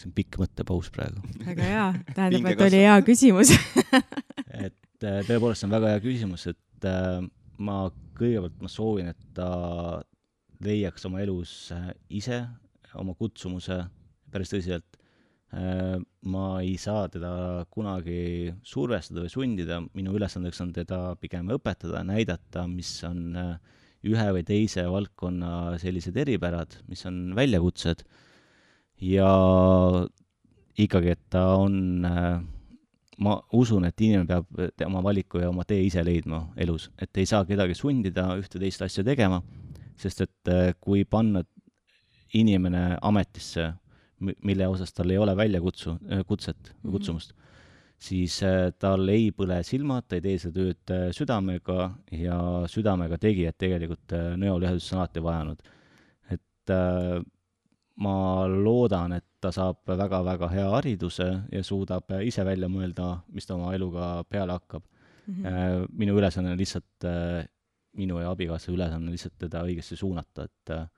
See 0.00 0.08
on 0.08 0.14
pikk 0.16 0.38
mõttepaus 0.40 0.90
praegu. 0.94 1.22
väga 1.44 1.66
hea, 1.66 1.88
tähendab, 2.14 2.48
et 2.52 2.62
oli 2.66 2.84
hea 2.84 3.00
küsimus. 3.06 3.52
Et 5.00 5.06
äh, 5.06 5.20
tõepoolest, 5.24 5.62
see 5.62 5.68
on 5.68 5.74
väga 5.74 5.94
hea 5.94 6.00
küsimus, 6.04 6.46
et 6.50 6.86
äh, 6.88 7.20
ma 7.64 7.76
kõigepealt 8.18 8.58
ma 8.60 8.68
soovin, 8.68 9.10
et 9.12 9.20
ta 9.36 9.50
leiaks 10.64 11.06
oma 11.08 11.22
elus 11.24 11.52
äh, 11.72 11.92
ise 12.20 12.42
oma 13.00 13.14
kutsumuse. 13.16 13.78
Päris 14.30 14.52
tõsiselt 14.52 14.98
ma 15.50 16.42
ei 16.62 16.76
saa 16.78 17.08
teda 17.10 17.64
kunagi 17.74 18.52
survestada 18.62 19.24
või 19.24 19.32
sundida, 19.32 19.80
minu 19.98 20.12
ülesandeks 20.14 20.60
on 20.62 20.70
teda 20.76 21.16
pigem 21.18 21.50
õpetada, 21.50 22.04
näidata, 22.06 22.68
mis 22.70 22.92
on 23.08 23.34
ühe 24.06 24.26
või 24.36 24.44
teise 24.46 24.84
valdkonna 24.86 25.80
sellised 25.82 26.14
eripärad, 26.22 26.76
mis 26.86 27.02
on 27.10 27.32
väljakutsed 27.34 28.04
ja 29.00 29.30
ikkagi, 30.80 31.14
et 31.14 31.22
ta 31.32 31.44
on, 31.58 32.04
äh, 32.04 32.40
ma 33.24 33.36
usun, 33.56 33.86
et 33.88 34.00
inimene 34.00 34.26
peab 34.28 34.86
oma 34.86 35.02
valiku 35.04 35.42
ja 35.42 35.50
oma 35.50 35.66
tee 35.68 35.82
ise 35.86 36.04
leidma 36.06 36.44
elus, 36.60 36.90
et 37.00 37.16
ei 37.20 37.28
saa 37.28 37.44
kedagi 37.48 37.76
sundida 37.76 38.30
ühte 38.40 38.60
teist 38.62 38.82
asja 38.86 39.04
tegema, 39.06 39.42
sest 40.00 40.24
et 40.26 40.52
äh, 40.52 40.72
kui 40.80 41.04
panna 41.04 41.44
inimene 42.36 42.96
ametisse, 43.02 43.72
mille 44.20 44.66
osas 44.68 44.92
tal 44.92 45.10
ei 45.10 45.18
ole 45.18 45.34
väljakutsu, 45.36 45.96
äh, 46.12 46.24
kutset 46.28 46.74
mhm. 46.82 46.92
kutsumust 46.92 47.32
mm, 47.32 47.36
-hmm. 47.36 47.46
siis 47.98 48.40
tal 48.78 49.08
ei 49.08 49.30
põle 49.32 49.62
silmad, 49.64 50.06
ta 50.08 50.16
ei 50.16 50.24
tee 50.24 50.38
seda 50.38 50.54
tööd 50.60 51.12
südamega 51.16 51.90
ja 52.12 52.38
südamega 52.68 53.18
tegijat 53.18 53.58
tegelikult 53.58 54.12
näolihasust 54.36 54.92
on 54.92 54.98
alati 54.98 55.22
vajanud. 55.22 55.58
et 56.30 56.72
ma 58.00 58.46
loodan, 58.48 59.12
et 59.18 59.26
ta 59.40 59.52
saab 59.52 59.88
väga-väga 59.88 60.48
hea 60.52 60.68
hariduse 60.72 61.28
ja 61.52 61.62
suudab 61.64 62.12
ise 62.24 62.44
välja 62.46 62.68
mõelda, 62.72 63.10
mis 63.32 63.48
ta 63.48 63.56
oma 63.56 63.74
eluga 63.76 64.12
peale 64.28 64.56
hakkab 64.56 64.84
mm. 64.84 65.42
-hmm. 65.42 65.90
minu 65.92 66.16
ülesanne 66.18 66.52
on 66.52 66.58
lihtsalt, 66.58 67.04
äh, 67.04 67.44
minu 67.96 68.20
ja 68.20 68.30
abikaasa 68.30 68.72
ülesanne 68.72 69.08
on 69.08 69.16
lihtsalt 69.16 69.36
teda 69.38 69.64
õigesti 69.66 69.96
suunata, 69.96 70.48
et, 70.48 70.70
äh, 70.70 70.88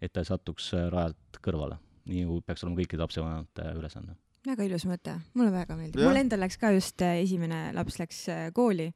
et 0.00 0.12
ta 0.12 0.24
ei 0.24 0.30
satuks 0.30 0.72
rajalt 0.88 1.42
kõrvale, 1.44 1.78
nii 2.06 2.24
nagu 2.24 2.40
peaks 2.40 2.64
olema 2.64 2.80
kõikide 2.80 3.04
lapsevanemate 3.04 3.72
ülesanne 3.76 4.16
väga 4.48 4.64
ilus 4.64 4.86
mõte, 4.86 5.12
mulle 5.34 5.52
väga 5.52 5.76
meeldib. 5.76 6.00
mul 6.00 6.16
endal 6.16 6.40
läks 6.40 6.56
ka 6.56 6.70
just 6.72 7.02
esimene 7.02 7.72
laps 7.74 7.98
läks 7.98 8.26
kooli 8.54 8.92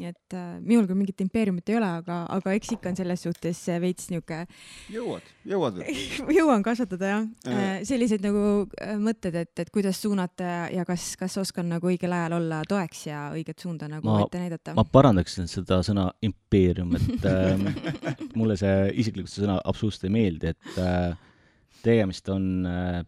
nii 0.00 0.08
et 0.08 0.34
äh, 0.36 0.56
minul 0.64 0.86
küll 0.88 0.96
mingit 0.96 1.20
impeeriumit 1.20 1.68
ei 1.68 1.76
ole, 1.76 1.88
aga, 2.00 2.22
aga 2.32 2.54
eks 2.56 2.72
ikka 2.76 2.90
on 2.92 2.96
selles 2.96 3.24
suhtes 3.26 3.60
veits 3.82 4.08
niuke. 4.12 4.38
jõuad, 4.92 5.26
jõuad 5.48 5.80
veel 5.80 5.98
jõuan 6.38 6.64
kasvatada 6.64 7.10
jah 7.10 7.26
äh., 7.50 7.74
selliseid 7.88 8.24
nagu 8.24 8.44
äh, 8.80 8.94
mõtted, 9.00 9.36
et, 9.42 9.52
et 9.60 9.72
kuidas 9.74 10.00
suunata 10.00 10.48
ja, 10.48 10.62
ja 10.78 10.86
kas, 10.88 11.10
kas 11.20 11.36
oskan 11.42 11.68
nagu 11.74 11.90
õigel 11.92 12.14
ajal 12.16 12.38
olla 12.38 12.62
toeks 12.68 13.06
ja 13.10 13.26
õiget 13.36 13.60
suunda 13.64 13.90
nagu 13.92 14.08
ma, 14.08 14.22
ette 14.24 14.40
näidata. 14.40 14.76
ma 14.78 14.86
parandaksin 14.88 15.50
seda 15.50 15.82
sõna 15.84 16.08
impeerium, 16.24 16.96
et 16.96 17.26
äh, 17.32 18.22
mulle 18.38 18.56
see 18.60 18.88
isiklikult 19.04 19.32
see 19.32 19.44
sõna 19.44 19.58
absoluutselt 19.60 20.08
ei 20.08 20.16
meeldi, 20.16 20.54
et 20.54 20.80
äh, 20.80 21.12
tegemist 21.84 22.32
on 22.32 22.48
äh, 22.68 23.02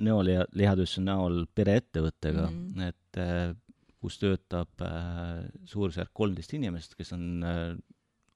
näoliha, 0.00 0.46
lihatööstuse 0.54 1.02
näol 1.04 1.42
pereettevõttega 1.54 2.46
mm, 2.46 2.62
-hmm. 2.70 2.88
et 2.88 3.20
äh, 3.20 3.56
kus 4.00 4.18
töötab 4.20 4.84
äh, 4.84 5.46
suurusjärk 5.68 6.12
kolmteist 6.16 6.54
inimest, 6.56 6.96
kes 6.98 7.12
on 7.16 7.24
äh, 7.44 7.72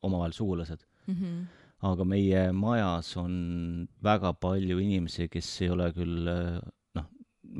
omavahel 0.04 0.34
sugulased 0.36 0.84
mm. 1.06 1.14
-hmm. 1.14 1.44
aga 1.90 2.04
meie 2.04 2.42
majas 2.52 3.16
on 3.16 3.34
väga 4.02 4.32
palju 4.32 4.78
inimesi, 4.78 5.28
kes 5.28 5.50
ei 5.62 5.70
ole 5.70 5.90
küll 5.96 6.28
äh, 6.28 6.58
noh, 6.98 7.08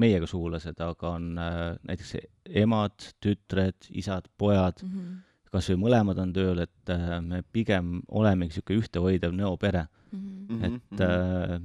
meiega 0.04 0.28
sugulased, 0.30 0.80
aga 0.80 1.14
on 1.18 1.38
äh, 1.38 1.76
näiteks 1.82 2.16
emad, 2.64 3.08
tütred, 3.20 3.88
isad, 3.90 4.28
pojad 4.38 4.82
mm, 4.82 4.92
-hmm. 4.92 5.18
kas 5.52 5.70
või 5.70 5.80
mõlemad 5.86 6.20
on 6.20 6.32
tööl, 6.36 6.64
et 6.66 6.92
äh, 6.92 7.20
me 7.22 7.42
pigem 7.42 8.00
olemegi 8.08 8.52
niisugune 8.54 8.84
ühtehoidev 8.84 9.32
nõopere 9.32 9.86
mm. 10.12 10.46
-hmm. 10.48 10.64
et 10.64 11.00
äh,, 11.08 11.60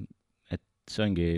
et 0.52 0.66
see 0.90 1.06
ongi, 1.06 1.32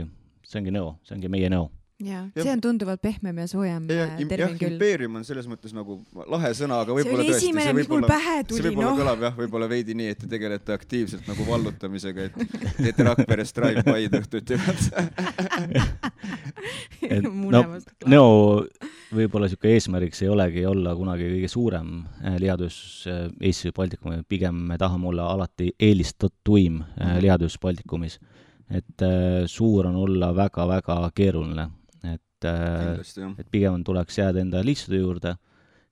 see 0.43 0.61
ongi 0.61 0.77
nõo, 0.77 0.97
see 1.03 1.17
ongi 1.17 1.29
meie 1.29 1.49
nõo 1.49 1.69
jaa, 2.05 2.21
see 2.35 2.51
on 2.51 2.61
tunduvalt 2.63 3.01
pehmem 3.01 3.37
ja 3.41 3.47
soojem 3.49 3.87
ja, 3.91 4.05
äh, 4.09 4.21
termin 4.29 4.57
küll. 4.59 4.75
impeerium 4.75 5.17
on 5.19 5.25
selles 5.27 5.47
mõttes 5.49 5.73
nagu 5.75 5.99
lahe 6.31 6.51
sõna, 6.57 6.81
aga 6.85 6.95
võib-olla 6.95 7.25
tõesti 7.27 7.51
see 7.53 7.75
mis 7.77 7.89
mul 7.91 8.05
pähe 8.09 8.37
tuli, 8.47 8.61
see 8.61 8.69
võib-olla 8.69 8.89
noh. 8.89 8.99
kõlab 9.01 9.25
jah, 9.27 9.35
võib-olla 9.37 9.69
veidi 9.71 9.95
nii, 9.97 10.13
et 10.15 10.21
te 10.23 10.29
tegelete 10.31 10.75
aktiivselt 10.75 11.29
nagu 11.29 11.45
vallutamisega, 11.47 12.27
et 12.29 12.35
teete 12.77 13.07
Rakveres 13.07 13.53
drive-by'd 13.57 14.17
õhtuti 14.21 14.59
no, 17.55 17.63
Neo 18.11 18.29
võib-olla 19.11 19.49
niisugune 19.49 19.75
eesmärgiks 19.77 20.23
ei 20.23 20.31
olegi 20.31 20.65
olla 20.69 20.95
kunagi 20.97 21.27
kõige 21.35 21.51
suurem 21.51 21.89
äh, 22.23 22.37
lihatööstus 22.41 23.09
äh, 23.11 23.25
Eestis 23.41 23.69
või 23.69 23.77
Baltikumis, 23.81 24.23
pigem 24.31 24.63
me 24.71 24.79
tahame 24.81 25.11
olla 25.11 25.29
alati 25.35 25.73
eelistatuim 25.79 26.81
lihatööstus 27.21 27.61
Baltikumis. 27.61 28.19
et 28.71 29.03
suur 29.51 29.85
on 29.89 29.95
olla 29.99 30.29
väga-väga 30.35 30.95
keeruline 31.15 31.67
et, 32.49 33.17
et 33.39 33.47
pigem 33.51 33.83
tuleks 33.83 34.17
jääda 34.17 34.41
enda 34.41 34.63
lihtsude 34.65 35.01
juurde 35.01 35.35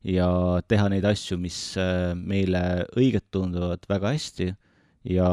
ja 0.08 0.30
teha 0.68 0.88
neid 0.91 1.06
asju, 1.08 1.38
mis 1.41 1.60
äh, 1.80 2.14
meile 2.16 2.86
õiged 2.97 3.28
tunduvad 3.34 3.84
väga 3.89 4.14
hästi 4.16 4.50
ja 5.10 5.30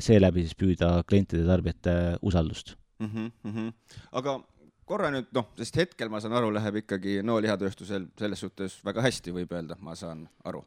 seeläbi 0.00 0.44
siis 0.44 0.56
püüda 0.58 1.00
klientide, 1.08 1.46
tarbijate 1.48 1.94
usaldust 2.26 2.74
mm. 3.00 3.30
-hmm. 3.44 3.72
aga 4.12 4.40
korra 4.84 5.10
nüüd 5.14 5.30
noh, 5.36 5.48
sest 5.58 5.76
hetkel 5.76 6.10
ma 6.10 6.20
saan 6.20 6.34
aru, 6.36 6.50
läheb 6.54 6.82
ikkagi 6.82 7.20
nõolihatööstusel 7.22 8.08
selles 8.18 8.40
suhtes 8.42 8.80
väga 8.84 9.04
hästi, 9.06 9.32
võib 9.32 9.52
öelda, 9.54 9.76
ma 9.80 9.94
saan 9.94 10.26
aru. 10.44 10.64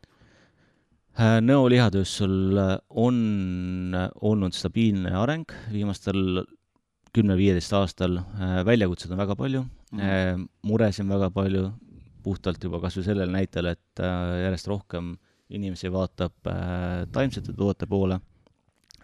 Äh, 1.20 1.42
nõolihatööstusel 1.44 2.58
on 2.90 3.96
olnud 4.22 4.56
stabiilne 4.56 5.12
areng 5.14 5.52
viimastel 5.72 6.46
kümne-viieteist 7.14 7.74
aastal, 7.78 8.18
äh, 8.18 8.62
väljakutsed 8.66 9.12
on 9.12 9.22
väga 9.22 9.36
palju 9.38 9.66
mm, 9.94 10.48
muresid 10.70 11.06
on 11.06 11.14
väga 11.16 11.30
palju, 11.34 11.64
puhtalt 12.24 12.64
juba 12.64 12.80
kas 12.84 12.98
või 13.00 13.08
sellel 13.08 13.32
näitel, 13.34 13.72
et 13.74 14.04
äh, 14.04 14.44
järjest 14.46 14.70
rohkem 14.72 15.16
inimesi 15.54 15.92
vaatab 15.94 16.34
taimsete 17.14 17.54
toote 17.54 17.86
poole. 17.86 18.20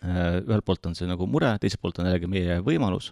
ühelt 0.02 0.66
poolt 0.66 0.86
on 0.88 0.96
see 0.96 1.06
nagu 1.06 1.28
mure, 1.28 1.52
teiselt 1.60 1.82
poolt 1.84 2.00
on 2.00 2.08
jällegi 2.08 2.28
meie 2.32 2.60
võimalus. 2.66 3.12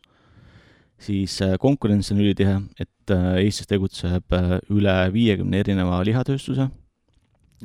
siis 0.97 1.37
konkurents 1.59 2.11
on 2.11 2.21
ülitihe, 2.23 2.61
et 2.79 3.11
Eestis 3.43 3.67
tegutseb 3.67 4.33
üle 4.73 4.95
viiekümne 5.13 5.59
erineva 5.59 5.99
lihatööstuse 6.03 6.69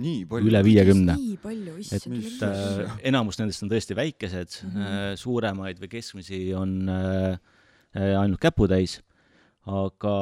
nii 0.00 0.24
palju? 0.28 0.48
üle 0.48 0.62
viiekümne. 0.64 1.16
et 1.92 2.44
äh, 2.46 2.92
enamus 3.08 3.38
nendest 3.40 3.64
on 3.64 3.70
tõesti 3.72 3.96
väikesed 3.96 4.58
mm, 4.62 4.70
-hmm. 4.70 4.86
äh, 4.88 5.16
suuremaid 5.20 5.80
või 5.80 5.90
keskmisi 5.92 6.54
on 6.56 6.88
äh, 6.88 7.38
äh, 7.96 8.20
ainult 8.20 8.40
käputäis, 8.40 9.00
aga 9.62 10.14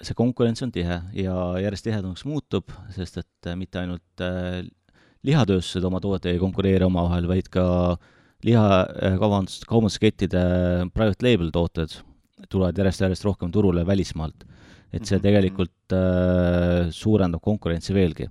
see 0.00 0.16
konkurents 0.16 0.62
on 0.64 0.72
tihe 0.72 0.98
ja 1.18 1.34
järjest 1.60 1.88
tihedamaks 1.88 2.24
muutub, 2.24 2.72
sest 2.94 3.20
et 3.20 3.50
äh, 3.50 3.56
mitte 3.58 3.82
ainult 3.82 4.24
äh, 4.24 4.62
lihatööstused 5.26 5.84
oma 5.84 6.00
tooteid 6.00 6.34
ei 6.34 6.42
konkureeri 6.42 6.86
omavahel, 6.88 7.28
vaid 7.30 7.50
ka 7.52 7.64
lihakaubandus, 8.42 9.60
kaubanduskettide 9.68 10.44
private 10.94 11.26
label 11.26 11.52
tooted 11.54 12.00
tulevad 12.50 12.78
järjest-järjest 12.80 13.28
rohkem 13.28 13.52
turule 13.54 13.84
välismaalt. 13.86 14.48
et 14.92 15.06
see 15.06 15.16
mhm, 15.16 15.24
tegelikult 15.24 15.94
äh, 15.96 16.90
suurendab 16.92 17.40
konkurentsi 17.40 17.94
veelgi 17.94 18.28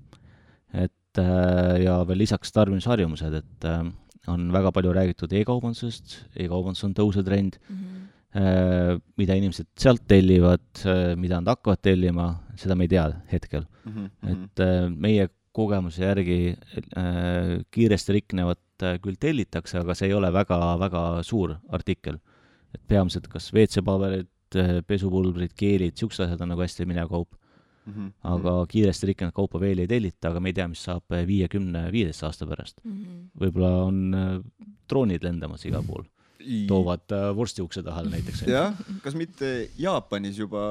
et 0.74 1.20
äh, 1.20 1.82
ja 1.86 2.00
veel 2.08 2.22
lisaks 2.24 2.54
tarbimisharjumused, 2.56 3.36
et 3.42 3.68
äh, 3.68 3.84
on 4.32 4.52
väga 4.54 4.72
palju 4.72 4.94
räägitud 4.96 5.34
e-kaubandusest 5.34 6.16
e, 6.36 6.46
e-kaubandus 6.46 6.86
on 6.88 6.94
tõusetrend 6.96 7.58
mm, 7.60 7.76
-hmm. 7.76 8.01
Mida 8.32 9.36
inimesed 9.36 9.68
sealt 9.76 10.06
tellivad, 10.08 10.64
mida 11.20 11.42
nad 11.42 11.50
hakkavad 11.52 11.82
tellima, 11.84 12.30
seda 12.56 12.78
me 12.80 12.86
ei 12.88 12.92
tea 12.94 13.06
hetkel 13.32 13.66
mm. 13.66 13.92
-hmm. 13.92 14.32
et 14.32 14.96
meie 14.96 15.28
kogemuse 15.52 16.06
järgi 16.06 16.56
kiiresti 17.76 18.16
riknevat 18.16 18.86
küll 19.04 19.20
tellitakse, 19.20 19.82
aga 19.82 19.96
see 19.96 20.08
ei 20.08 20.16
ole 20.16 20.32
väga, 20.34 20.60
väga 20.80 21.02
suur 21.28 21.58
artikkel. 21.70 22.20
et 22.74 22.82
peamiselt 22.88 23.28
kas 23.28 23.52
WC-paberid, 23.52 24.30
pesupulbrid, 24.88 25.52
keelid, 25.56 25.92
niisugused 25.92 26.24
asjad 26.24 26.42
on 26.42 26.54
nagu 26.54 26.64
hästi 26.64 26.86
minev 26.88 27.10
kaup 27.12 27.36
mm. 27.86 27.94
-hmm. 27.94 28.12
aga 28.24 28.66
kiiresti 28.68 29.08
rikkunud 29.08 29.34
kaupa 29.34 29.60
veel 29.60 29.80
ei 29.80 29.88
tellita, 29.88 30.30
aga 30.30 30.40
me 30.40 30.50
ei 30.50 30.54
tea, 30.54 30.68
mis 30.68 30.84
saab 30.84 31.04
viiekümne, 31.28 31.92
viieteist 31.92 32.24
aasta 32.24 32.48
pärast 32.48 32.82
mm. 32.84 32.92
-hmm. 32.92 33.30
võib-olla 33.44 33.72
on 33.84 34.14
äh, 34.14 34.40
droonid 34.90 35.24
lendamas 35.24 35.66
igal 35.66 35.84
pool 35.88 36.04
toovad 36.68 37.16
äh, 37.16 37.28
vorsti 37.36 37.64
ukse 37.64 37.84
taha 37.84 38.04
näiteks. 38.08 38.44
jah, 38.50 38.78
kas 39.04 39.18
mitte 39.20 39.70
Jaapanis 39.80 40.40
juba 40.40 40.64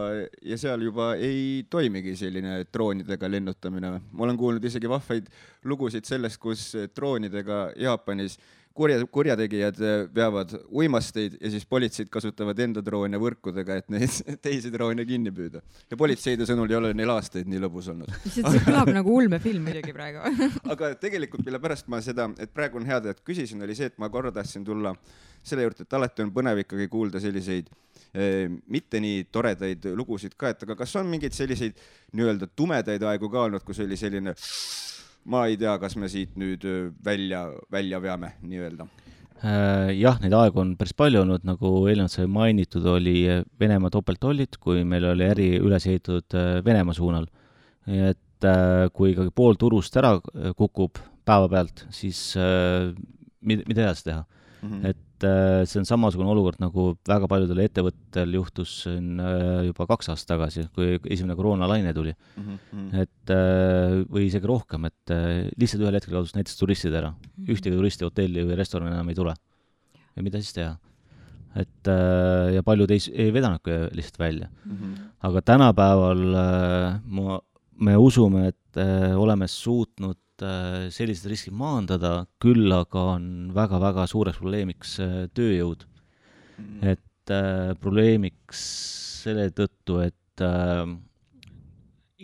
ja 0.43 0.59
seal 0.61 0.83
juba 0.87 1.13
ei 1.15 1.67
toimigi 1.71 2.17
selline 2.17 2.65
droonidega 2.73 3.31
lennutamine 3.31 3.95
või? 3.97 4.07
ma 4.13 4.27
olen 4.29 4.41
kuulnud 4.41 4.71
isegi 4.71 4.91
vahvaid 4.91 5.29
lugusid 5.65 6.09
sellest, 6.09 6.41
kus 6.43 6.73
droonidega 6.97 7.71
Jaapanis 7.81 8.39
äh, 8.39 8.60
kurja, 8.75 9.07
kurjategijad 9.11 9.81
äh, 9.81 10.03
veavad 10.15 10.55
uimasteid 10.69 11.37
ja 11.41 11.51
siis 11.51 11.67
politseid 11.67 12.11
kasutavad 12.13 12.59
enda 12.63 12.83
droone 12.85 13.19
võrkudega, 13.21 13.81
et 13.81 13.89
neid 13.93 14.21
teisi 14.45 14.73
droone 14.73 15.05
kinni 15.09 15.33
püüda. 15.35 15.63
ja 15.91 15.99
politseide 16.01 16.47
sõnul 16.49 16.71
ei 16.71 16.79
ole 16.79 16.93
neil 16.97 17.13
aastaid 17.15 17.51
nii 17.51 17.63
lõbus 17.65 17.91
olnud. 17.93 18.13
lihtsalt 18.27 18.55
see 18.55 18.65
kõlab 18.67 18.93
nagu 18.95 19.17
ulmefilm 19.23 19.67
muidugi 19.67 19.97
praegu 19.97 20.23
aga 20.75 20.95
tegelikult, 21.01 21.45
mille 21.47 21.63
pärast 21.63 21.91
ma 21.93 22.03
seda, 22.05 22.31
et 22.39 22.53
praegu 22.55 22.81
on 22.81 22.87
hea, 22.89 23.01
et 23.11 23.25
küsisin, 23.27 23.63
oli 23.67 23.77
see, 23.79 23.91
et 23.91 23.99
ma 23.99 24.11
korra 24.13 24.33
tahtsin 24.35 24.65
tulla 24.67 24.95
selle 25.43 25.65
juurde, 25.65 25.87
et 25.87 25.97
alati 25.97 26.25
on 26.25 26.35
põnev 26.35 26.63
ikkagi 26.65 26.87
kuulda 26.93 27.21
selliseid 27.23 27.71
eh, 28.13 28.47
mitte 28.69 29.01
nii 29.01 29.25
toredaid 29.33 29.91
lugusid 29.97 30.37
ka, 30.39 30.53
et 30.53 30.67
aga 30.67 30.77
kas 30.83 30.95
on 31.01 31.09
mingeid 31.11 31.37
selliseid 31.37 31.81
nii-öelda 32.13 32.51
tumedaid 32.57 33.03
aegu 33.09 33.31
ka 33.33 33.47
olnud, 33.49 33.65
kus 33.65 33.81
oli 33.85 33.97
selline 33.99 34.37
ma 35.25 35.45
ei 35.49 35.59
tea, 35.61 35.77
kas 35.83 35.97
me 36.01 36.09
siit 36.09 36.37
nüüd 36.41 36.65
välja, 37.05 37.45
välja 37.73 38.01
veame 38.03 38.33
nii-öelda 38.43 38.87
äh, 39.43 39.91
jah, 39.99 40.19
neid 40.23 40.37
aegu 40.37 40.63
on 40.63 40.75
päris 40.81 40.97
palju 40.97 41.25
olnud, 41.25 41.45
nagu 41.49 41.75
eelnevalt 41.91 42.15
sai 42.15 42.31
mainitud, 42.31 42.87
oli 42.87 43.19
Venemaa 43.61 43.93
topelttollid, 43.93 44.61
kui 44.63 44.85
meil 44.89 45.11
oli 45.13 45.29
äri 45.29 45.53
üles 45.61 45.87
ehitatud 45.87 46.39
Venemaa 46.65 46.97
suunal. 46.97 47.29
et 47.87 48.49
kui 48.97 49.13
ikkagi 49.13 49.33
pool 49.37 49.57
turust 49.61 49.97
ära 50.01 50.15
kukub 50.57 50.97
päevapealt, 51.29 51.85
siis 51.93 52.33
mida 53.41 53.65
edasi 53.67 54.05
teha 54.05 54.23
mm? 54.23 54.69
-hmm. 54.69 54.87
et 54.89 54.99
et 55.21 55.27
äh, 55.29 55.67
see 55.69 55.81
on 55.81 55.87
samasugune 55.89 56.31
olukord, 56.33 56.59
nagu 56.63 56.95
väga 57.09 57.29
paljudel 57.29 57.61
ettevõtetel 57.65 58.37
juhtus 58.39 58.73
siin 58.85 59.21
äh, 59.21 59.67
juba 59.69 59.87
kaks 59.91 60.11
aastat 60.13 60.33
tagasi, 60.35 60.67
kui 60.77 60.97
esimene 61.13 61.37
koroonalaine 61.37 61.93
tuli 61.97 62.15
mm. 62.15 62.47
-hmm. 62.47 63.03
et 63.03 63.33
äh, 63.35 64.01
või 64.09 64.29
isegi 64.29 64.49
rohkem, 64.49 64.87
et 64.89 65.15
lihtsalt 65.61 65.85
ühel 65.85 65.99
hetkel 65.99 66.17
kadus 66.17 66.35
näiteks 66.37 66.57
turistid 66.57 66.95
ära 66.95 67.11
mm. 67.11 67.19
-hmm. 67.21 67.53
ühtegi 67.53 67.77
turisti 67.77 68.07
hotelli 68.09 68.47
või 68.49 68.57
restorani 68.57 68.95
enam 68.95 69.09
ei 69.09 69.19
tule. 69.19 69.35
ja 70.17 70.23
mida 70.23 70.41
siis 70.41 70.57
teha? 70.57 70.79
et 71.57 71.89
ja 72.55 72.63
paljud 72.63 72.91
ei, 72.91 73.01
ei 73.13 73.33
vedanudki 73.35 73.91
lihtsalt 73.93 74.19
välja 74.19 74.49
mm. 74.49 74.77
-hmm. 74.77 74.99
aga 75.29 75.43
tänapäeval 75.43 76.25
ma, 77.05 77.41
me 77.81 77.97
usume, 77.97 78.49
et 78.49 78.81
oleme 79.17 79.49
suutnud 79.49 80.17
Äh, 80.41 80.89
sellised 80.95 81.29
riskid 81.29 81.53
maandada, 81.57 82.25
küll 82.41 82.73
aga 82.73 83.03
on 83.17 83.25
väga-väga 83.53 84.07
suureks 84.09 84.41
probleemiks 84.41 84.97
äh, 85.05 85.17
tööjõud. 85.37 85.85
Mm.. 86.61 86.93
et 86.93 87.33
äh, 87.33 87.73
probleemiks 87.81 88.63
selle 89.21 89.49
tõttu, 89.57 89.99
et 90.05 90.45
äh, 90.45 90.85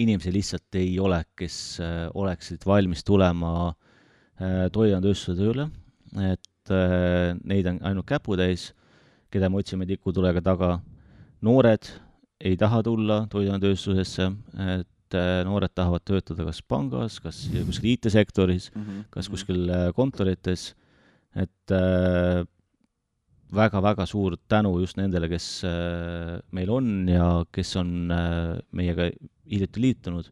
inimesi 0.01 0.33
lihtsalt 0.33 0.79
ei 0.81 0.95
ole, 1.01 1.23
kes 1.37 1.59
äh, 1.85 2.07
oleksid 2.17 2.65
valmis 2.69 3.05
tulema 3.05 3.53
äh, 3.69 4.67
toiduainetööstuse 4.73 5.37
tööle, 5.41 5.71
et 6.33 6.43
neid 7.47 7.69
on 7.71 7.77
ainult 7.87 8.09
käputäis, 8.09 8.73
keda 9.31 9.47
me 9.47 9.61
otsime 9.61 9.87
tikutulega 9.87 10.41
taga. 10.43 10.81
noored 11.47 11.87
ei 12.41 12.57
taha 12.59 12.81
tulla 12.83 13.21
toiduainetööstusesse, 13.31 14.33
et 14.75 14.89
noored 15.15 15.71
tahavad 15.75 16.03
töötada 16.09 16.47
kas 16.49 16.63
pangas, 16.63 17.21
kas 17.23 17.45
kuskil 17.53 17.93
IT-sektoris 17.93 18.71
mm, 18.75 18.83
-hmm. 18.83 19.05
kas 19.11 19.29
mhm. 19.29 19.33
kuskil 19.35 19.71
kontorites, 19.95 20.75
et 21.37 21.77
väga-väga 23.57 24.07
suur 24.07 24.37
tänu 24.49 24.81
just 24.81 24.97
nendele, 24.97 25.29
kes 25.29 25.63
meil 26.53 26.71
on 26.71 27.09
ja 27.09 27.45
kes 27.53 27.77
on 27.77 28.11
meiega 28.73 29.11
hiljuti 29.51 29.83
liitunud, 29.83 30.31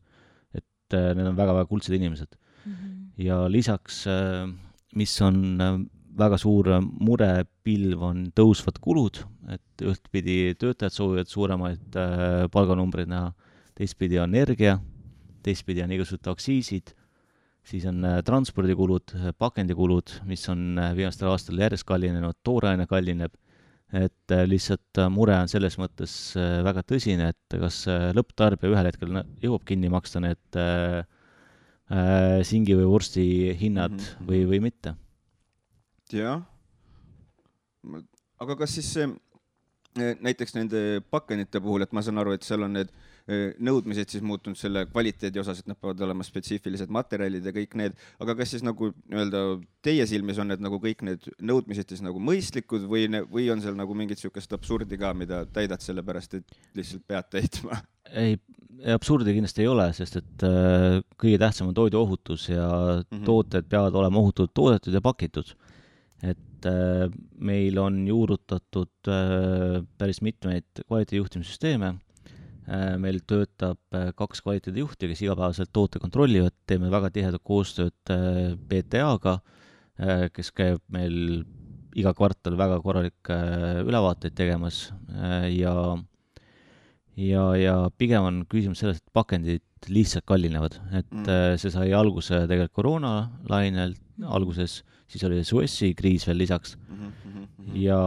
et 0.54 0.96
äh, 0.96 1.12
need 1.16 1.28
on 1.30 1.38
väga-väga 1.38 1.68
kuldsed 1.70 1.96
inimesed 1.96 2.34
mm. 2.34 2.72
-hmm. 2.72 3.24
ja 3.24 3.44
lisaks, 3.50 4.06
äh, 4.06 4.48
mis 4.94 5.14
on 5.22 5.60
äh, 5.60 5.78
väga 6.18 6.38
suur 6.38 6.70
murepilv, 6.80 8.02
on 8.02 8.26
tõusvad 8.38 8.78
kulud, 8.80 9.24
et 9.50 9.82
ühtpidi 9.82 10.54
töötajad 10.58 10.94
soovivad 10.94 11.26
suuremaid 11.26 11.96
palganumbreid 12.54 13.10
näha, 13.10 13.32
teistpidi 13.74 14.18
on 14.22 14.34
energia, 14.34 14.78
teistpidi 15.42 15.82
on 15.82 15.92
igasugused 15.92 16.30
aktsiisid, 16.30 16.92
siis 17.64 17.86
on 17.90 18.04
transpordikulud, 18.24 19.14
pakendikulud, 19.38 20.18
mis 20.28 20.44
on 20.52 20.78
viimastel 20.96 21.30
aastatel 21.32 21.64
järjest 21.64 21.86
kallinenud, 21.88 22.38
tooraine 22.44 22.86
kallineb 22.86 23.34
et 23.94 24.32
äh, 24.32 24.44
lihtsalt 24.48 24.98
äh, 24.98 25.10
mure 25.12 25.36
on 25.38 25.50
selles 25.50 25.76
mõttes 25.78 26.14
äh, 26.38 26.58
väga 26.66 26.82
tõsine, 26.86 27.30
et 27.34 27.58
kas 27.60 27.84
lõpptarbija 28.16 28.72
ühel 28.72 28.88
hetkel 28.90 29.20
jõuab 29.42 29.66
kinni 29.68 29.90
maksta 29.92 30.22
need 30.24 30.58
äh, 30.58 31.04
singi 32.48 32.74
või 32.78 32.88
vorsti 32.88 33.24
hinnad 33.60 33.94
mm 33.94 34.04
-hmm. 34.04 34.28
või, 34.28 34.40
või 34.50 34.60
mitte. 34.64 34.94
jah. 36.10 36.42
aga 38.40 38.56
kas 38.56 38.74
siis 38.74 38.96
näiteks 39.94 40.54
nende 40.56 41.02
pakendite 41.10 41.60
puhul, 41.60 41.82
et 41.82 41.92
ma 41.92 42.02
saan 42.02 42.18
aru, 42.18 42.32
et 42.32 42.42
seal 42.42 42.62
on 42.62 42.72
need 42.72 42.88
äh, 42.88 43.13
nõudmised 43.24 44.10
siis 44.12 44.24
muutunud 44.24 44.58
selle 44.60 44.82
kvaliteedi 44.90 45.40
osas, 45.40 45.62
et 45.62 45.68
nad 45.70 45.78
peavad 45.80 46.02
olema 46.04 46.24
spetsiifilised 46.26 46.90
materjalid 46.92 47.46
ja 47.48 47.54
kõik 47.56 47.76
need, 47.80 47.94
aga 48.20 48.34
kas 48.36 48.52
siis 48.52 48.64
nagu 48.66 48.90
nii-öelda 48.92 49.40
teie 49.84 50.04
silmis 50.08 50.40
on 50.42 50.52
need 50.52 50.64
nagu 50.64 50.76
kõik 50.82 51.00
need 51.08 51.24
nõudmised 51.40 51.88
siis 51.88 52.02
nagu 52.04 52.20
mõistlikud 52.20 52.84
või, 52.90 53.06
või 53.30 53.48
on 53.54 53.64
seal 53.64 53.78
nagu 53.78 53.96
mingit 53.96 54.20
sihukest 54.20 54.52
absurdi 54.56 55.00
ka, 55.00 55.14
mida 55.16 55.44
täidad 55.56 55.80
sellepärast, 55.84 56.36
et 56.36 56.76
lihtsalt 56.76 57.06
pead 57.08 57.32
täitma? 57.32 57.80
ei, 58.12 58.36
absurdi 58.92 59.32
kindlasti 59.32 59.64
ei 59.64 59.72
ole, 59.72 59.88
sest 59.96 60.20
et 60.20 60.44
äh, 60.44 61.00
kõige 61.16 61.40
tähtsam 61.40 61.72
on 61.72 61.80
toiduohutus 61.80 62.50
ja 62.52 62.68
mm 62.68 63.06
-hmm. 63.08 63.24
tooted 63.24 63.72
peavad 63.72 63.96
olema 63.96 64.20
ohutult 64.20 64.52
toodetud 64.52 64.92
ja 64.92 65.00
pakitud 65.00 65.56
et 66.22 66.66
äh, 66.68 67.10
meil 67.38 67.78
on 67.78 68.06
juurutatud 68.08 69.08
äh, 69.08 69.82
päris 69.98 70.20
mitmeid 70.20 70.84
kvaliteedijuhtimissüsteeme 70.86 71.94
meil 73.00 73.20
töötab 73.28 73.78
äh, 73.96 74.10
kaks 74.16 74.40
kvaliteedijuhti, 74.44 75.10
kes 75.10 75.24
igapäevaselt 75.24 75.72
toote 75.74 76.00
kontrollivad, 76.02 76.54
teeme 76.68 76.90
väga 76.92 77.10
tihedat 77.12 77.44
koostööd 77.44 78.12
äh, 78.12 78.54
BTA-ga, 78.56 79.40
kes 80.34 80.48
käib 80.50 80.80
meil 80.90 81.44
iga 81.94 82.10
kvartal 82.18 82.56
väga 82.58 82.80
korralikke 82.82 83.36
ülevaateid 83.86 84.34
tegemas 84.34 84.88
ja 85.54 85.74
ja, 87.14 87.44
ja 87.54 87.74
pigem 87.94 88.26
on 88.26 88.40
küsimus 88.50 88.82
selles, 88.82 88.98
et 88.98 89.14
pakendid 89.14 89.62
lihtsalt 89.86 90.26
kallinevad, 90.26 90.80
et 90.98 91.14
mm. 91.14 91.60
see 91.62 91.70
sai 91.70 91.92
alguse 91.94 92.40
tegelikult 92.48 92.74
koroonalainel 92.80 93.94
alguses, 94.34 94.80
siis 95.06 95.22
oli 95.28 95.44
Suessi 95.46 95.92
kriis 95.94 96.26
veel 96.26 96.42
lisaks 96.42 96.74
mm 96.74 97.12
-hmm. 97.12 97.46
ja 97.78 98.00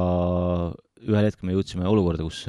ühel 1.08 1.30
hetkel 1.30 1.48
me 1.48 1.56
jõudsime 1.56 1.88
olukorda, 1.88 2.28
kus 2.28 2.44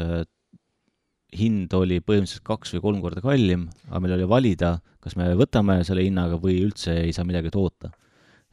hind 1.37 1.73
oli 1.77 2.01
põhimõtteliselt 2.01 2.45
kaks 2.47 2.75
või 2.77 2.85
kolm 2.85 3.01
korda 3.05 3.23
kallim, 3.25 3.67
aga 3.89 4.01
meil 4.01 4.15
oli 4.17 4.29
valida, 4.29 4.77
kas 5.05 5.17
me 5.19 5.29
võtame 5.39 5.81
selle 5.87 6.05
hinnaga 6.07 6.39
või 6.41 6.59
üldse 6.65 6.95
ei 7.05 7.13
saa 7.17 7.27
midagi 7.29 7.53
toota. 7.53 7.91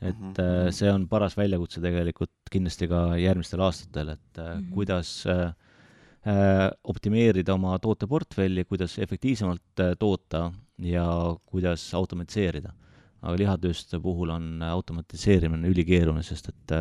et 0.01 0.15
mm 0.15 0.33
-hmm. 0.33 0.71
see 0.75 0.89
on 0.91 1.07
paras 1.07 1.37
väljakutse 1.37 1.81
tegelikult 1.81 2.49
kindlasti 2.51 2.87
ka 2.87 3.15
järgmistel 3.17 3.61
aastatel, 3.61 4.09
et 4.09 4.37
mm 4.37 4.43
-hmm. 4.43 4.73
kuidas 4.73 5.23
äh, 5.27 5.53
optimeerida 6.83 7.53
oma 7.53 7.79
tooteportfelli, 7.79 8.65
kuidas 8.65 8.99
efektiivsemalt 8.99 9.97
toota 9.99 10.51
ja 10.79 11.35
kuidas 11.45 11.93
automatiseerida. 11.93 12.73
aga 13.21 13.37
lihatööstuse 13.37 13.99
puhul 13.99 14.29
on 14.29 14.61
automatiseerimine 14.61 15.67
ülikeeruline, 15.67 16.23
sest 16.23 16.49
et 16.49 16.71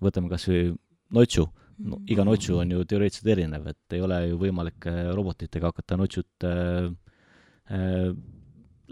võtame 0.00 0.28
kas 0.28 0.48
või 0.48 0.74
notšu 1.10 1.48
no, 1.78 2.00
iga 2.10 2.24
notšu 2.26 2.58
on 2.62 2.74
ju 2.74 2.84
teoreetiliselt 2.88 3.32
erinev, 3.34 3.66
et 3.72 3.96
ei 3.96 4.02
ole 4.04 4.20
ju 4.28 4.38
võimalik 4.40 4.88
äh, 4.90 5.02
robotitega 5.16 5.70
hakata 5.72 5.98
notšut 6.00 6.46
äh, 6.48 6.88
äh, 7.72 8.08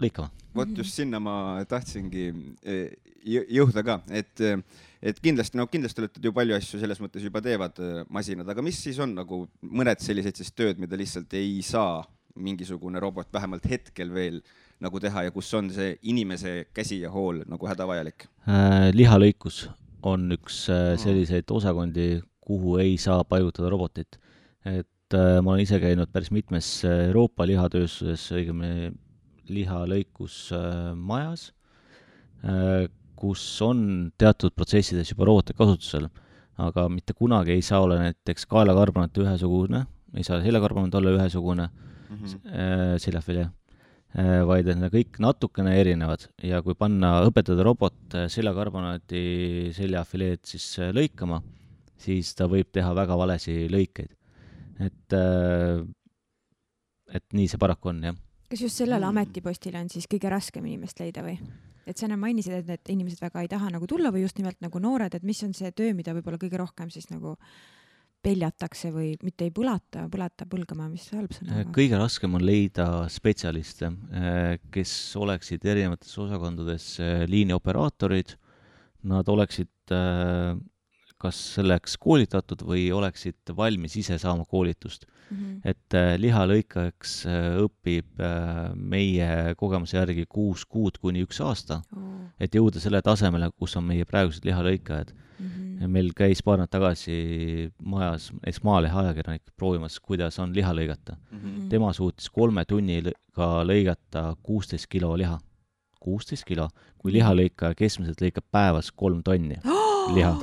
lõikama. 0.01 0.31
vot 0.55 0.71
just 0.77 0.97
sinna 0.97 1.19
ma 1.23 1.35
tahtsingi 1.69 2.29
äh, 2.65 2.87
jõuda 3.23 3.83
ka, 3.85 3.99
et, 4.09 4.41
et 5.01 5.19
kindlasti, 5.21 5.59
no 5.59 5.67
kindlasti 5.69 6.01
olete 6.01 6.23
ju 6.25 6.33
palju 6.33 6.55
asju 6.57 6.79
selles 6.81 6.99
mõttes 7.03 7.21
juba 7.21 7.41
teevad 7.45 7.77
masinad, 8.09 8.49
aga 8.49 8.63
mis 8.65 8.79
siis 8.81 8.97
on 9.03 9.13
nagu 9.13 9.43
mõned 9.61 10.01
sellised 10.01 10.41
siis 10.41 10.49
tööd, 10.57 10.81
mida 10.81 10.97
lihtsalt 10.97 11.33
ei 11.37 11.59
saa 11.65 12.01
mingisugune 12.35 12.99
robot 13.03 13.29
vähemalt 13.33 13.67
hetkel 13.69 14.09
veel 14.13 14.41
nagu 14.81 14.99
teha 14.99 15.27
ja 15.27 15.33
kus 15.35 15.51
on 15.53 15.69
see 15.73 15.93
inimese 16.09 16.65
käsi 16.73 17.01
ja 17.03 17.11
hool 17.13 17.43
nagu 17.45 17.69
hädavajalik 17.69 18.25
äh,? 18.47 18.89
lihalõikus 18.95 19.67
on 20.07 20.31
üks 20.33 20.63
äh, 20.71 20.95
selliseid 20.99 21.51
osakondi, 21.53 22.21
kuhu 22.41 22.77
ei 22.81 22.97
saa 22.97 23.23
paigutada 23.23 23.69
robotit. 23.69 24.19
et 24.65 25.13
äh, 25.13 25.41
ma 25.41 25.53
olen 25.53 25.63
ise 25.63 25.79
käinud 25.81 26.11
päris 26.11 26.31
mitmes 26.31 26.83
äh, 26.85 27.07
Euroopa 27.07 27.45
lihatööstuses, 27.49 28.27
õigemini 28.37 28.91
lihalõikusmajas 29.51 31.47
äh,, 32.45 32.89
kus 33.21 33.43
on 33.61 34.11
teatud 34.17 34.53
protsessides 34.57 35.11
juba 35.11 35.27
robotid 35.29 35.57
kasutusel, 35.59 36.07
aga 36.61 36.87
mitte 36.89 37.13
kunagi 37.17 37.53
ei 37.53 37.63
saa 37.65 37.81
olla 37.85 37.99
näiteks 38.01 38.47
kaelakarbonat 38.49 39.17
ühesugune, 39.21 39.85
ei 40.17 40.25
saa 40.25 40.41
seljakarbonat 40.41 40.97
olla 40.97 41.13
ühesugune 41.17 41.67
mm 41.67 42.17
-hmm. 42.17 42.39
äh, 42.49 42.95
seljafilje 43.01 43.45
äh, 43.45 44.41
vaid 44.47 44.67
et 44.67 44.79
need 44.79 44.93
kõik 44.93 45.21
natukene 45.21 45.75
erinevad 45.79 46.27
ja 46.43 46.61
kui 46.61 46.75
panna, 46.75 47.21
õpetada 47.29 47.63
robot 47.63 48.15
äh, 48.15 48.27
seljakarbonaadi 48.27 49.71
seljafileed 49.77 50.41
siis 50.45 50.67
äh, 50.79 50.93
lõikama, 50.95 51.41
siis 52.01 52.33
ta 52.37 52.47
võib 52.51 52.71
teha 52.73 52.91
väga 52.97 53.17
valesi 53.17 53.65
lõikeid. 53.71 54.13
et, 54.81 55.15
äh, 55.15 55.81
et 57.13 57.25
nii 57.33 57.49
see 57.51 57.61
paraku 57.61 57.91
on, 57.93 58.03
jah. 58.11 58.21
kas 58.49 58.63
just 58.67 58.81
sellele 58.81 59.05
mm. 59.05 59.09
ametipostile 59.09 59.81
on 59.81 59.91
siis 59.91 60.07
kõige 60.11 60.31
raskem 60.31 60.65
inimest 60.65 60.99
leida 61.03 61.25
või? 61.25 61.37
et 61.87 61.97
sa 61.97 62.07
enne 62.07 62.17
mainisid, 62.21 62.61
et 62.61 62.69
need 62.69 62.95
inimesed 62.95 63.21
väga 63.21 63.43
ei 63.43 63.51
taha 63.51 63.71
nagu 63.73 63.87
tulla 63.89 64.11
või 64.13 64.25
just 64.25 64.39
nimelt 64.39 64.59
nagu 64.63 64.79
noored, 64.79 65.13
et 65.15 65.27
mis 65.27 65.41
on 65.45 65.53
see 65.57 65.71
töö, 65.75 65.93
mida 65.97 66.15
võib-olla 66.15 66.39
kõige 66.41 66.59
rohkem 66.61 66.91
siis 66.93 67.09
nagu 67.11 67.35
peljatakse 68.21 68.91
või 68.93 69.15
mitte 69.25 69.47
ei 69.47 69.53
põlata, 69.53 70.05
põlata 70.11 70.45
põlgama, 70.49 70.85
mis 70.91 71.07
halb 71.15 71.33
sõna 71.33 71.63
on? 71.63 71.71
kõige 71.73 71.97
raskem 71.97 72.37
on 72.37 72.45
leida 72.45 72.87
spetsialiste, 73.09 73.89
äh, 74.13 74.59
kes 74.73 74.93
oleksid 75.17 75.65
erinevates 75.65 76.13
osakondades 76.21 76.93
äh, 77.01 77.23
liinioperaatorid, 77.31 78.35
nad 79.09 79.29
oleksid 79.33 79.91
kas 81.21 81.39
selleks 81.55 81.97
koolitatud 82.01 82.63
või 82.65 82.87
oleksid 82.95 83.53
valmis 83.57 83.95
ise 83.99 84.17
saama 84.21 84.45
koolitust 84.49 85.05
mm. 85.05 85.37
-hmm. 85.37 85.59
et 85.71 85.97
äh, 85.97 86.13
lihalõikajaks 86.21 87.15
äh, 87.29 87.49
õpib 87.65 88.21
äh, 88.21 88.71
meie 88.75 89.55
kogemuse 89.57 89.97
järgi 89.97 90.25
kuus 90.29 90.65
kuud 90.65 90.97
kuni 91.01 91.25
üks 91.25 91.41
aasta 91.45 91.81
oh., 91.95 92.07
et 92.41 92.55
jõuda 92.57 92.81
selle 92.81 93.01
tasemele, 93.05 93.51
kus 93.57 93.77
on 93.77 93.85
meie 93.85 94.05
praegused 94.05 94.45
lihalõikajad 94.47 95.13
mm. 95.13 95.51
-hmm. 95.51 95.87
meil 95.87 96.11
käis 96.17 96.41
paar 96.43 96.57
nädalat 96.57 96.71
tagasi 96.71 97.71
majas 97.83 98.31
näiteks 98.31 98.63
Maalehe 98.63 98.99
ajakirjanik 99.03 99.53
proovimas, 99.57 99.99
kuidas 99.99 100.39
on 100.39 100.55
liha 100.55 100.73
lõigata 100.73 101.15
mm. 101.15 101.37
-hmm. 101.37 101.69
tema 101.69 101.93
suutis 101.93 102.29
kolme 102.29 102.65
tunniga 102.65 103.51
lõigata 103.67 104.35
kuusteist 104.43 104.87
kilo 104.89 105.17
liha 105.17 105.39
kuusteist 106.01 106.43
kilo, 106.49 106.69
kui 106.97 107.13
lihalõikaja 107.13 107.77
keskmiselt 107.77 108.21
lõikab 108.21 108.45
päevas 108.51 108.91
kolm 108.91 109.21
tonni 109.23 109.61
oh! 109.65 110.13
liha 110.17 110.33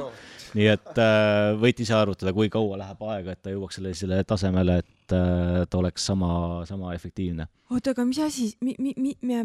nii 0.56 0.70
et 0.72 1.02
äh, 1.02 1.52
võite 1.60 1.84
ise 1.84 1.96
arvutada, 1.96 2.32
kui 2.36 2.50
kaua 2.52 2.78
läheb 2.80 3.04
aega, 3.10 3.34
et 3.34 3.42
ta 3.44 3.52
jõuaks 3.52 3.80
sellisele 3.80 4.22
tasemele, 4.28 4.80
et 4.84 5.16
äh, 5.16 5.62
ta 5.68 5.80
oleks 5.80 6.08
sama, 6.10 6.64
sama 6.68 6.94
efektiivne. 6.96 7.48
oota, 7.70 7.96
aga 7.96 8.06
mis 8.08 8.20
asi, 8.24 8.50
mi-, 8.64 8.76
mi-, 8.78 9.16
mi-, 9.20 9.42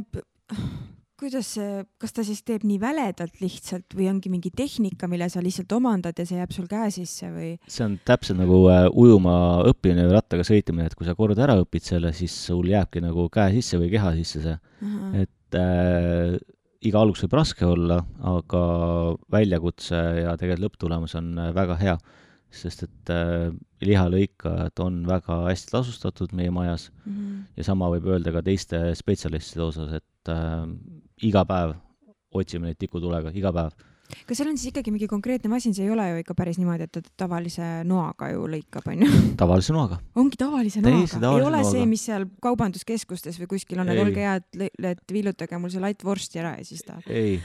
kuidas 1.24 1.54
see, 1.56 1.84
kas 2.02 2.16
ta 2.16 2.24
siis 2.26 2.42
teeb 2.46 2.66
nii 2.68 2.80
väledalt 2.82 3.40
lihtsalt 3.42 3.96
või 3.96 4.10
ongi 4.12 4.32
mingi 4.34 4.52
tehnika, 4.56 5.08
mille 5.12 5.30
sa 5.32 5.44
lihtsalt 5.44 5.72
omandad 5.78 6.18
ja 6.20 6.26
see 6.28 6.40
jääb 6.40 6.56
sul 6.56 6.68
käe 6.72 6.90
sisse 6.94 7.30
või? 7.32 7.54
see 7.68 7.86
on 7.86 8.00
täpselt 8.08 8.40
nagu 8.42 8.60
äh, 8.72 8.88
ujuma 8.90 9.36
õppimine 9.70 10.08
või 10.10 10.18
rattaga 10.18 10.48
sõitmine, 10.48 10.90
et 10.90 10.98
kui 10.98 11.08
sa 11.08 11.16
kord 11.18 11.40
ära 11.40 11.56
õpid 11.62 11.86
selle, 11.86 12.14
siis 12.18 12.36
sul 12.50 12.68
jääbki 12.72 13.04
nagu 13.04 13.30
käe 13.34 13.54
sisse 13.60 13.80
või 13.82 13.92
keha 13.94 14.16
sisse 14.20 14.44
see. 14.44 14.58
et 15.24 15.60
äh, 15.60 16.36
iga 16.88 17.04
algus 17.04 17.24
võib 17.26 17.38
raske 17.40 17.68
olla, 17.68 18.02
aga 18.28 18.64
väljakutse 19.32 20.00
ja 20.24 20.36
tegelikult 20.40 20.66
lõpptulemus 20.68 21.16
on 21.20 21.32
äh, 21.40 21.54
väga 21.56 21.78
hea, 21.80 21.96
sest 22.54 22.86
et 22.86 23.14
äh, 23.14 23.48
lihalõikajad 23.84 24.84
on 24.84 25.02
väga 25.08 25.40
hästi 25.48 25.74
tasustatud 25.74 26.36
meie 26.38 26.52
majas. 26.54 26.90
Mm 27.06 27.14
-hmm. 27.14 27.40
ja 27.58 27.64
sama 27.64 27.90
võib 27.96 28.12
öelda 28.14 28.36
ka 28.36 28.44
teiste 28.46 28.84
spetsialistide 28.96 29.64
osas, 29.64 29.94
et 29.94 30.30
äh, 30.30 30.68
iga 31.24 31.46
päev 31.46 31.76
otsime 32.34 32.70
neid 32.70 32.80
tikutulega, 32.82 33.32
iga 33.34 33.54
päev 33.54 33.74
kas 34.28 34.40
seal 34.40 34.50
on 34.52 34.60
siis 34.60 34.72
ikkagi 34.72 34.94
mingi 34.94 35.08
konkreetne 35.12 35.52
masin, 35.52 35.76
see 35.76 35.88
ei 35.88 35.94
ole 35.94 36.06
ju 36.10 36.22
ikka 36.22 36.36
päris 36.38 36.60
niimoodi, 36.62 36.88
et 36.88 36.94
ta 36.94 37.02
tavalise 37.26 37.70
noaga 37.90 38.30
ju 38.34 38.46
lõikab, 38.52 38.88
onju? 38.94 39.10
tavalise 39.42 39.76
noaga. 39.76 40.00
ongi 40.20 40.40
tavalise 40.40 40.84
noaga, 40.84 41.20
ei 41.20 41.48
ole 41.48 41.58
noaga. 41.58 41.72
see, 41.72 41.88
mis 41.90 42.06
seal 42.10 42.28
kaubanduskeskustes 42.44 43.42
või 43.42 43.52
kuskil 43.56 43.84
on, 43.84 43.92
et 43.94 44.04
olge 44.04 44.24
head, 44.24 44.48
et 44.94 45.04
villutage 45.18 45.60
mul 45.60 45.74
see 45.74 45.84
light 45.84 46.06
vorsti 46.06 46.44
ära 46.44 46.56
ja 46.60 46.68
siis 46.68 46.86
ta 46.88 47.00
ei, 47.08 47.36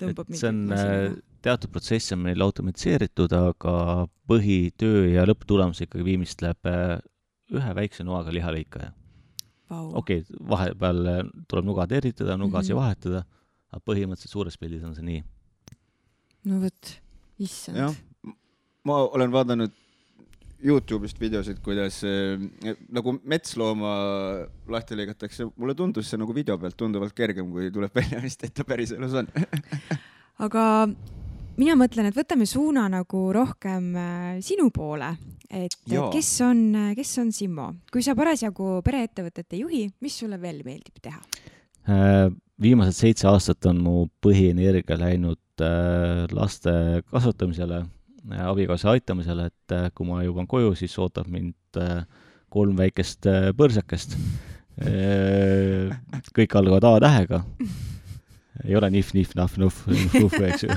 et 0.00 0.34
see 0.34 0.50
on 0.50 0.64
äh, 0.74 1.06
teatud 1.44 1.72
protsess 1.72 2.14
on 2.16 2.24
meil 2.24 2.42
automatiseeritud, 2.44 3.32
aga 3.36 3.76
põhitöö 4.30 5.06
ja 5.12 5.26
lõpptulemus 5.28 5.84
ikkagi 5.84 6.06
viimistleb 6.06 6.70
äh, 6.70 6.98
ühe 7.54 7.78
väikse 7.78 8.06
noaga 8.06 8.32
lihalõikaja 8.34 8.94
okei 9.70 10.20
okay,, 10.22 10.38
vahepeal 10.48 11.06
tuleb 11.48 11.66
nuga 11.66 11.86
tervitada, 11.86 12.36
nugasi 12.36 12.72
mm 12.72 12.76
-hmm. 12.76 12.82
vahetada, 12.82 13.24
aga 13.72 13.82
põhimõtteliselt 13.90 14.32
suures 14.32 14.58
pildis 14.58 14.84
on 14.84 14.94
see 14.94 15.04
nii 15.04 15.22
no 16.48 16.60
vot, 16.62 16.92
issand. 17.42 17.96
ma 18.84 19.00
olen 19.06 19.32
vaadanud 19.32 19.80
Youtube'ist 20.64 21.18
videosid, 21.20 21.58
kuidas 21.64 21.98
äh, 22.08 22.40
nagu 22.94 23.12
metslooma 23.28 23.90
lahti 24.72 24.96
lõigatakse, 24.96 25.50
mulle 25.60 25.74
tundus 25.76 26.08
see 26.08 26.20
nagu 26.20 26.32
video 26.36 26.56
pealt 26.60 26.78
tunduvalt 26.80 27.12
kergem, 27.16 27.50
kui 27.52 27.68
tuleb 27.74 27.92
välja, 27.96 28.22
mis 28.24 28.38
ta 28.40 28.64
päriselus 28.64 29.16
on 29.20 29.28
aga 30.46 30.64
mina 31.60 31.76
mõtlen, 31.78 32.08
et 32.08 32.16
võtame 32.16 32.48
suuna 32.48 32.86
nagu 32.92 33.26
rohkem 33.36 33.90
äh, 34.00 34.30
sinu 34.44 34.70
poole, 34.74 35.12
et 35.50 35.76
ja. 35.90 36.08
kes 36.14 36.32
on, 36.46 36.64
kes 36.96 37.12
on 37.20 37.34
Simmo, 37.36 37.68
kui 37.92 38.04
sa 38.06 38.16
parasjagu 38.16 38.78
pereettevõtet 38.86 39.58
ei 39.58 39.64
juhi, 39.66 39.84
mis 40.04 40.16
sulle 40.22 40.40
veel 40.40 40.64
meeldib 40.64 41.04
teha 41.04 41.20
äh,? 41.88 42.32
viimased 42.62 42.94
seitse 42.94 43.26
aastat 43.26 43.66
on 43.66 43.80
mu 43.82 43.94
põhienergia 44.22 44.94
läinud 44.94 45.40
laste 45.60 46.72
kasvatamisele, 47.10 47.84
äh, 48.32 48.46
abikaasa 48.48 48.90
aitamisele, 48.94 49.46
et 49.46 49.74
äh, 49.74 49.90
kui 49.94 50.08
ma 50.08 50.22
jõuan 50.24 50.48
koju, 50.50 50.74
siis 50.78 50.96
ootab 50.98 51.28
mind 51.30 51.54
kolm 52.54 52.76
väikest 52.78 53.26
põrsakest. 53.58 54.16
kõik 56.34 56.54
algavad 56.54 56.84
A-tähega. 56.86 57.42
ei 58.64 58.76
ole 58.78 58.90
nihv, 58.94 59.10
nihv, 59.14 59.32
nahv, 59.34 59.56
nuhv, 59.58 59.80
nuhv, 60.14 60.36
eks 60.48 60.62
ju. 60.62 60.76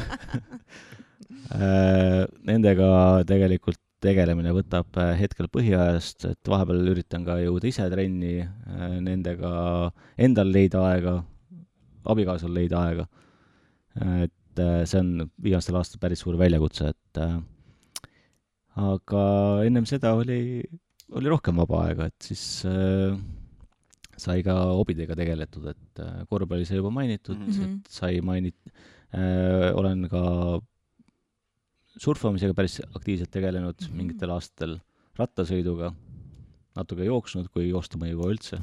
Nendega 2.50 2.90
tegelikult 3.30 3.80
tegelemine 4.02 4.52
võtab 4.54 4.98
hetkel 5.18 5.48
põhiajast, 5.54 6.26
et 6.34 6.50
vahepeal 6.50 6.82
üritan 6.96 7.24
ka 7.26 7.38
jõuda 7.42 7.70
ise 7.70 7.86
trenni, 7.94 8.42
nendega 9.06 9.54
endal 10.18 10.50
leida 10.54 10.82
aega 10.90 11.20
abikaasal 12.12 12.54
leida 12.54 12.82
aega. 12.88 13.08
et 14.24 14.34
äh, 14.64 14.84
see 14.90 15.02
on 15.02 15.30
viimastel 15.44 15.78
aastatel 15.80 16.04
päris 16.04 16.24
suur 16.24 16.38
väljakutse, 16.40 16.92
et 16.94 17.22
äh, 17.24 17.38
aga 18.78 19.24
ennem 19.68 19.88
seda 19.90 20.14
oli, 20.18 20.62
oli 21.18 21.34
rohkem 21.34 21.60
vaba 21.64 21.84
aega, 21.88 22.10
et 22.12 22.30
siis 22.30 22.44
äh, 22.70 23.18
sai 24.18 24.42
ka 24.46 24.56
hobidega 24.74 25.18
tegeletud, 25.18 25.70
et 25.74 26.02
äh, 26.04 26.24
korvpalli 26.30 26.68
sai 26.68 26.80
juba 26.82 26.94
mainitud 26.94 27.38
mm, 27.38 27.54
-hmm. 27.54 27.78
et 27.78 27.94
sai 28.00 28.20
mainit- 28.22 28.74
äh,, 29.14 29.72
olen 29.78 30.08
ka 30.10 30.24
surfamisega 31.98 32.54
päris 32.54 32.82
aktiivselt 32.94 33.32
tegelenud 33.32 33.76
mm 33.76 33.88
-hmm. 33.88 33.98
mingitel 33.98 34.34
aastatel, 34.34 34.78
rattasõiduga, 35.18 35.94
natuke 36.78 37.06
jooksnud, 37.06 37.50
kui 37.50 37.70
joosta 37.70 37.98
ma 37.98 38.06
ei 38.06 38.14
jõua 38.14 38.34
üldse 38.34 38.62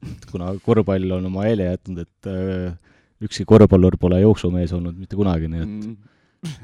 kuna 0.32 0.52
korvpall 0.64 1.16
on 1.16 1.28
oma 1.28 1.44
hele 1.48 1.68
jätnud, 1.68 2.04
et 2.06 2.30
äh, 2.30 2.76
ükski 3.24 3.44
korvpallur 3.48 3.98
pole 4.00 4.20
jooksumees 4.22 4.72
olnud 4.76 4.96
mitte 4.98 5.18
kunagi, 5.18 5.50
nii 5.52 5.62
et 5.62 5.68
mm. 5.76 5.94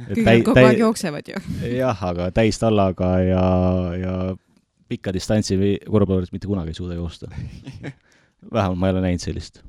kõik 0.09 0.25
täi, 0.25 0.43
kogu 0.47 0.65
aeg 0.65 0.83
jooksevad 0.83 1.31
ju. 1.33 1.43
jah, 1.77 2.03
aga 2.11 2.31
täistallaga 2.35 3.13
ja, 3.25 3.47
ja 4.01 4.17
pikka 4.89 5.15
distantsi 5.15 5.59
korvpallurid 5.85 6.33
mitte 6.33 6.49
kunagi 6.51 6.73
ei 6.75 6.79
suuda 6.79 6.99
joosta. 6.99 7.31
vähemalt 8.53 8.79
ma 8.79 8.89
ei 8.89 8.97
ole 8.97 9.07
näinud 9.07 9.23
sellist. 9.23 9.63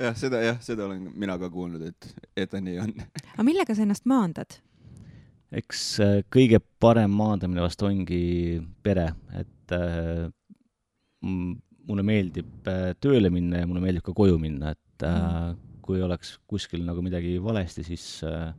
jah, 0.00 0.14
seda 0.18 0.42
jah, 0.42 0.60
seda 0.64 0.86
olen 0.86 1.08
mina 1.14 1.38
ka 1.38 1.50
kuulnud, 1.50 1.82
et, 1.92 2.12
et 2.36 2.50
ta 2.50 2.60
nii 2.60 2.78
on. 2.82 2.94
aga 3.34 3.46
millega 3.46 3.76
sa 3.76 3.84
ennast 3.86 4.06
maandad? 4.08 4.60
eks 5.52 5.82
äh, 6.00 6.14
kõige 6.32 6.62
parem 6.80 7.12
maandamine 7.12 7.64
vast 7.64 7.82
ongi 7.84 8.62
pere, 8.84 9.10
et 9.36 9.74
äh, 9.76 10.30
mulle 11.22 12.06
meeldib 12.06 12.70
äh, 12.70 12.92
tööle 13.02 13.30
minna 13.32 13.62
ja 13.62 13.68
mulle 13.68 13.82
meeldib 13.84 14.06
ka 14.06 14.14
koju 14.16 14.38
minna, 14.40 14.72
et 14.72 15.06
äh, 15.06 15.18
mm. 15.18 15.60
Kui 15.82 16.02
oleks 16.02 16.36
kuskil 16.48 16.84
nagu 16.86 17.02
midagi 17.04 17.36
valesti, 17.42 17.84
siis 17.86 18.06
äh, 18.28 18.52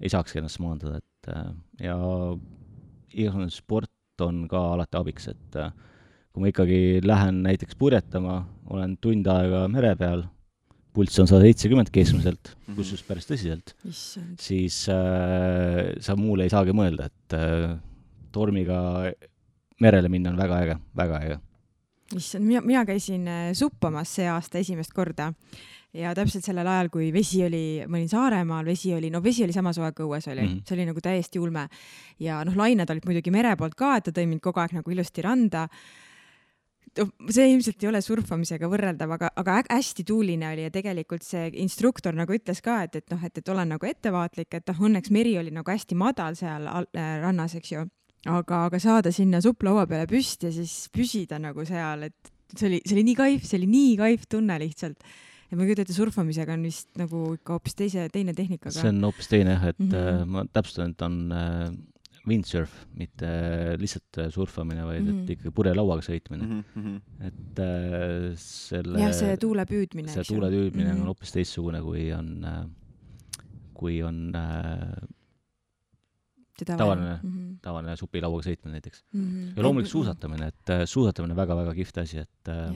ei 0.00 0.10
saakski 0.12 0.40
ennast 0.40 0.60
maandada, 0.62 1.02
et 1.02 1.30
äh, 1.34 1.52
ja 1.88 1.98
igasugune 3.12 3.52
sport 3.52 4.24
on 4.24 4.46
ka 4.50 4.62
alati 4.74 4.98
abiks, 4.98 5.28
et 5.32 5.60
äh, 5.60 5.70
kui 6.32 6.44
ma 6.44 6.50
ikkagi 6.52 6.80
lähen 7.04 7.42
näiteks 7.46 7.78
purjetama, 7.78 8.40
olen 8.72 8.96
tund 9.02 9.28
aega 9.32 9.64
mere 9.72 9.94
peal, 9.98 10.24
pulss 10.94 11.20
on 11.22 11.28
sada 11.30 11.44
seitsekümmend 11.46 11.90
keskmiselt 11.94 12.52
mm 12.54 12.60
-hmm., 12.60 12.78
kusjuures 12.78 13.04
päris 13.06 13.28
tõsiselt, 13.28 13.74
siis 14.40 14.86
äh, 14.88 15.94
sa 16.00 16.16
muule 16.16 16.48
ei 16.48 16.54
saagi 16.54 16.74
mõelda, 16.74 17.06
et 17.06 17.36
äh, 17.36 17.76
tormiga 18.32 18.80
merele 19.80 20.08
minna 20.08 20.30
on 20.30 20.38
väga 20.38 20.62
äge, 20.64 20.78
väga 20.96 21.20
äge. 21.22 21.38
Issand, 22.16 22.44
mina, 22.44 22.60
mina 22.60 22.84
käisin 22.88 23.28
äh, 23.28 23.52
suppamas 23.52 24.14
see 24.14 24.28
aasta 24.28 24.58
esimest 24.58 24.92
korda 24.96 25.32
ja 25.96 26.12
täpselt 26.16 26.44
sellel 26.44 26.68
ajal, 26.68 26.90
kui 26.92 27.08
vesi 27.14 27.40
oli, 27.46 27.62
ma 27.88 27.96
olin 27.96 28.10
Saaremaal, 28.10 28.66
vesi 28.68 28.92
oli, 28.94 29.08
no 29.12 29.22
vesi 29.24 29.44
oli 29.46 29.54
sama 29.56 29.72
soe 29.76 29.92
kui 29.96 30.04
õues 30.04 30.28
oli 30.28 30.42
mm, 30.42 30.50
-hmm. 30.50 30.66
see 30.68 30.76
oli 30.76 30.86
nagu 30.90 31.00
täiesti 31.00 31.40
ulme. 31.40 31.68
ja 32.18 32.42
noh, 32.44 32.56
lained 32.56 32.90
olid 32.90 33.06
muidugi 33.08 33.30
mere 33.30 33.56
poolt 33.56 33.74
ka, 33.74 33.96
et 33.96 34.04
ta 34.04 34.12
tõi 34.12 34.26
mind 34.26 34.44
kogu 34.44 34.60
aeg 34.60 34.76
nagu 34.76 34.90
ilusti 34.90 35.22
randa. 35.22 35.68
see 37.30 37.50
ilmselt 37.52 37.82
ei 37.82 37.88
ole 37.88 38.00
surfamisega 38.00 38.66
võrreldav, 38.68 39.10
aga, 39.12 39.30
aga 39.36 39.62
hästi 39.70 40.04
tuuline 40.04 40.52
oli 40.52 40.62
ja 40.62 40.70
tegelikult 40.70 41.22
see 41.22 41.50
instruktor 41.52 42.14
nagu 42.14 42.32
ütles 42.32 42.60
ka, 42.60 42.82
et, 42.82 42.96
et 42.96 43.10
noh, 43.10 43.24
et, 43.24 43.38
et 43.38 43.48
olen 43.48 43.68
nagu 43.68 43.86
ettevaatlik, 43.86 44.54
et 44.54 44.66
noh, 44.66 44.80
õnneks 44.80 45.10
meri 45.10 45.38
oli 45.38 45.50
nagu 45.50 45.70
hästi 45.70 45.94
madal 45.94 46.34
seal 46.34 46.66
äh, 46.66 47.20
rannas, 47.22 47.54
eks 47.54 47.72
ju 47.72 47.84
aga, 48.26 48.64
aga 48.66 48.80
saada 48.82 49.12
sinna 49.14 49.40
supplaua 49.40 49.86
peale 49.86 50.08
püsti 50.10 50.48
ja 50.48 50.52
siis 50.52 50.88
püsida 50.94 51.38
nagu 51.38 51.64
seal, 51.68 52.08
et 52.08 52.32
see 52.56 52.68
oli, 52.70 52.80
see 52.84 52.96
oli 52.96 53.06
nii 53.10 53.16
kaif, 53.18 53.46
see 53.46 53.58
oli 53.60 53.70
nii 53.70 53.96
kaif 54.00 54.26
tunne 54.30 54.58
lihtsalt. 54.62 55.04
Ja 55.48 55.56
ma 55.56 55.64
ei 55.64 55.70
kujuta 55.70 55.84
ette, 55.86 55.96
surfamisega 55.96 56.56
on 56.56 56.64
vist 56.68 56.90
nagu 57.00 57.22
ikka 57.38 57.56
hoopis 57.56 57.78
teise, 57.78 58.08
teine 58.12 58.34
tehnika 58.36 58.68
ka. 58.68 58.74
see 58.74 58.90
on 58.92 59.04
hoopis 59.08 59.30
teine 59.30 59.54
jah, 59.56 59.68
et 59.72 59.78
mm 59.78 59.92
-hmm. 59.92 60.26
ma 60.34 60.44
täpsustan, 60.52 60.92
et 60.92 61.02
on 61.02 61.32
äh, 61.32 61.70
windsurf, 62.28 62.72
mitte 62.98 63.26
äh, 63.26 63.74
lihtsalt 63.80 64.20
äh, 64.20 64.30
surfamine, 64.34 64.84
vaid 64.84 65.02
mm 65.02 65.06
-hmm. 65.06 65.10
et 65.10 65.24
mhm. 65.24 65.32
ikkagi 65.32 65.54
purjelauaga 65.54 66.02
sõitmine 66.04 66.44
mm. 66.44 66.64
-hmm. 66.76 66.96
et 67.28 67.62
äh, 67.64 68.32
selle. 68.36 69.00
jah, 69.00 69.14
see 69.14 69.36
tuule 69.36 69.64
püüdmine. 69.64 70.08
see 70.08 70.24
tuule 70.24 70.50
püüdmine 70.50 70.84
mm 70.84 70.90
-hmm. 70.90 70.92
on 70.92 70.98
mhm. 70.98 71.06
hoopis 71.12 71.32
teistsugune, 71.32 71.82
kui 71.82 72.12
on 72.12 72.44
äh,, 72.44 72.66
kui 73.74 74.02
on 74.02 74.34
äh, 74.34 75.08
tavaline 76.66 77.20
mm, 77.22 77.30
-hmm. 77.30 77.58
tavaline 77.62 77.96
supilauaga 77.96 78.42
sõitmine 78.50 78.72
näiteks 78.72 79.04
mm. 79.12 79.24
-hmm. 79.24 79.56
ja 79.56 79.62
loomulikult 79.62 79.90
suusatamine, 79.90 80.46
et 80.46 80.72
suusatamine 80.84 81.32
on 81.32 81.36
väga-väga 81.36 81.74
kihvt 81.74 81.98
asi, 81.98 82.18
et 82.18 82.48
äh, 82.48 82.74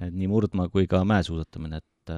et 0.00 0.14
nii 0.16 0.28
murdmaa 0.30 0.68
kui 0.72 0.86
ka 0.90 1.04
mäesuusatamine, 1.04 1.80
et 1.80 2.14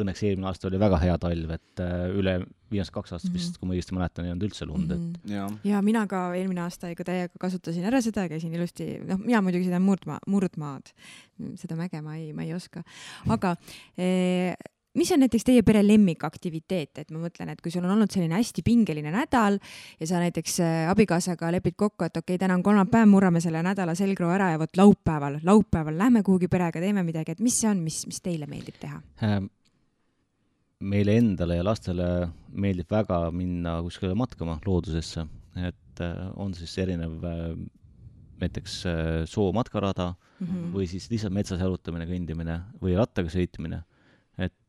õnneks 0.00 0.24
eelmine 0.26 0.48
aasta 0.50 0.68
oli 0.68 0.78
väga 0.82 0.98
hea 1.02 1.14
talv, 1.22 1.50
et 1.54 1.82
äh, 1.82 2.04
üle 2.18 2.38
viimased 2.72 2.94
kaks 2.94 3.14
aastat 3.14 3.30
mm 3.30 3.36
-hmm. 3.36 3.44
vist, 3.44 3.58
kui 3.58 3.68
ma 3.68 3.76
õigesti 3.76 3.94
mäletan, 3.94 4.26
ei 4.26 4.32
olnud 4.34 4.46
üldse 4.48 4.66
lund 4.66 4.90
mm, 4.90 5.02
-hmm. 5.02 5.14
et 5.14 5.30
ja. 5.30 5.74
ja 5.76 5.82
mina 5.82 6.06
ka 6.10 6.24
eelmine 6.34 6.64
aasta 6.64 6.90
ikka 6.90 7.06
täiega 7.06 7.40
kasutasin 7.40 7.86
ära 7.90 8.00
seda, 8.02 8.26
käisin 8.28 8.54
ilusti, 8.54 8.98
noh, 9.06 9.20
mina 9.22 9.42
muidugi 9.42 9.68
seda 9.68 9.80
murdmaa, 9.80 10.18
murdmaad, 10.26 10.90
seda 11.60 11.78
mäge 11.78 12.02
ma 12.02 12.16
ei, 12.16 12.32
ma 12.32 12.42
ei 12.42 12.54
oska, 12.54 12.82
aga 13.28 13.56
eh, 13.98 14.54
mis 14.98 15.10
on 15.12 15.22
näiteks 15.24 15.46
teie 15.46 15.62
pere 15.66 15.82
lemmikaktiviteet, 15.86 17.02
et 17.02 17.10
ma 17.14 17.24
mõtlen, 17.24 17.50
et 17.52 17.60
kui 17.62 17.72
sul 17.74 17.84
on 17.84 17.94
olnud 17.96 18.12
selline 18.14 18.36
hästi 18.38 18.62
pingeline 18.66 19.10
nädal 19.14 19.58
ja 20.00 20.08
sa 20.08 20.20
näiteks 20.22 20.58
äh, 20.62 20.76
abikaasaga 20.92 21.50
lepid 21.56 21.76
kokku, 21.80 22.06
et 22.06 22.16
okei 22.16 22.34
okay,, 22.36 22.42
täna 22.42 22.56
on 22.58 22.64
kolmapäev, 22.66 23.08
murrame 23.10 23.42
selle 23.44 23.62
nädala 23.66 23.96
selgroo 23.98 24.30
ära 24.34 24.52
ja 24.54 24.60
vot 24.62 24.78
laupäeval, 24.78 25.40
laupäeval 25.46 25.98
lähme 25.98 26.22
kuhugi 26.26 26.48
perega, 26.52 26.82
teeme 26.82 27.02
midagi, 27.06 27.34
et 27.34 27.42
mis 27.44 27.58
see 27.60 27.70
on, 27.70 27.82
mis, 27.84 28.04
mis 28.10 28.22
teile 28.24 28.48
meeldib 28.50 28.78
teha? 28.82 29.00
Ähm, 29.26 29.48
meile 30.84 31.16
endale 31.18 31.58
ja 31.58 31.64
lastele 31.66 32.10
meeldib 32.52 32.90
väga 32.92 33.24
minna 33.34 33.80
kuskile 33.82 34.14
matkama 34.18 34.60
loodusesse, 34.66 35.26
et 35.58 36.04
äh, 36.04 36.20
on 36.38 36.54
siis 36.54 36.76
erinev 36.82 37.24
äh, 37.26 37.48
näiteks 38.44 38.80
soomatkarada 39.30 40.12
mm 40.12 40.46
-hmm. 40.46 40.70
või 40.74 40.86
siis 40.90 41.06
lihtsalt 41.10 41.32
metsas 41.32 41.60
jalutamine, 41.62 42.04
kõndimine 42.06 42.60
või 42.82 42.96
rattaga 42.98 43.30
sõitmine 43.30 43.78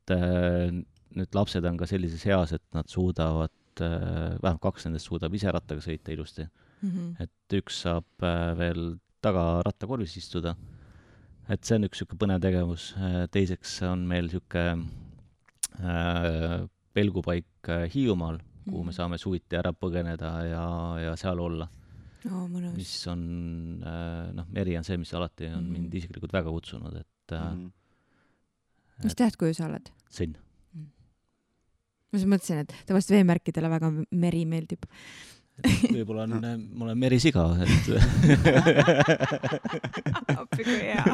et 0.06 0.14
äh, 0.14 0.72
nüüd 1.16 1.36
lapsed 1.36 1.66
on 1.66 1.78
ka 1.80 1.88
sellises 1.89 2.26
eas, 2.30 2.53
et 2.53 2.64
nad 2.76 2.89
suudavad, 2.91 3.53
äh, 3.82 4.36
vähemalt 4.41 4.62
kaks 4.64 4.86
nendest 4.86 5.10
suudab 5.10 5.34
ise 5.34 5.51
rattaga 5.53 5.82
sõita 5.82 6.14
ilusti 6.14 6.45
mm. 6.45 6.89
-hmm. 6.89 7.16
et 7.24 7.58
üks 7.58 7.82
saab 7.86 8.06
äh, 8.22 8.53
veel 8.58 8.97
taga 9.22 9.62
rattakorvis 9.66 10.18
istuda. 10.18 10.56
et 11.49 11.64
see 11.64 11.76
on 11.78 11.86
üks 11.86 12.01
niisugune 12.01 12.20
põnev 12.20 12.41
tegevus. 12.41 12.95
teiseks 13.32 13.82
on 13.86 14.06
meil 14.08 14.30
niisugune 14.30 14.89
pelgupaik 16.93 17.68
Hiiumaal, 17.93 18.38
kuhu 18.64 18.84
me 18.84 18.91
mhm. 18.91 18.95
saame 18.95 19.18
suviti 19.18 19.58
ära 19.58 19.74
põgeneda 19.74 20.30
ja, 20.47 20.66
ja 21.01 21.16
seal 21.16 21.39
olla 21.39 21.68
oh,. 22.32 22.47
mis 22.76 23.08
on, 23.08 23.80
noh, 24.34 24.45
meri 24.49 24.78
on 24.78 24.84
see, 24.84 24.97
mis 24.97 25.14
alati 25.14 25.47
on 25.47 25.51
mm 25.51 25.66
-hmm. 25.66 25.72
mind 25.72 25.93
isiklikult 25.93 26.34
väga 26.34 26.49
kutsunud, 26.49 26.95
et 26.95 27.32
mm 27.32 27.66
-hmm 27.66 27.72
mis 29.03 29.16
tähtkuju 29.16 29.53
sa 29.53 29.66
oled? 29.66 29.89
Sõnn 30.18 30.36
mm.. 30.36 30.89
ma 32.11 32.20
just 32.20 32.32
mõtlesin, 32.32 32.66
et 32.66 32.76
tavaliselt 32.89 33.18
veemärkidele 33.20 33.72
väga 33.72 33.88
meri 34.26 34.43
meeldib. 34.49 34.84
võib-olla 35.86 36.26
on, 36.26 36.34
ma 36.76 36.82
olen 36.89 36.99
merisiga, 36.99 37.45
et 37.63 37.86
appi 40.41 40.68
kui 40.68 40.80
hea. 40.82 41.05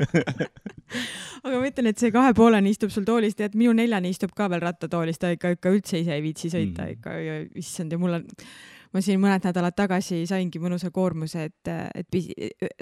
aga 1.43 1.55
ma 1.55 1.65
ütlen, 1.69 1.87
et 1.91 2.01
see 2.01 2.11
kahepoolene 2.13 2.67
istub 2.73 2.91
sul 2.93 3.05
toolis, 3.07 3.37
tead, 3.37 3.53
minu 3.59 3.71
neljane 3.77 4.07
istub 4.11 4.31
ka 4.37 4.43
veel 4.51 4.63
rattatoolis, 4.65 5.21
ta 5.21 5.27
ikka, 5.35 5.47
ikka 5.57 5.67
üldse 5.77 5.95
ise 6.01 6.13
ei 6.17 6.25
viitsi 6.25 6.47
sõita 6.53 6.81
mm. 6.87 6.91
ikka 6.97 7.09
issand 7.61 7.89
ja 7.93 7.97
mul 8.01 8.13
on 8.21 8.25
ma 8.91 8.99
siin 9.03 9.21
mõned 9.23 9.43
nädalad 9.47 9.75
tagasi 9.77 10.25
saingi 10.29 10.59
mõnusa 10.61 10.91
koormuse, 10.93 11.47
et, 11.47 11.63
et 11.95 12.09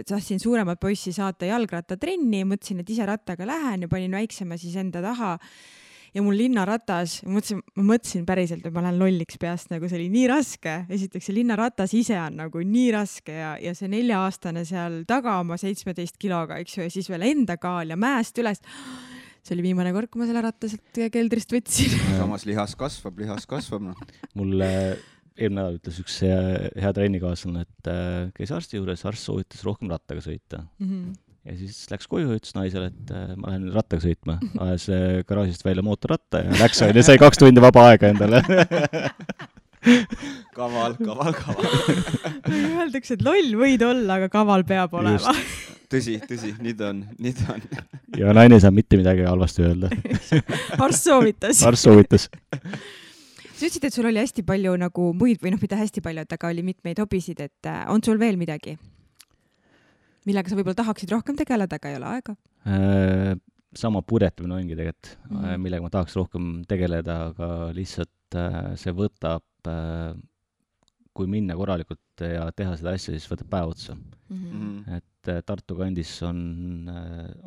tahtsin 0.08 0.40
suuremat 0.42 0.80
poissi 0.82 1.14
saata 1.16 1.46
jalgrattatrenni, 1.50 2.44
mõtlesin, 2.50 2.82
et 2.82 2.90
ise 2.90 3.06
rattaga 3.06 3.46
lähen 3.48 3.86
ja 3.86 3.92
panin 3.92 4.18
väiksema 4.18 4.58
siis 4.60 4.76
enda 4.82 5.04
taha 5.06 5.36
ja 6.16 6.24
mul 6.26 6.38
linnaratas, 6.40 7.20
mõtlesin, 7.28 7.62
ma 7.78 7.86
mõtlesin 7.94 8.26
päriselt, 8.28 8.66
et 8.66 8.76
ma 8.76 8.84
lähen 8.86 9.00
lolliks 9.02 9.40
peast, 9.42 9.70
nagu 9.74 9.90
see 9.90 10.00
oli 10.00 10.10
nii 10.14 10.26
raske. 10.32 10.76
esiteks 10.90 11.30
see 11.30 11.38
linnaratas 11.38 11.94
ise 11.98 12.18
on 12.22 12.40
nagu 12.42 12.64
nii 12.66 12.90
raske 12.96 13.36
ja, 13.36 13.54
ja 13.62 13.76
see 13.78 13.92
nelja-aastane 13.92 14.66
seal 14.68 15.04
taga 15.10 15.40
oma 15.44 15.60
seitsmeteist 15.62 16.20
kiloga, 16.22 16.60
eks 16.64 16.78
ju, 16.78 16.88
ja 16.88 16.94
siis 16.94 17.10
veel 17.12 17.28
enda 17.30 17.60
kaal 17.62 17.94
ja 17.94 18.00
mäest 18.00 18.38
üles 18.42 18.64
see 19.46 19.56
oli 19.56 19.70
viimane 19.70 19.94
kord, 19.96 20.10
kui 20.12 20.22
ma 20.22 20.28
selle 20.30 20.44
ratta 20.44 20.70
sealt 20.70 21.00
keldrist 21.14 21.54
võtsin. 21.54 21.96
samas 22.20 22.46
lihas 22.50 22.76
kasvab, 22.80 23.22
lihas 23.24 23.48
kasvab, 23.50 23.88
noh. 23.92 24.04
mulle 24.38 24.70
eelmine 25.40 25.62
nädal 25.62 25.80
ütles 25.80 26.00
üks 26.02 26.20
hea, 26.26 26.40
hea 26.84 26.92
trennikaaslane, 26.96 27.64
et 27.64 27.90
äh, 27.92 28.30
käis 28.36 28.52
arsti 28.56 28.80
juures, 28.80 29.06
arst 29.08 29.30
soovitas 29.30 29.64
rohkem 29.66 29.92
rattaga 29.92 30.24
sõita 30.26 30.66
mm. 30.66 30.90
-hmm. 30.90 31.18
Ja 31.48 31.56
siis 31.58 31.78
läks 31.92 32.10
koju 32.12 32.34
ütles 32.36 32.56
naisele, 32.58 32.90
et 32.92 33.14
äh, 33.16 33.32
ma 33.40 33.54
lähen 33.54 33.70
rattaga 33.76 34.04
sõitma. 34.04 34.38
ajas 34.66 34.90
äh, 34.94 35.22
garaažist 35.28 35.66
välja 35.66 35.86
mootorratta 35.86 36.44
ja 36.46 36.60
läks 36.60 36.84
onju, 36.86 37.06
sai 37.06 37.20
kaks 37.22 37.42
tundi 37.42 37.64
vaba 37.64 37.90
aega 37.92 38.12
endale 38.12 38.44
kaval, 40.58 40.98
kaval, 41.00 41.34
kaval 41.38 41.66
Öeldakse, 42.50 43.16
et 43.16 43.26
loll 43.26 43.56
võid 43.60 43.84
olla, 43.88 44.20
aga 44.20 44.30
kaval 44.34 44.66
peab 44.68 44.96
olema. 45.00 45.36
tõsi, 45.92 46.20
tõsi, 46.28 46.54
nii 46.60 46.76
ta 46.80 46.92
on, 46.92 47.04
nii 47.24 47.36
ta 47.40 47.56
on. 47.56 47.68
ja 48.20 48.36
naine 48.36 48.60
ei 48.60 48.66
saa 48.66 48.76
mitte 48.76 49.00
midagi 49.00 49.24
halvasti 49.28 49.68
öelda 49.70 49.92
arst 50.86 51.08
soovitas. 51.08 51.64
arst 51.68 51.88
soovitas 51.88 52.28
sa 53.60 53.68
ütlesid, 53.68 53.88
et 53.88 53.96
sul 53.96 54.08
oli 54.08 54.22
hästi 54.22 54.44
palju 54.48 54.76
nagu 54.80 55.10
muid 55.18 55.42
või 55.44 55.52
noh, 55.52 55.60
mitte 55.62 55.78
hästi 55.80 56.04
palju, 56.04 56.24
et 56.24 56.36
aga 56.36 56.52
oli 56.52 56.64
mitmeid 56.64 57.00
hobisid, 57.02 57.42
et 57.44 57.68
äh, 57.68 57.82
on 57.92 58.04
sul 58.06 58.20
veel 58.22 58.38
midagi, 58.40 58.78
millega 60.28 60.52
sa 60.52 60.58
võib-olla 60.58 60.82
tahaksid 60.82 61.14
rohkem 61.14 61.38
tegeleda, 61.40 61.80
aga 61.80 61.92
ei 61.92 62.00
ole 62.00 62.12
aega 62.16 62.36
äh,? 62.66 63.36
sama 63.78 64.02
purjetamine 64.02 64.56
ongi 64.56 64.74
tegelikult 64.74 65.12
mm, 65.30 65.38
-hmm. 65.38 65.62
millega 65.62 65.86
ma 65.86 65.92
tahaks 65.94 66.16
rohkem 66.18 66.46
tegeleda, 66.68 67.20
aga 67.30 67.50
lihtsalt 67.78 68.38
äh, 68.40 68.74
see 68.82 68.96
võtab 68.98 69.46
kui 71.14 71.28
minna 71.30 71.54
korralikult 71.60 72.24
ja 72.24 72.48
teha 72.56 72.78
seda 72.80 72.96
asja, 72.96 73.14
siis 73.14 73.28
võtab 73.30 73.50
päev 73.52 73.74
otsa 73.76 73.96
mm. 73.96 74.40
-hmm. 74.40 74.98
et 74.98 75.46
Tartu 75.46 75.76
kandis 75.78 76.16
on 76.26 76.40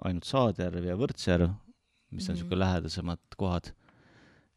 ainult 0.04 0.28
Saadjärv 0.28 0.84
ja 0.86 0.94
Võrtsjärv, 1.00 1.54
mis 2.12 2.28
on 2.28 2.36
niisugune 2.36 2.54
mm 2.54 2.60
-hmm. 2.60 2.64
lähedasemad 2.64 3.36
kohad 3.36 3.72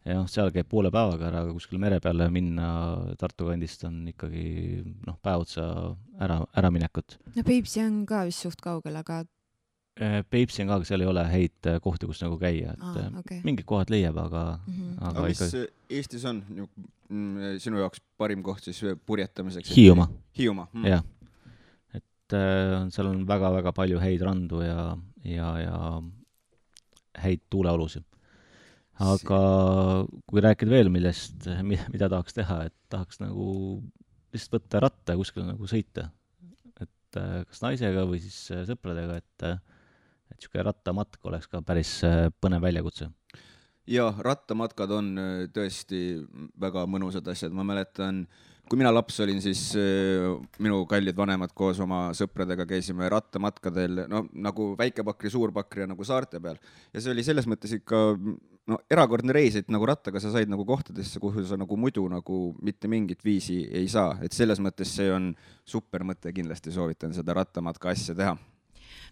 ja 0.06 0.18
noh, 0.20 0.28
seal 0.30 0.52
käib 0.54 0.68
poole 0.70 0.92
päevaga 0.94 1.30
ära, 1.30 1.44
aga 1.44 1.54
kuskile 1.56 1.82
mere 1.82 2.00
peale 2.04 2.28
minna 2.34 2.68
Tartu 3.20 3.48
kandist 3.50 3.86
on 3.88 4.04
ikkagi 4.12 4.44
noh, 5.08 5.18
päev 5.24 5.46
otsa 5.46 5.66
ära, 6.22 6.42
äraminekut. 6.62 7.18
no 7.36 7.46
Peipsi 7.48 7.82
on 7.84 8.04
ka 8.10 8.26
vist 8.30 8.46
suht 8.46 8.62
kaugel, 8.64 9.00
aga 9.02 9.24
äh, 9.98 10.20
Peipsi 10.30 10.64
on 10.64 10.70
ka, 10.70 10.80
aga 10.80 10.90
seal 10.90 11.06
ei 11.06 11.10
ole 11.10 11.26
häid 11.32 11.72
äh, 11.72 11.80
kohti, 11.84 12.10
kus 12.10 12.22
nagu 12.22 12.38
käia, 12.42 12.76
et 12.78 12.86
ah, 12.86 13.20
okay. 13.24 13.42
mingid 13.48 13.66
kohad 13.70 13.94
leiab, 13.94 14.20
aga 14.28 14.46
mm, 14.62 14.78
-hmm. 14.78 14.96
aga, 15.02 15.12
aga 15.12 15.28
mis 15.32 15.44
ikka... 15.48 15.66
Eestis 15.98 16.26
on 16.30 16.44
mm, 16.54 17.60
sinu 17.66 17.82
jaoks 17.82 18.04
parim 18.18 18.46
koht 18.46 18.64
siis 18.66 18.82
purjetamiseks? 19.06 19.74
Hiiumaa. 19.74 20.10
Hiiumaa 20.38 20.70
mm., 20.72 20.90
jah. 20.94 21.06
et 21.98 22.34
äh, 22.38 22.90
seal 22.94 23.10
on 23.10 23.26
väga-väga 23.28 23.74
palju 23.74 24.02
häid 24.02 24.22
randu 24.22 24.62
ja, 24.62 24.98
ja, 25.24 25.54
ja 25.66 25.80
häid 27.26 27.42
tuuleolusid 27.50 28.06
aga 29.04 29.40
kui 30.30 30.44
rääkida 30.44 30.72
veel 30.72 30.90
millest, 30.94 31.48
mida 31.64 32.08
tahaks 32.12 32.38
teha, 32.38 32.62
et 32.70 32.76
tahaks 32.92 33.20
nagu 33.20 33.82
lihtsalt 34.36 34.60
võtta 34.60 34.84
ratta 34.84 35.16
ja 35.16 35.20
kuskile 35.20 35.48
nagu 35.50 35.68
sõita. 35.70 36.10
et 36.80 37.20
äh, 37.20 37.44
kas 37.48 37.62
naisega 37.64 38.06
või 38.08 38.20
siis 38.24 38.38
äh, 38.52 38.66
sõpradega, 38.68 39.20
et, 39.22 39.44
äh, 39.48 39.60
et 40.32 40.40
niisugune 40.40 40.66
rattamatk 40.68 41.30
oleks 41.30 41.48
ka 41.48 41.62
päris 41.62 42.02
põnev 42.42 42.64
väljakutse. 42.64 43.10
jaa, 43.88 44.16
rattamatkad 44.20 44.92
on 44.92 45.16
tõesti 45.54 46.26
väga 46.60 46.86
mõnusad 46.88 47.28
asjad, 47.28 47.54
ma 47.54 47.64
mäletan 47.64 48.26
kui 48.66 48.80
mina 48.82 48.90
laps 48.90 49.20
olin, 49.22 49.38
siis 49.44 49.76
minu 50.58 50.80
kallid 50.90 51.16
vanemad 51.16 51.52
koos 51.54 51.78
oma 51.80 52.10
sõpradega 52.18 52.66
käisime 52.66 53.06
rattamatkadel, 53.14 54.08
no 54.10 54.24
nagu 54.34 54.72
Väike-Pakri, 54.80 55.30
Suur-Pakri 55.30 55.84
ja 55.84 55.92
nagu 55.92 56.04
saarte 56.04 56.42
peal. 56.42 56.58
ja 56.92 57.02
see 57.02 57.14
oli 57.14 57.24
selles 57.24 57.46
mõttes 57.46 57.76
ikka 57.78 58.02
no 58.72 58.80
erakordne 58.92 59.34
reis, 59.36 59.56
et 59.60 59.70
nagu 59.74 59.86
rattaga 59.86 60.22
sa 60.22 60.32
said 60.34 60.50
nagu 60.52 60.66
kohtadesse, 60.66 61.20
kuhu 61.22 61.46
sa 61.46 61.58
nagu 61.60 61.78
muidu 61.78 62.08
nagu 62.10 62.40
mitte 62.66 62.90
mingit 62.92 63.24
viisi 63.26 63.62
ei 63.70 63.88
saa, 63.92 64.18
et 64.26 64.34
selles 64.34 64.62
mõttes 64.64 64.96
see 64.98 65.12
on 65.14 65.32
super 65.66 66.06
mõte, 66.08 66.34
kindlasti 66.34 66.74
soovitan 66.74 67.14
seda 67.14 67.38
rattamatka 67.38 67.94
asja 67.94 68.18
teha. 68.18 68.36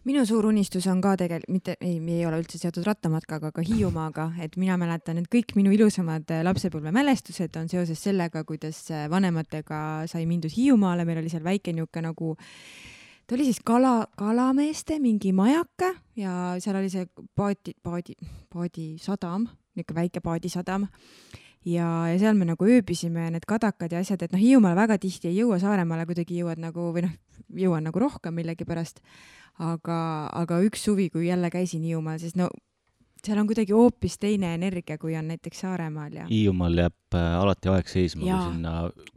Minu 0.03 0.25
suur 0.27 0.49
unistus 0.49 0.83
on 0.91 0.99
ka 0.99 1.13
tegelikult 1.15 1.53
mitte, 1.53 1.73
ei, 1.79 1.95
ei 2.11 2.25
ole 2.27 2.41
üldse 2.41 2.57
seotud 2.59 2.83
rattamatkaga, 2.83 3.53
aga 3.53 3.63
Hiiumaaga, 3.63 4.25
et 4.43 4.57
mina 4.59 4.75
mäletan, 4.79 5.21
et 5.21 5.29
kõik 5.31 5.53
minu 5.55 5.71
ilusamad 5.71 6.27
äh, 6.33 6.41
lapsepõlvemälestused 6.43 7.55
on 7.61 7.69
seoses 7.71 8.03
sellega, 8.03 8.43
kuidas 8.43 8.81
äh, 8.91 9.05
vanematega 9.11 9.79
sai 10.11 10.25
mindud 10.27 10.51
Hiiumaale, 10.51 11.05
meil 11.07 11.21
oli 11.21 11.31
seal 11.31 11.45
väike 11.45 11.71
niisugune 11.71 12.09
nagu 12.09 12.33
ta 13.27 13.35
oli 13.35 13.47
siis 13.47 13.59
kala, 13.65 14.07
kalameeste 14.17 14.99
mingi 14.99 15.31
majake 15.35 15.93
ja 16.19 16.55
seal 16.59 16.77
oli 16.79 16.91
see 16.91 17.07
paadi, 17.35 17.75
paadi, 17.83 18.15
paadisadam, 18.53 19.47
niisugune 19.75 20.01
väike 20.01 20.21
paadisadam. 20.23 20.87
Ja, 21.63 21.87
ja 22.11 22.17
seal 22.19 22.35
me 22.35 22.43
nagu 22.43 22.67
ööbisime 22.67 23.29
ja 23.29 23.31
need 23.31 23.45
kadakad 23.47 23.93
ja 23.95 24.01
asjad, 24.03 24.25
et 24.25 24.33
noh, 24.35 24.41
Hiiumaale 24.41 24.75
väga 24.75 24.97
tihti 24.99 25.29
ei 25.29 25.37
jõua, 25.37 25.61
Saaremaale 25.63 26.03
kuidagi 26.09 26.41
jõuad 26.41 26.59
nagu 26.59 26.89
või 26.91 27.05
noh, 27.05 27.13
jõuan 27.55 27.87
nagu 27.87 28.01
rohkem 28.03 28.35
millegipärast. 28.35 28.99
Aga, 29.63 29.97
aga 30.33 30.59
üks 30.65 30.83
suvi, 30.83 31.07
kui 31.13 31.29
jälle 31.29 31.47
käisin 31.53 31.85
Hiiumaal, 31.87 32.19
siis 32.19 32.35
no 32.35 32.49
seal 33.23 33.39
on 33.39 33.47
kuidagi 33.47 33.75
hoopis 33.75 34.17
teine 34.21 34.53
energia, 34.57 34.97
kui 35.01 35.15
on 35.17 35.29
näiteks 35.31 35.63
Saaremaal 35.63 36.17
ja. 36.19 36.25
Hiiumaal 36.29 36.77
jääb 36.83 37.17
äh, 37.17 37.27
alati 37.39 37.71
aeg 37.71 37.91
seisma, 37.91 38.25
kui 38.27 38.51
sinna 38.51 38.73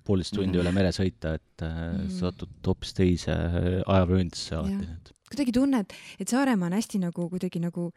poolteist 0.06 0.36
tundi 0.36 0.54
mm. 0.54 0.62
üle 0.62 0.74
mere 0.76 0.92
sõita, 0.94 1.36
et 1.40 1.66
äh, 1.66 1.78
mm. 1.88 2.10
satud 2.20 2.70
hoopis 2.70 2.94
teise 2.96 3.34
äh, 3.34 3.70
ajavööndisse 3.82 4.58
alati. 4.60 5.14
kuidagi 5.30 5.56
tunned, 5.56 5.96
et 6.20 6.30
Saaremaa 6.30 6.70
on 6.70 6.78
hästi 6.78 7.02
nagu 7.02 7.28
kuidagi 7.32 7.62
nagu 7.62 7.90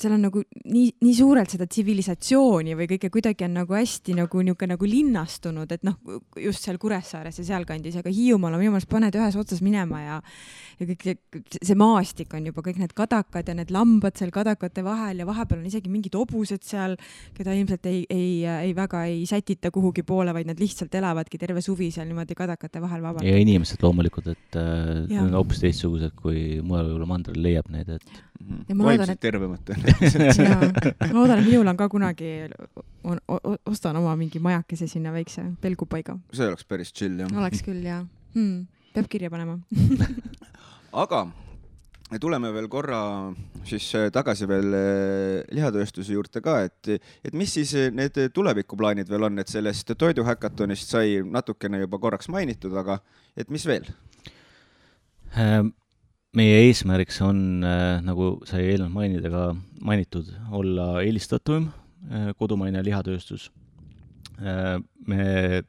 seal 0.00 0.12
on 0.16 0.26
nagu 0.26 0.42
nii, 0.44 0.90
nii 1.00 1.14
suurelt 1.16 1.52
seda 1.52 1.66
tsivilisatsiooni 1.68 2.76
või 2.76 2.88
kõike 2.90 3.08
kuidagi 3.12 3.46
on 3.46 3.54
nagu 3.62 3.76
hästi 3.76 4.16
nagu 4.18 4.42
niisugune 4.44 4.74
nagu 4.74 4.88
linnastunud, 4.88 5.72
et 5.72 5.86
noh, 5.86 5.96
just 6.40 6.66
seal 6.66 6.76
Kuressaares 6.80 7.40
ja 7.40 7.46
sealkandis, 7.48 7.96
aga 8.00 8.12
Hiiumaal 8.12 8.58
on 8.58 8.62
minu 8.62 8.74
meelest 8.74 8.90
paned 8.90 9.16
ühes 9.16 9.38
otsas 9.40 9.62
minema 9.64 10.02
ja 10.02 10.18
ja 10.76 10.88
kõik 10.90 11.06
see, 11.06 11.16
see 11.56 11.78
maastik 11.78 12.34
on 12.36 12.50
juba 12.50 12.64
kõik 12.66 12.80
need 12.82 12.92
kadakad 12.96 13.48
ja 13.48 13.56
need 13.56 13.72
lambad 13.72 14.18
seal 14.20 14.32
kadakate 14.34 14.84
vahel 14.84 15.22
ja 15.22 15.28
vahepeal 15.28 15.62
on 15.62 15.70
isegi 15.70 15.92
mingid 15.92 16.16
hobused 16.18 16.66
seal, 16.66 16.98
keda 17.36 17.56
ilmselt 17.56 17.88
ei, 17.88 18.04
ei, 18.12 18.44
ei 18.44 18.76
väga 18.76 19.06
ei 19.08 19.24
sätita 19.28 19.72
kuhugi 19.72 20.04
poole, 20.06 20.34
vaid 20.36 20.50
nad 20.50 20.60
lihtsalt 20.60 20.94
elavadki 21.00 21.40
terve 21.40 21.64
suvi 21.64 21.88
seal 21.94 22.08
niimoodi 22.10 22.36
kadakate 22.36 22.84
vahel 22.84 23.04
vabalt. 23.04 23.24
ja 23.24 23.40
inimesed 23.40 23.80
loomulikult, 23.84 24.28
et 24.36 24.60
äh, 24.60 25.06
need 25.08 25.22
on 25.24 25.38
hoopis 25.40 25.64
teistsugused, 25.64 26.12
kui 26.20 26.60
mujal 26.60 26.90
võib-olla 26.90 27.12
mandril 27.16 27.40
leiab 27.48 27.72
neid, 27.72 27.96
et 27.96 28.24
ja 28.68 28.74
ma 28.74 28.88
loodan, 28.88 29.12
et 29.14 29.20
tervemad 29.20 29.72
ma 31.12 31.14
loodan, 31.14 31.40
et 31.40 31.48
minul 31.48 31.72
on 31.72 31.78
ka 31.78 31.88
kunagi, 31.92 32.32
ostan 33.66 33.96
oma 34.00 34.16
mingi 34.18 34.42
majakese 34.42 34.88
sinna 34.90 35.14
väikse 35.14 35.44
pelgupaiga. 35.60 36.18
see 36.32 36.48
oleks 36.48 36.64
päris 36.68 36.92
chill 36.92 37.22
jah. 37.22 37.32
oleks 37.38 37.64
küll 37.66 37.82
jah 37.86 38.04
hmm,, 38.34 38.66
peab 38.94 39.10
kirja 39.12 39.32
panema 39.32 39.58
aga 41.04 41.26
tuleme 42.20 42.52
veel 42.54 42.68
korra 42.70 43.00
siis 43.66 43.86
äh, 43.98 44.10
tagasi 44.14 44.46
veel 44.48 44.76
äh, 44.78 45.54
lihatööstuse 45.54 46.14
juurde 46.14 46.42
ka, 46.44 46.60
et, 46.68 47.00
et 47.24 47.34
mis 47.34 47.50
siis 47.58 47.74
äh, 47.78 47.88
need 47.94 48.18
tulevikuplaanid 48.34 49.10
veel 49.10 49.26
on, 49.26 49.40
et 49.42 49.50
sellest 49.50 49.90
toiduhäkatonist 49.98 50.94
sai 50.94 51.18
natukene 51.24 51.82
juba 51.82 51.98
korraks 52.02 52.30
mainitud, 52.32 52.76
aga 52.78 53.00
et 53.36 53.50
mis 53.50 53.66
veel 53.66 53.90
ähm,? 55.36 55.74
Meie 56.36 56.58
eesmärgiks 56.66 57.20
on 57.24 57.64
äh,, 57.64 58.02
nagu 58.04 58.36
sai 58.48 58.66
eelnevalt 58.66 58.94
mainida 58.94 59.32
ka, 59.32 59.46
mainitud, 59.84 60.28
olla 60.54 61.00
eelistatum 61.04 61.70
äh, 62.10 62.30
kodumaine 62.38 62.82
lihatööstus 62.84 63.48
äh,. 64.40 64.76
me 65.06 65.62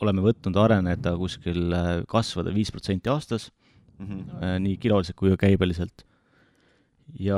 oleme 0.00 0.24
võtnud 0.24 0.56
areneda 0.56 1.12
kuskil 1.20 1.74
kasvada 2.08 2.52
viis 2.54 2.72
protsenti 2.72 3.10
aastas 3.12 3.50
mm, 3.98 4.06
-hmm. 4.06 4.62
nii 4.64 4.78
kiloliselt 4.80 5.16
kui 5.16 5.34
ka 5.34 5.44
käibeliselt. 5.46 6.06
ja 7.20 7.36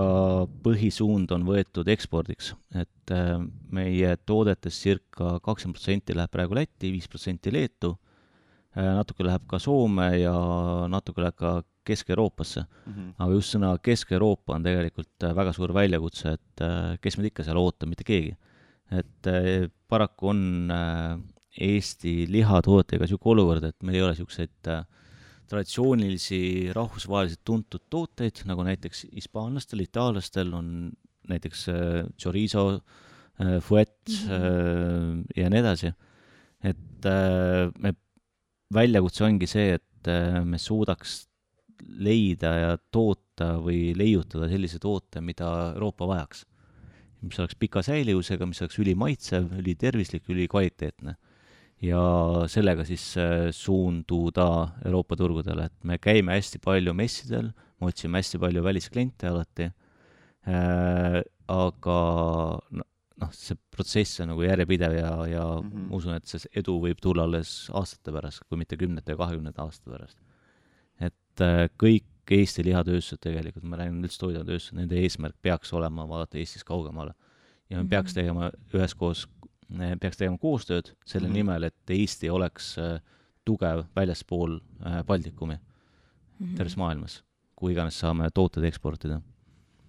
põhisuund 0.63 1.33
on 1.35 1.45
võetud 1.49 1.89
ekspordiks, 1.89 2.53
et 2.77 3.13
meie 3.73 4.17
toodetest 4.27 4.85
circa 4.85 5.41
kakskümmend 5.43 5.79
protsenti 5.79 6.15
läheb 6.15 6.31
praegu 6.31 6.55
Lätti, 6.55 6.93
viis 6.93 7.09
protsenti 7.09 7.53
Leetu, 7.53 7.97
natuke 8.77 9.25
läheb 9.25 9.47
ka 9.49 9.59
Soome 9.59 10.11
ja 10.21 10.37
natuke 10.93 11.25
läheb 11.25 11.37
ka 11.41 11.63
Kesk-Euroopasse 11.85 12.63
mm. 12.63 12.93
-hmm. 12.93 13.13
aga 13.19 13.33
just 13.35 13.55
sõna 13.57 13.75
Kesk-Euroopa 13.83 14.55
on 14.57 14.63
tegelikult 14.63 15.29
väga 15.41 15.53
suur 15.53 15.75
väljakutse, 15.75 16.37
et 16.39 16.65
kes 17.03 17.19
meid 17.19 17.33
ikka 17.33 17.45
seal 17.47 17.59
ootab, 17.59 17.89
mitte 17.89 18.05
keegi. 18.05 18.37
et 18.93 19.29
paraku 19.89 20.29
on 20.29 20.73
Eesti 21.53 22.27
lihatootjaga 22.33 23.05
niisugune 23.05 23.33
olukord, 23.35 23.65
et 23.69 23.77
meil 23.85 23.99
ei 23.99 24.03
ole 24.05 24.15
niisuguseid 24.15 24.69
äh, 24.73 24.85
traditsioonilisi 25.53 26.73
rahvusvaheliselt 26.73 27.43
tuntud 27.45 27.85
tooteid, 27.93 28.41
nagu 28.49 28.65
näiteks 28.65 29.05
hispaanlastel, 29.13 29.85
itaallastel 29.85 30.53
on 30.57 30.71
näiteks 31.29 31.67
äh, 31.69 31.99
chorizo 32.17 32.65
äh,, 32.79 33.59
fuet 33.61 33.93
mm 34.09 34.15
-hmm. 34.15 34.33
äh, 34.33 35.43
ja 35.43 35.51
nii 35.51 35.61
edasi. 35.61 35.93
et 36.65 37.07
äh, 37.07 37.73
me, 37.79 37.95
väljakutse 38.73 39.25
ongi 39.25 39.47
see, 39.47 39.75
et 39.75 40.09
äh, 40.09 40.45
me 40.45 40.59
suudaks 40.59 41.29
leida 42.03 42.55
ja 42.59 42.79
toota 42.93 43.57
või 43.63 43.93
leiutada 43.97 44.49
sellise 44.51 44.79
toote, 44.83 45.21
mida 45.21 45.73
Euroopa 45.75 46.09
vajaks. 46.09 46.47
mis 47.23 47.39
oleks 47.39 47.55
pika 47.55 47.83
säilivusega, 47.87 48.47
mis 48.47 48.61
oleks 48.63 48.79
ülimaitsev, 48.83 49.53
ülitervislik, 49.61 50.25
ülikvaliteetne 50.29 51.15
ja 51.83 52.01
sellega 52.51 52.85
siis 52.87 53.05
äh, 53.19 53.51
suunduda 53.55 54.47
Euroopa 54.85 55.17
turgudele, 55.19 55.67
et 55.67 55.85
me 55.87 55.99
käime 56.03 56.37
hästi 56.39 56.59
palju 56.63 56.95
messidel, 56.95 57.53
me 57.81 57.91
otsime 57.91 58.23
hästi 58.23 58.41
palju 58.43 58.63
väliskliente 58.65 59.31
alati 59.31 59.69
äh,, 60.47 61.23
aga 61.53 61.99
noh, 63.23 63.35
see 63.37 63.59
protsess 63.75 64.23
on 64.23 64.33
nagu 64.33 64.45
järjepidev 64.47 64.95
ja, 64.97 65.13
ja 65.31 65.47
mm 65.61 65.71
-hmm. 65.71 65.89
ma 65.91 65.97
usun, 65.97 66.15
et 66.19 66.27
see 66.27 66.51
edu 66.63 66.79
võib 66.83 67.03
tulla 67.03 67.27
alles 67.29 67.71
aastate 67.73 68.15
pärast, 68.15 68.45
kui 68.49 68.59
mitte 68.59 68.77
kümnete 68.77 69.13
ja 69.13 69.19
kahekümnete 69.19 69.63
aastate 69.63 69.91
pärast. 69.91 70.19
Et 71.33 71.45
äh, 71.45 71.69
kõik 71.81 72.09
Eesti 72.33 72.63
lihatööstused 72.65 73.21
tegelikult, 73.21 73.65
ma 73.67 73.77
räägin 73.77 73.99
üldse 74.07 74.21
toidutööstused, 74.23 74.77
nende 74.79 74.97
eesmärk 74.97 75.35
peaks 75.43 75.73
olema 75.75 76.07
vaadata 76.09 76.39
Eestist 76.39 76.65
kaugemale. 76.65 77.15
ja 77.71 77.77
me 77.77 77.83
mm 77.83 77.87
-hmm. 77.87 77.91
peaks 77.91 78.15
tegema 78.15 78.51
üheskoos 78.75 79.29
peaks 80.01 80.17
tegema 80.17 80.39
koostööd 80.39 80.93
selle 81.05 81.29
mm 81.29 81.33
-hmm. 81.33 81.37
nimel, 81.37 81.63
et 81.63 81.91
Eesti 81.91 82.31
oleks 82.31 82.79
äh, 82.79 83.01
tugev 83.45 83.85
väljaspool 83.97 84.61
äh, 84.87 85.05
Baltikumi 85.05 85.55
mm 85.55 86.47
-hmm. 86.47 86.57
terves 86.57 86.77
maailmas, 86.77 87.25
kui 87.57 87.73
iganes 87.73 87.99
saame 87.99 88.31
tooteid 88.35 88.65
eksportida 88.65 89.21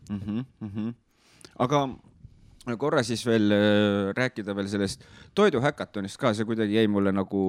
mm. 0.10 0.20
-hmm, 0.20 0.46
mm 0.60 0.70
-hmm. 0.70 0.94
aga 1.60 1.90
korra 2.80 3.04
siis 3.04 3.26
veel 3.28 3.52
äh, 3.52 4.12
rääkida 4.16 4.56
veel 4.56 4.70
sellest 4.72 5.04
toiduhäkatonist 5.36 6.18
ka, 6.20 6.32
see 6.36 6.48
kuidagi 6.48 6.78
jäi 6.78 6.88
mulle 6.92 7.12
nagu 7.16 7.42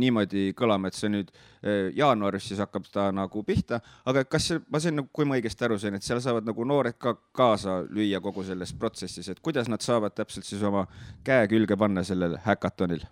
niimoodi 0.00 0.52
kõlama, 0.56 0.88
et 0.88 0.98
see 0.98 1.10
nüüd 1.12 1.32
äh, 1.32 1.90
jaanuaris 1.96 2.48
siis 2.48 2.62
hakkab 2.64 2.88
ta 2.92 3.10
nagu 3.14 3.44
pihta, 3.46 3.80
aga 4.08 4.24
kas 4.24 4.48
see, 4.50 4.62
ma 4.72 4.80
sain 4.80 4.96
nagu, 5.00 5.10
kui 5.12 5.28
ma 5.28 5.36
õigesti 5.38 5.68
aru 5.68 5.78
sain, 5.80 5.98
et 5.98 6.06
seal 6.06 6.22
saavad 6.24 6.48
nagu 6.48 6.64
noored 6.68 6.96
ka 7.00 7.16
kaasa 7.36 7.82
lüüa 7.90 8.22
kogu 8.24 8.46
selles 8.46 8.72
protsessis, 8.78 9.28
et 9.28 9.44
kuidas 9.44 9.68
nad 9.72 9.84
saavad 9.84 10.16
täpselt 10.16 10.48
siis 10.48 10.64
oma 10.64 10.86
käe 11.26 11.46
külge 11.52 11.76
panna 11.80 12.04
sellel 12.06 12.38
häkatonil? 12.46 13.04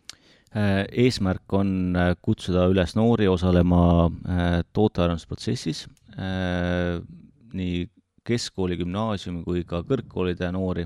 Äh, 0.56 0.82
eesmärk 1.04 1.52
on 1.56 1.96
kutsuda 2.24 2.64
üles 2.72 2.96
noori 2.96 3.28
osalema 3.28 4.08
tootearendusprotsessis, 4.72 5.86
nii 7.52 7.86
keskkooli, 8.28 8.76
gümnaasiumi 8.80 9.44
kui 9.44 9.64
ka 9.68 9.80
kõrgkoolide 9.86 10.50
noori 10.54 10.84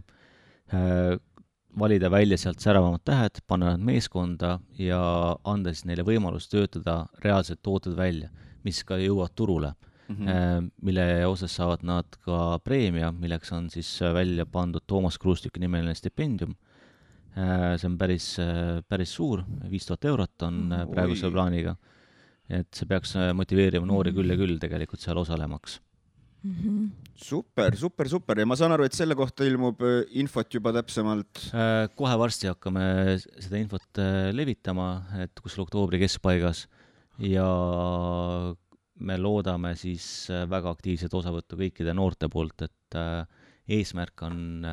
valida 1.79 2.11
välja 2.11 2.39
sealt 2.39 2.61
säravamad 2.61 3.05
tähed, 3.05 3.41
panna 3.47 3.75
nad 3.75 3.81
meeskonda 3.85 4.59
ja 4.79 5.01
anda 5.45 5.73
siis 5.75 5.87
neile 5.89 6.05
võimalus 6.07 6.49
töötada 6.51 7.05
reaalsed 7.25 7.61
tooted 7.63 7.97
välja, 7.97 8.31
mis 8.65 8.83
ka 8.85 8.99
jõuavad 8.99 9.35
turule 9.37 9.73
mm, 10.09 10.17
-hmm. 10.17 10.71
mille 10.83 11.27
osas 11.27 11.57
saavad 11.57 11.83
nad 11.83 12.19
ka 12.25 12.59
preemia, 12.65 13.13
milleks 13.13 13.53
on 13.53 13.71
siis 13.71 14.01
välja 14.01 14.47
pandud 14.47 14.83
Toomas 14.87 15.19
Kruustiku 15.19 15.61
nimeline 15.61 15.95
stipendium. 15.95 16.57
Äh, 17.37 17.77
see 17.77 17.87
on 17.87 17.99
päris, 17.99 18.37
päris 18.89 19.13
suur, 19.15 19.45
viis 19.71 19.87
tuhat 19.87 20.05
eurot 20.05 20.43
on 20.43 20.75
praeguse 20.93 21.31
plaaniga. 21.31 21.77
et 22.49 22.69
see 22.75 22.87
peaks 22.87 23.17
motiveerima 23.35 23.87
noori 23.87 24.13
küll 24.13 24.31
ja 24.31 24.37
küll 24.37 24.59
tegelikult 24.63 25.01
seal 25.01 25.19
osalemaks 25.19 25.81
mm. 26.47 26.57
-hmm. 26.63 26.89
super, 27.15 27.77
super, 27.77 28.09
super 28.09 28.39
ja 28.39 28.47
ma 28.47 28.57
saan 28.57 28.75
aru, 28.75 28.87
et 28.87 28.97
selle 28.97 29.17
kohta 29.19 29.47
ilmub 29.47 29.83
äh, 29.83 30.05
infot 30.21 30.59
juba 30.59 30.73
täpsemalt? 30.77 31.49
Äh, 31.53 31.89
kohe 31.99 32.15
varsti 32.19 32.51
hakkame 32.51 33.17
seda 33.21 33.59
infot 33.61 34.03
äh, 34.03 34.31
levitama, 34.37 34.91
et 35.23 35.35
kuskil 35.43 35.67
oktoobri 35.67 36.01
keskpaigas 36.03 36.67
ja 37.23 37.49
me 38.97 39.17
loodame 39.21 39.75
siis 39.77 40.29
väga 40.49 40.71
aktiivset 40.73 41.13
osavõttu 41.13 41.59
kõikide 41.61 41.93
noorte 41.97 42.29
poolt, 42.33 42.63
et 42.65 42.97
eesmärk 43.69 44.23
on 44.25 44.65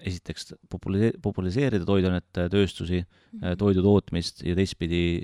esiteks 0.00 0.54
populise-, 0.68 1.14
populariseerida 1.22 1.84
toiduainete 1.88 2.48
tööstusi 2.52 3.00
mm, 3.00 3.38
-hmm. 3.40 3.56
toidu 3.60 3.84
tootmist 3.84 4.42
ja 4.44 4.56
teistpidi 4.56 5.22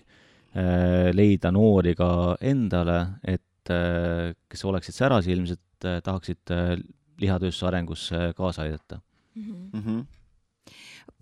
leida 1.16 1.50
noori 1.52 1.94
ka 1.96 2.36
endale, 2.40 2.98
et 3.24 3.42
Äh, 3.72 4.34
kes 4.50 4.64
oleksid 4.66 4.94
särasilmsed, 4.94 5.62
äh, 5.84 5.98
tahaksid 6.04 6.52
äh, 6.54 6.76
lihatööstuse 7.20 7.66
arengusse 7.70 8.20
kaasa 8.36 8.66
aidata 8.66 9.00
mm. 9.34 9.70
-hmm. 9.72 10.04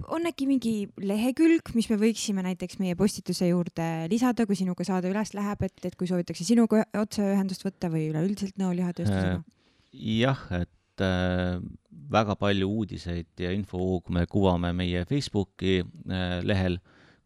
on 0.08 0.26
äkki 0.26 0.46
mingi 0.50 0.74
lehekülg, 0.98 1.70
mis 1.74 1.88
me 1.88 1.96
võiksime 1.96 2.42
näiteks 2.44 2.78
meie 2.82 2.96
postituse 2.98 3.48
juurde 3.48 4.08
lisada, 4.10 4.46
kui 4.46 4.56
sinuga 4.58 4.84
saade 4.84 5.08
üles 5.12 5.34
läheb, 5.34 5.62
et, 5.62 5.84
et 5.84 5.96
kui 5.96 6.10
soovitakse 6.10 6.44
sinuga 6.44 6.84
otseühendust 6.98 7.64
võtta 7.64 7.88
või 7.88 8.10
üleüldiselt 8.10 8.58
nõu 8.60 8.74
lihatööstusega? 8.76 9.40
jah, 9.94 10.44
et 10.58 11.00
äh, 11.00 11.62
väga 12.10 12.36
palju 12.36 12.68
uudiseid 12.68 13.30
ja 13.38 13.54
infovoogu 13.54 14.12
me 14.12 14.26
kuvame 14.26 14.72
meie 14.72 15.04
Facebooki 15.08 15.80
äh, 15.80 16.42
lehel, 16.42 16.80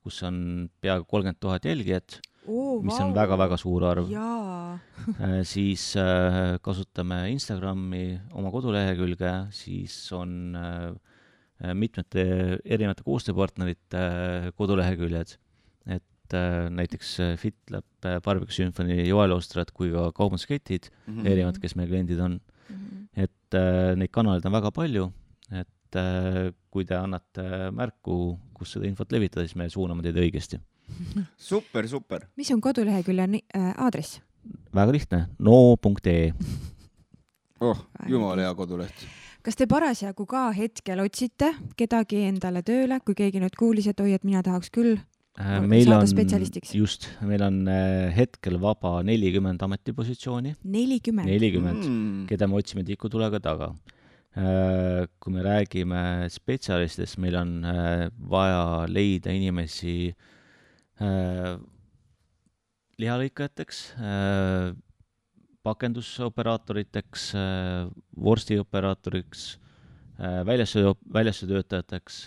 kus 0.05 0.23
on 0.23 0.69
peaaegu 0.81 1.09
kolmkümmend 1.09 1.41
tuhat 1.41 1.65
jälgijat 1.65 2.21
oh,, 2.47 2.79
mis 2.85 2.95
wow. 2.95 3.09
on 3.09 3.15
väga-väga 3.17 3.59
suur 3.61 3.85
arv 3.89 4.11
äh, 4.13 5.43
siis 5.49 5.91
äh, 6.01 6.57
kasutame 6.65 7.25
Instagrami 7.33 8.19
oma 8.39 8.53
kodulehekülge, 8.55 9.33
siis 9.55 9.97
on 10.17 10.57
äh, 10.59 11.73
mitmete 11.75 12.25
erinevate 12.63 13.03
koostööpartnerite 13.07 14.03
koduleheküljed, 14.59 15.35
et 15.91 16.37
näiteks 16.71 17.15
FitLab, 17.41 17.87
Barbecue 18.23 18.55
Symphony, 18.55 19.01
Joel 19.09 19.33
Ostrad 19.35 19.73
kui 19.75 19.89
ka 19.91 20.11
kaubandusketid 20.15 20.91
mm, 20.91 21.15
-hmm. 21.17 21.27
erinevad, 21.27 21.59
kes 21.59 21.75
meie 21.75 21.89
kliendid 21.89 22.21
on 22.21 22.37
mm. 22.37 22.77
-hmm. 22.77 23.25
et 23.25 23.59
neid 23.99 24.13
kanaleid 24.13 24.47
on 24.47 24.53
väga 24.53 24.71
palju, 24.71 25.09
et 25.51 25.99
kui 26.71 26.85
te 26.85 26.95
annate 26.95 27.73
märku, 27.73 28.39
kus 28.55 28.77
seda 28.77 28.87
infot 28.87 29.11
levitada, 29.13 29.47
siis 29.47 29.57
me 29.57 29.71
suuname 29.73 30.05
teid 30.05 30.21
õigesti. 30.21 30.61
Super, 31.37 31.89
super. 31.89 32.27
mis 32.37 32.51
on 32.55 32.61
kodulehekülje 32.61 33.29
äh, 33.29 33.71
aadress? 33.77 34.21
väga 34.75 34.93
lihtne, 34.93 35.23
no.ee. 35.39 36.33
oh, 37.61 37.87
jumala 38.09 38.43
hea 38.43 38.55
koduleht 38.55 39.07
kas 39.43 39.57
te 39.57 39.67
parasjagu 39.67 40.27
ka 40.27 40.49
hetkel 40.53 41.01
otsite 41.01 41.55
kedagi 41.77 42.25
endale 42.29 42.63
tööle, 42.63 43.01
kui 43.01 43.15
keegi 43.17 43.41
nüüd 43.41 43.55
kuulis, 43.57 43.87
et 43.89 44.01
oi, 44.01 44.13
et 44.17 44.27
mina 44.27 44.43
tahaks 44.45 44.69
küll 44.75 44.99
Äh, 45.39 45.61
meil 45.63 45.87
on, 45.95 46.03
just, 46.75 47.05
meil 47.23 47.43
on 47.47 47.61
äh, 47.71 48.11
hetkel 48.11 48.57
vaba 48.59 48.97
nelikümmend 49.07 49.63
ametipositsiooni. 49.63 50.57
nelikümmend? 50.65 51.31
nelikümmend 51.31 51.85
mm., 51.85 52.25
keda 52.27 52.49
me 52.51 52.59
otsime 52.59 52.83
tikutulega 52.83 53.39
taga. 53.39 53.69
Äh, 54.35 55.07
kui 55.23 55.37
me 55.37 55.45
räägime 55.47 56.01
spetsialistidest, 56.35 57.21
meil 57.23 57.39
on 57.39 57.53
vaja 58.31 58.89
leida 58.91 59.31
inimesi 59.31 60.11
lihalõikajateks, 62.99 63.83
pakendusoperaatoriteks, 65.63 67.27
vorstioperaatoriks, 68.29 69.45
väljastöö, 70.49 70.95
väljastöötöötajateks, 71.15 72.25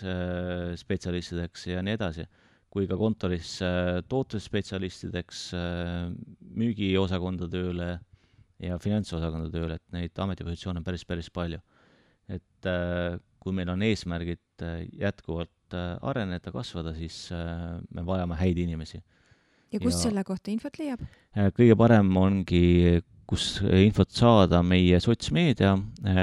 spetsialistideks 0.80 1.66
ja 1.68 1.82
nii 1.84 1.98
edasi 1.98 2.24
kui 2.72 2.86
ka 2.88 2.96
kontoris 2.96 3.58
tootespetsialistideks, 4.08 5.42
müügiosakonda 6.56 7.50
tööle 7.52 7.90
ja 8.62 8.78
finantsosakonda 8.82 9.50
tööle, 9.52 9.76
et 9.76 9.94
neid 9.94 10.22
ametipositsioone 10.24 10.80
on 10.80 10.86
päris, 10.86 11.04
päris 11.08 11.30
palju. 11.32 11.60
et 12.30 12.66
äh, 12.70 13.18
kui 13.42 13.52
meil 13.52 13.68
on 13.68 13.82
eesmärgid 13.82 14.62
äh, 14.62 14.84
jätkuvalt 14.96 15.50
äh, 15.76 15.96
areneda, 16.02 16.52
kasvada, 16.54 16.94
siis 16.96 17.30
me 17.32 18.06
vajame 18.06 18.38
häid 18.40 18.62
inimesi. 18.62 19.02
ja 19.72 19.80
kust 19.80 19.98
ja 19.98 20.10
selle 20.10 20.24
kohta 20.24 20.52
infot 20.52 20.78
leiab? 20.78 21.02
kõige 21.56 21.76
parem 21.78 22.16
ongi, 22.16 23.02
kus 23.26 23.62
infot 23.62 24.10
saada, 24.12 24.62
meie 24.62 25.00
sotsmeedia, 25.00 25.76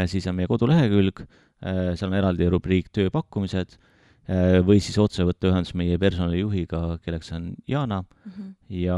siis 0.08 0.28
on 0.30 0.36
meie 0.38 0.48
kodulehekülg, 0.48 1.24
seal 1.60 2.10
on 2.12 2.18
eraldi 2.20 2.50
rubriik 2.52 2.92
tööpakkumised 2.94 3.80
Äh, 4.30 4.60
või 4.62 4.78
siis 4.78 4.98
otse 5.02 5.26
võtta 5.26 5.50
ühendust 5.50 5.74
meie 5.80 5.98
personalijuhiga, 5.98 7.00
kelleks 7.02 7.32
on 7.34 7.48
Jana 7.68 8.04
mm 8.04 8.32
-hmm. 8.32 8.52
ja 8.84 8.98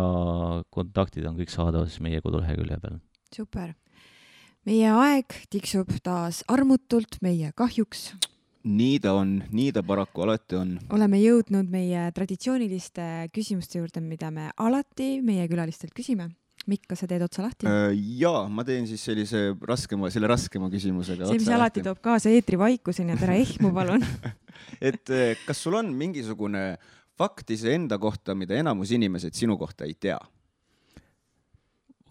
kontaktid 0.70 1.26
on 1.26 1.38
kõik 1.38 1.54
saadaval 1.54 1.88
siis 1.88 2.02
meie 2.04 2.20
kodulehekülje 2.22 2.80
peal. 2.82 3.00
super. 3.36 3.74
meie 4.66 4.90
aeg 4.92 5.26
tiksub 5.50 5.88
taas 6.04 6.44
armutult 6.48 7.22
meie 7.22 7.52
kahjuks. 7.56 8.14
Nii 8.64 9.00
ta 9.02 9.14
on, 9.18 9.42
nii 9.52 9.72
ta 9.74 9.82
paraku 9.86 10.22
alati 10.26 10.56
on. 10.60 10.76
oleme 10.94 11.20
jõudnud 11.22 11.70
meie 11.72 12.10
traditsiooniliste 12.16 13.30
küsimuste 13.34 13.82
juurde, 13.82 14.04
mida 14.06 14.32
me 14.34 14.52
alati 14.58 15.20
meie 15.26 15.48
külalistelt 15.52 15.94
küsime 15.98 16.32
Mikk, 16.70 16.92
kas 16.92 17.00
sa 17.02 17.08
teed 17.10 17.24
otsa 17.26 17.42
lahti? 17.42 17.66
Äh, 17.66 17.96
jaa, 18.22 18.44
ma 18.54 18.62
teen 18.66 18.86
siis 18.86 19.02
sellise 19.02 19.56
raskema, 19.66 20.12
selle 20.14 20.28
raskema 20.30 20.70
küsimusega. 20.70 21.26
see, 21.26 21.40
mis 21.42 21.50
alati 21.50 21.82
toob 21.86 21.98
kaasa 22.06 22.30
eetrivaikuse, 22.30 23.02
nii 23.08 23.16
et 23.16 23.24
ära 23.26 23.36
ehmu, 23.42 23.72
palun 23.74 24.06
et 24.92 25.06
äh, 25.10 25.34
kas 25.48 25.58
sul 25.66 25.74
on 25.80 25.90
mingisugune 25.98 26.78
fakt 27.18 27.50
iseenda 27.54 27.98
kohta, 28.02 28.36
mida 28.38 28.54
enamus 28.62 28.94
inimesed 28.94 29.34
sinu 29.38 29.58
kohta 29.58 29.86
ei 29.90 29.96
tea? 29.98 30.20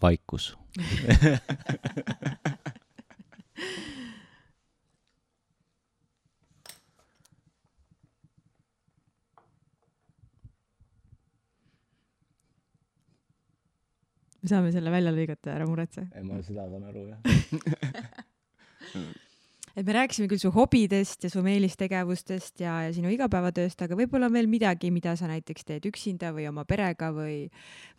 vaikus 0.01 0.57
me 14.41 14.49
saame 14.49 14.71
selle 14.73 14.91
välja 14.93 15.11
lõigata, 15.15 15.55
ära 15.55 15.65
muretse. 15.69 16.01
ma 16.27 16.35
seda 16.45 16.63
saan 16.69 16.83
aru, 16.89 17.01
jah 17.11 17.19
et 19.75 19.87
me 19.87 19.93
rääkisime 19.95 20.27
küll 20.31 20.41
su 20.41 20.51
hobidest 20.51 21.23
ja 21.23 21.29
su 21.31 21.43
meelistegevustest 21.45 22.63
ja, 22.63 22.73
ja 22.87 22.91
sinu 22.95 23.11
igapäevatööst, 23.13 23.81
aga 23.85 23.95
võib-olla 23.99 24.27
on 24.27 24.35
veel 24.35 24.49
midagi, 24.51 24.91
mida 24.91 25.13
sa 25.19 25.29
näiteks 25.31 25.67
teed 25.67 25.87
üksinda 25.87 26.33
või 26.35 26.47
oma 26.49 26.65
perega 26.67 27.11
või, 27.15 27.45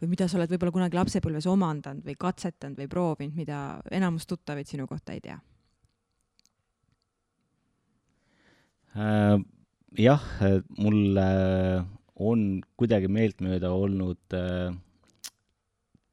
või 0.03 0.13
mida 0.13 0.29
sa 0.29 0.39
oled 0.41 0.53
võib-olla 0.53 0.75
kunagi 0.75 0.99
lapsepõlves 0.99 1.49
omandanud 1.51 2.05
või 2.07 2.17
katsetanud 2.21 2.83
või 2.83 2.89
proovinud, 2.93 3.39
mida 3.39 3.63
enamus 3.91 4.29
tuttavaid 4.29 4.69
sinu 4.69 4.87
kohta 4.91 5.17
ei 5.17 5.25
tea 5.25 5.39
äh,? 8.99 9.41
jah, 9.99 10.23
mul 10.81 11.19
äh, 11.21 11.83
on 12.21 12.63
kuidagi 12.81 13.09
meeltmööda 13.13 13.73
olnud 13.77 14.37
äh, 14.37 14.73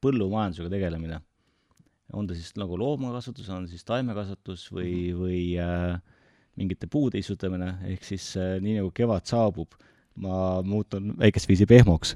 põllumajandusega 0.03 0.71
tegelemine. 0.71 1.19
on 2.13 2.27
ta 2.27 2.33
siis 2.33 2.55
nagu 2.57 2.77
loomakasvatus, 2.79 3.49
on 3.53 3.67
siis 3.69 3.85
taimekasvatus 3.85 4.71
või 4.73 4.93
-hmm. 5.11 5.19
või 5.19 5.41
äh, 5.61 5.99
mingite 6.57 6.87
puude 6.87 7.19
istutamine, 7.21 7.77
ehk 7.85 8.03
siis 8.03 8.31
äh, 8.37 8.57
nii 8.61 8.79
nagu 8.79 8.91
kevad 8.91 9.25
saabub, 9.29 9.77
ma 10.19 10.61
muutun 10.65 11.13
väikest 11.19 11.47
viisi 11.47 11.65
pehmoks 11.69 12.15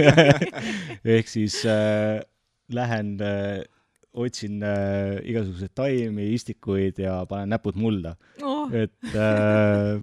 ehk 1.16 1.28
siis 1.28 1.64
äh, 1.66 2.20
lähen 2.70 3.16
äh, 3.24 3.64
otsin 4.12 4.62
äh, 4.62 5.18
igasuguseid 5.24 5.74
taimi, 5.74 6.28
istikuid 6.34 6.98
ja 7.02 7.24
panen 7.30 7.50
näpud 7.50 7.78
mulda 7.78 8.16
oh.. 8.42 8.70
et 8.74 9.14
äh, 9.14 10.02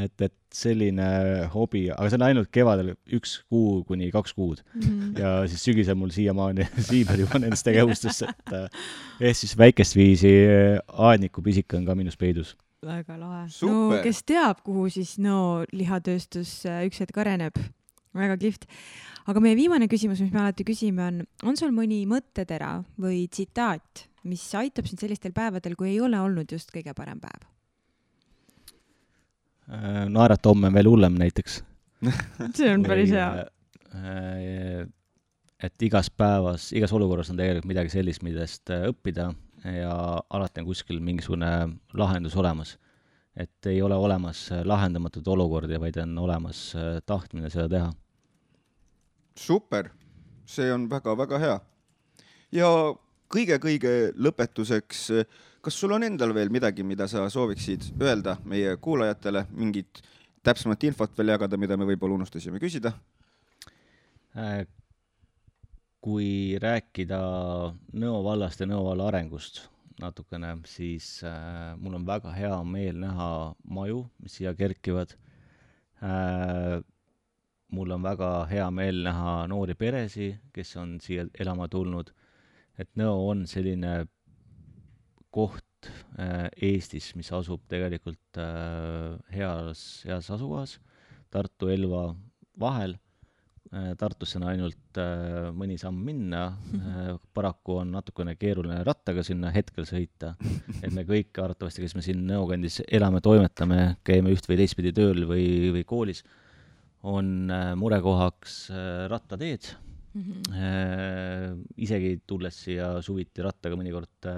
et, 0.00 0.22
et 0.24 0.34
selline 0.54 1.06
hobi, 1.52 1.86
aga 1.92 2.08
see 2.10 2.18
on 2.18 2.24
ainult 2.26 2.50
kevadel 2.54 2.92
üks 3.16 3.36
kuu 3.50 3.82
kuni 3.88 4.10
kaks 4.14 4.34
kuud 4.36 4.62
mm. 4.62 4.82
-hmm. 4.82 5.20
ja 5.20 5.32
siis 5.50 5.64
sügisel 5.68 5.98
mul 5.98 6.12
siiamaani 6.14 6.68
siibel 6.88 7.24
juba 7.24 7.40
nendest 7.42 7.66
tegevustest, 7.68 8.26
et 8.28 8.54
äh, 8.56 8.68
ehk 9.28 9.36
siis 9.36 9.56
väikest 9.58 9.96
viisi 9.96 10.32
äh, 10.32 10.78
aednikupisik 11.08 11.74
on 11.74 11.86
ka 11.86 11.94
minus 11.94 12.16
peidus. 12.16 12.56
väga 12.84 13.18
lahe. 13.20 13.48
no 13.62 14.02
kes 14.02 14.22
teab, 14.22 14.62
kuhu 14.64 14.88
siis 14.90 15.18
no 15.18 15.64
lihatööstus 15.72 16.66
äh, 16.66 16.84
üks 16.86 17.00
hetk 17.00 17.18
areneb. 17.18 17.56
väga 18.14 18.36
kihvt. 18.36 18.68
aga 19.26 19.40
meie 19.40 19.56
viimane 19.56 19.88
küsimus, 19.88 20.20
mis 20.20 20.32
me 20.32 20.40
alati 20.40 20.64
küsime, 20.64 21.02
on, 21.02 21.24
on 21.42 21.56
sul 21.56 21.72
mõni 21.72 22.04
mõttetera 22.06 22.82
või 23.00 23.26
tsitaat, 23.28 24.08
mis 24.24 24.54
aitab 24.54 24.86
sind 24.86 25.00
sellistel 25.00 25.32
päevadel, 25.32 25.76
kui 25.76 25.90
ei 25.94 26.00
ole 26.00 26.20
olnud 26.20 26.52
just 26.52 26.72
kõige 26.74 26.94
parem 26.94 27.20
päev? 27.20 27.55
Äh, 29.66 30.04
naerata 30.08 30.52
homme 30.52 30.68
on 30.70 30.76
veel 30.76 30.86
hullem 30.86 31.16
näiteks 31.18 31.56
see 32.56 32.68
on 32.70 32.84
päris 32.86 33.10
hea. 33.10 33.46
Äh, 33.96 34.84
et 35.66 35.82
igas 35.82 36.10
päevas, 36.12 36.68
igas 36.76 36.92
olukorras 36.94 37.32
on 37.32 37.40
tegelikult 37.40 37.66
midagi 37.72 37.90
sellist, 37.90 38.22
millest 38.22 38.70
äh, 38.70 38.84
õppida 38.92 39.32
ja 39.66 39.94
alati 40.30 40.62
on 40.62 40.68
kuskil 40.68 41.00
mingisugune 41.02 41.50
lahendus 41.98 42.36
olemas. 42.38 42.76
et 43.36 43.66
ei 43.66 43.82
ole 43.82 43.94
olemas 43.94 44.50
lahendamatuid 44.64 45.26
olukordi, 45.26 45.80
vaid 45.80 45.96
on 46.00 46.18
olemas 46.18 46.60
tahtmine 47.06 47.50
seda 47.50 47.68
teha. 47.68 47.90
super, 49.34 49.90
see 50.46 50.70
on 50.72 50.86
väga-väga 50.90 51.38
hea. 51.42 51.58
ja 52.52 52.70
kõige-kõige 53.34 54.12
lõpetuseks 54.14 55.08
kas 55.66 55.74
sul 55.74 55.96
on 55.96 56.06
endal 56.06 56.30
veel 56.30 56.52
midagi, 56.54 56.84
mida 56.86 57.08
sa 57.10 57.24
sooviksid 57.32 57.88
öelda 57.98 58.36
meie 58.46 58.76
kuulajatele, 58.78 59.48
mingit 59.58 59.98
täpsemat 60.46 60.84
infot 60.86 61.18
veel 61.18 61.32
jagada, 61.32 61.58
mida 61.58 61.74
me 61.74 61.88
võib-olla 61.88 62.20
unustasime 62.20 62.60
küsida? 62.62 62.92
Äh, 64.38 64.62
kui 65.98 66.54
rääkida 66.62 67.18
Nõo 67.98 68.22
vallast 68.22 68.62
ja 68.62 68.70
Nõo 68.70 68.84
valla 68.86 69.10
arengust 69.10 69.64
natukene, 69.98 70.54
siis 70.70 71.24
äh, 71.26 71.74
mul 71.82 71.98
on 71.98 72.06
väga 72.06 72.36
hea 72.36 72.56
meel 72.62 73.02
näha 73.02 73.30
maju, 73.64 74.04
mis 74.22 74.38
siia 74.38 74.54
kerkivad 74.54 75.16
äh,. 75.98 76.78
mul 77.74 77.90
on 77.90 78.06
väga 78.06 78.28
hea 78.46 78.70
meel 78.70 79.02
näha 79.02 79.38
noori 79.50 79.74
peresid, 79.74 80.38
kes 80.54 80.76
on 80.78 81.00
siia 81.02 81.26
elama 81.34 81.66
tulnud. 81.66 82.12
et 82.78 82.92
Nõo 82.94 83.32
on 83.32 83.48
selline 83.50 84.04
koht 85.34 85.90
äh, 86.18 86.48
Eestis, 86.72 87.12
mis 87.18 87.30
asub 87.34 87.64
tegelikult 87.70 88.40
äh, 88.40 89.16
heas, 89.36 89.82
heas 90.06 90.30
asukohas, 90.34 90.78
Tartu, 91.32 91.68
Elva 91.72 92.08
vahel. 92.60 92.96
Äh, 93.74 93.92
Tartusse 93.98 94.38
on 94.38 94.46
ainult 94.48 95.00
mõni 95.52 95.74
samm 95.76 95.98
minna, 96.06 96.46
paraku 97.36 97.80
on 97.82 97.90
natukene 97.92 98.36
keeruline 98.40 98.78
rattaga 98.86 99.24
sinna 99.26 99.50
hetkel 99.52 99.84
sõita. 99.88 100.32
et 100.80 100.92
me 100.94 101.04
kõik 101.08 101.36
arvatavasti, 101.42 101.82
kes 101.84 101.96
me 101.98 102.04
siin 102.06 102.22
Nõo 102.28 102.46
kandis 102.48 102.80
elame, 102.86 103.20
toimetame, 103.20 103.98
käime 104.06 104.32
üht 104.32 104.48
või 104.48 104.60
teistpidi 104.62 104.94
tööl 104.96 105.26
või, 105.28 105.46
või 105.74 105.84
koolis, 105.84 106.22
on 107.06 107.50
murekohaks 107.78 108.54
rattateed 109.12 109.68
mm. 110.14 110.22
-hmm. 110.24 111.60
isegi 111.76 112.16
tulles 112.26 112.56
siia 112.64 112.94
suviti 113.04 113.44
rattaga 113.44 113.76
mõnikord 113.78 114.30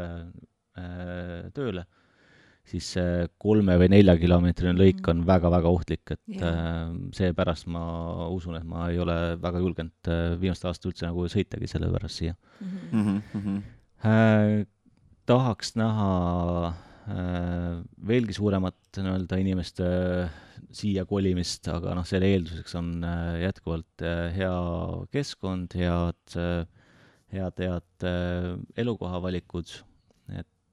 tööle, 1.54 1.84
siis 2.68 2.88
see 2.96 3.26
kolme 3.40 3.78
või 3.80 3.88
neljakilomeetrine 3.94 4.74
lõik 4.76 5.00
Mhm. 5.00 5.10
on 5.10 5.26
väga-väga 5.26 5.68
ohtlik, 5.72 6.10
et 6.10 6.20
Jaa. 6.28 6.48
äh, 6.48 6.96
seepärast 7.16 7.66
ma 7.66 8.28
usun, 8.28 8.56
et 8.56 8.64
ma 8.64 8.88
ei 8.90 8.98
ole 8.98 9.36
väga 9.40 9.62
julgenud 9.64 10.10
äh, 10.12 10.36
viimastel 10.40 10.70
aastatel 10.70 10.92
üldse 10.92 11.06
nagu 11.06 11.28
sõitagi 11.28 11.68
selle 11.68 11.90
pärast 11.92 12.20
siia 12.20 12.34
mm. 12.92 13.22
-hmm. 13.34 13.62
äh,. 14.04 14.66
tahaks 15.26 15.76
näha 15.76 16.74
äh, 17.08 17.82
veelgi 18.06 18.32
suuremat 18.32 18.76
nii-öelda 18.96 19.36
inimeste 19.40 19.84
äh, 19.84 20.30
siia 20.70 21.04
kolimist, 21.08 21.68
aga 21.68 21.94
noh, 21.96 22.04
selle 22.04 22.28
eelduseks 22.28 22.74
on 22.76 23.04
äh, 23.04 23.40
jätkuvalt 23.46 24.02
äh, 24.04 24.34
hea 24.36 24.56
keskkond, 25.12 25.72
head 25.74 26.36
äh, 26.36 26.66
head, 27.32 27.58
head 27.58 28.04
äh, 28.04 28.56
elukohavalikud, 28.76 29.72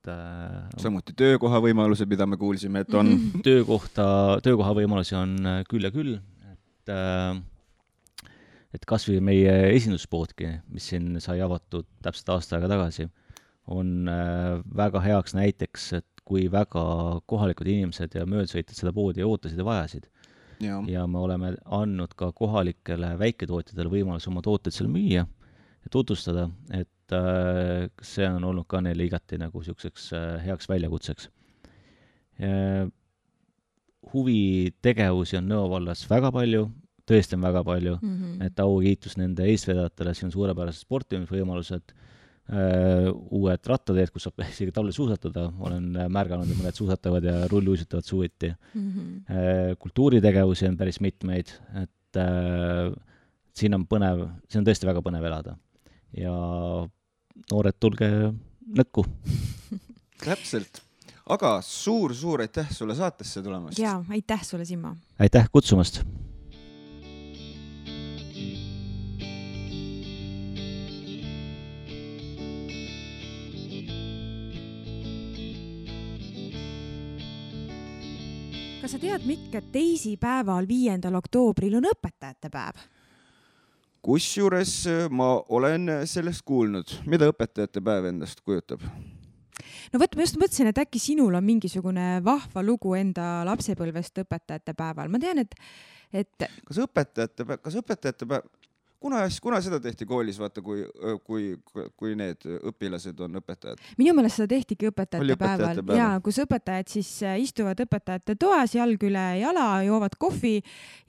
et 0.06 0.14
äh, 0.14 0.70
samuti 0.82 1.16
töökoha 1.18 1.60
võimalused, 1.64 2.08
mida 2.10 2.28
me 2.30 2.38
kuulsime, 2.38 2.86
et 2.86 2.94
on. 2.98 3.12
Töökohta, 3.46 4.06
töökoha 4.46 4.76
võimalusi 4.78 5.18
on 5.18 5.36
äh, 5.42 5.60
küll 5.70 5.86
ja 5.88 5.92
küll, 5.94 6.18
et 6.52 6.94
äh, 6.94 7.36
et 8.76 8.84
kas 8.88 9.08
või 9.08 9.22
meie 9.24 9.54
esinduspoodki, 9.72 10.50
mis 10.74 10.90
siin 10.92 11.16
sai 11.24 11.40
avatud 11.44 11.88
täpselt 12.04 12.34
aasta 12.36 12.58
aega 12.58 12.74
tagasi, 12.74 13.08
on 13.72 14.10
äh, 14.12 14.60
väga 14.76 15.02
heaks 15.06 15.36
näiteks, 15.38 15.94
et 16.02 16.26
kui 16.26 16.50
väga 16.52 16.84
kohalikud 17.30 17.70
inimesed 17.70 18.18
ja 18.18 18.26
möödasõitjad 18.30 18.76
seda 18.76 18.94
poodi 18.94 19.24
ootasid 19.26 19.62
ja 19.62 19.66
vajasid. 19.66 20.10
ja, 20.64 20.82
ja 20.88 21.08
me 21.08 21.20
oleme 21.20 21.54
andnud 21.66 22.16
ka 22.18 22.32
kohalikele 22.32 23.14
väiketootjatele 23.20 23.92
võimaluse 23.92 24.30
oma 24.32 24.42
tooteid 24.42 24.74
seal 24.74 24.90
müüa 24.90 25.26
ja 25.26 25.92
tutvustada, 25.92 26.50
et 26.74 26.90
äh, 27.14 27.90
see 28.02 28.26
on 28.28 28.44
olnud 28.44 28.68
ka 28.68 28.82
neile 28.82 29.06
igati 29.06 29.38
nagu 29.38 29.60
niisuguseks 29.62 30.08
äh, 30.14 30.46
heaks 30.46 30.70
väljakutseks 30.72 31.30
äh, 32.42 32.88
huvitegevusi 34.14 35.38
on 35.40 35.48
Nõo 35.50 35.70
vallas 35.70 36.06
väga 36.10 36.32
palju, 36.34 36.66
tõesti 37.10 37.38
on 37.38 37.46
väga 37.46 37.64
palju, 37.66 37.96
Mhm. 38.02 38.42
et 38.46 38.60
aukiitus 38.60 39.18
nende 39.18 39.44
eestvedajatele, 39.50 40.14
siin 40.14 40.28
on 40.30 40.36
suurepärased 40.36 40.86
sportimisvõimalused, 40.86 41.96
uued 43.34 43.66
rattateed, 43.66 44.12
kus 44.14 44.28
saab 44.28 44.38
isegi 44.46 44.72
talvel 44.72 44.94
suusatada, 44.94 45.48
olen 45.60 45.88
märganud, 46.14 46.46
et 46.46 46.60
mõned 46.60 46.78
suusatavad 46.78 47.26
ja 47.26 47.48
rulluisutavad 47.50 48.06
suviti. 48.06 48.52
Mhm. 48.76 49.76
kultuuritegevusi 49.82 50.68
on 50.70 50.78
päris 50.78 51.02
mitmeid, 51.02 51.50
et 51.82 52.20
äh, 52.22 52.94
siin 53.56 53.74
on 53.74 53.88
põnev, 53.90 54.28
siin 54.50 54.62
on 54.62 54.68
tõesti 54.70 54.86
väga 54.86 55.02
põnev 55.02 55.26
elada. 55.26 55.58
ja 56.16 56.32
noored, 57.52 57.78
tulge 57.80 58.10
nõkku! 58.66 59.06
täpselt. 60.26 60.82
aga 61.30 61.58
suur-suur 61.62 62.46
aitäh 62.46 62.70
sulle 62.72 62.96
saatesse 62.96 63.44
tulemast. 63.44 63.80
ja 63.80 64.04
aitäh 64.10 64.44
sulle, 64.44 64.66
Simmo. 64.66 64.96
aitäh 65.20 65.50
kutsumast! 65.52 66.04
kas 78.86 78.92
sa 78.94 79.00
tead, 79.02 79.24
Mikk, 79.26 79.56
et 79.58 79.72
teisipäeval, 79.74 80.68
viiendal 80.70 81.16
oktoobril 81.18 81.80
on 81.80 81.88
õpetajate 81.90 82.52
päev? 82.54 82.84
Kusjuures 84.06 84.74
äh, 84.92 85.06
ma 85.10 85.34
olen 85.50 85.90
sellest 86.10 86.46
kuulnud, 86.46 87.00
mida 87.10 87.30
õpetajate 87.32 87.82
päev 87.86 88.10
endast 88.12 88.44
kujutab? 88.46 88.84
no 89.94 90.02
vot, 90.02 90.16
ma 90.16 90.26
just 90.26 90.38
mõtlesin, 90.42 90.70
et 90.72 90.82
äkki 90.82 91.02
sinul 91.02 91.36
on 91.38 91.46
mingisugune 91.46 92.20
vahva 92.26 92.64
lugu 92.66 92.96
enda 92.98 93.44
lapsepõlvest 93.48 94.24
õpetajate 94.26 94.76
päeval. 94.78 95.10
ma 95.12 95.22
tean, 95.22 95.42
et, 95.46 95.58
et 96.14 96.48
kas 96.68 96.82
õpetajate 96.86 97.48
päev, 97.48 97.64
kas 97.66 97.80
õpetajate 97.82 98.30
päev, 98.30 98.50
kuna, 99.06 99.22
kuna 99.42 99.60
seda 99.64 99.80
tehti 99.84 100.08
koolis, 100.10 100.40
vaata, 100.42 100.64
kui, 100.66 100.84
kui, 101.28 101.52
kui 101.98 102.16
need 102.18 102.46
õpilased 102.72 103.20
on 103.26 103.40
õpetajad? 103.42 103.82
minu 104.00 104.16
meelest 104.18 104.40
seda 104.40 104.50
tehtigi 104.56 104.90
õpetajate 104.90 105.38
päeval 105.40 105.82
päeval. 105.82 106.00
ja 106.00 106.08
kus 106.26 106.40
õpetajad 106.44 106.92
siis 106.96 107.12
äh, 107.26 107.38
istuvad 107.44 107.82
õpetajate 107.86 108.38
toas 108.42 108.76
jalg 108.78 109.06
üle 109.06 109.26
jala, 109.42 109.68
joovad 109.86 110.18
kohvi 110.22 110.58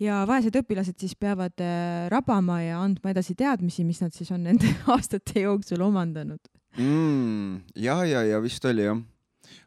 ja 0.03 0.23
vaesed 0.29 0.57
õpilased 0.61 0.99
siis 1.01 1.17
peavad 1.19 1.65
äh, 1.65 2.07
rabama 2.13 2.61
ja 2.65 2.83
andma 2.83 3.15
edasi 3.15 3.37
teadmisi, 3.39 3.87
mis 3.89 4.03
nad 4.05 4.15
siis 4.17 4.33
on 4.35 4.45
nende 4.51 4.71
aastate 4.95 5.47
jooksul 5.47 5.85
omandanud. 5.87 6.43
mm,. 6.77 7.63
ja, 7.81 8.03
ja, 8.05 8.25
ja 8.35 8.43
vist 8.45 8.65
oli 8.69 8.85
jah. 8.89 9.01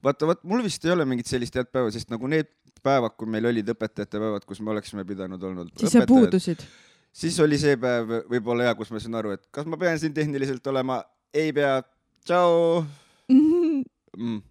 vaata, 0.05 0.29
vaat 0.29 0.45
mul 0.45 0.63
vist 0.65 0.85
ei 0.85 0.93
ole 0.93 1.07
mingit 1.09 1.31
sellist 1.31 1.57
head 1.57 1.71
päeva, 1.73 1.91
sest 1.95 2.13
nagu 2.13 2.29
need 2.29 2.51
päevad, 2.83 3.15
kui 3.19 3.27
meil 3.31 3.49
olid 3.49 3.73
õpetajate 3.73 4.21
päevad, 4.21 4.45
kus 4.47 4.61
me 4.63 4.71
oleksime 4.75 5.03
pidanud 5.07 5.41
olnud 5.43 5.73
siis 5.79 5.97
sa 5.97 6.05
puudusid. 6.07 6.63
Siis 7.11 7.39
oli 7.43 7.59
see 7.61 7.77
päev 7.79 8.25
võib-olla 8.29 8.69
hea, 8.69 8.75
kus 8.79 8.91
ma 8.93 9.01
sain 9.01 9.17
aru, 9.19 9.35
et 9.37 9.47
kas 9.53 9.67
ma 9.69 9.79
pean 9.79 9.99
siin 10.01 10.15
tehniliselt 10.15 10.65
olema, 10.71 11.01
ei 11.33 11.53
pea, 11.55 11.79
tšau! 12.27 12.85
Mm. 14.19 14.41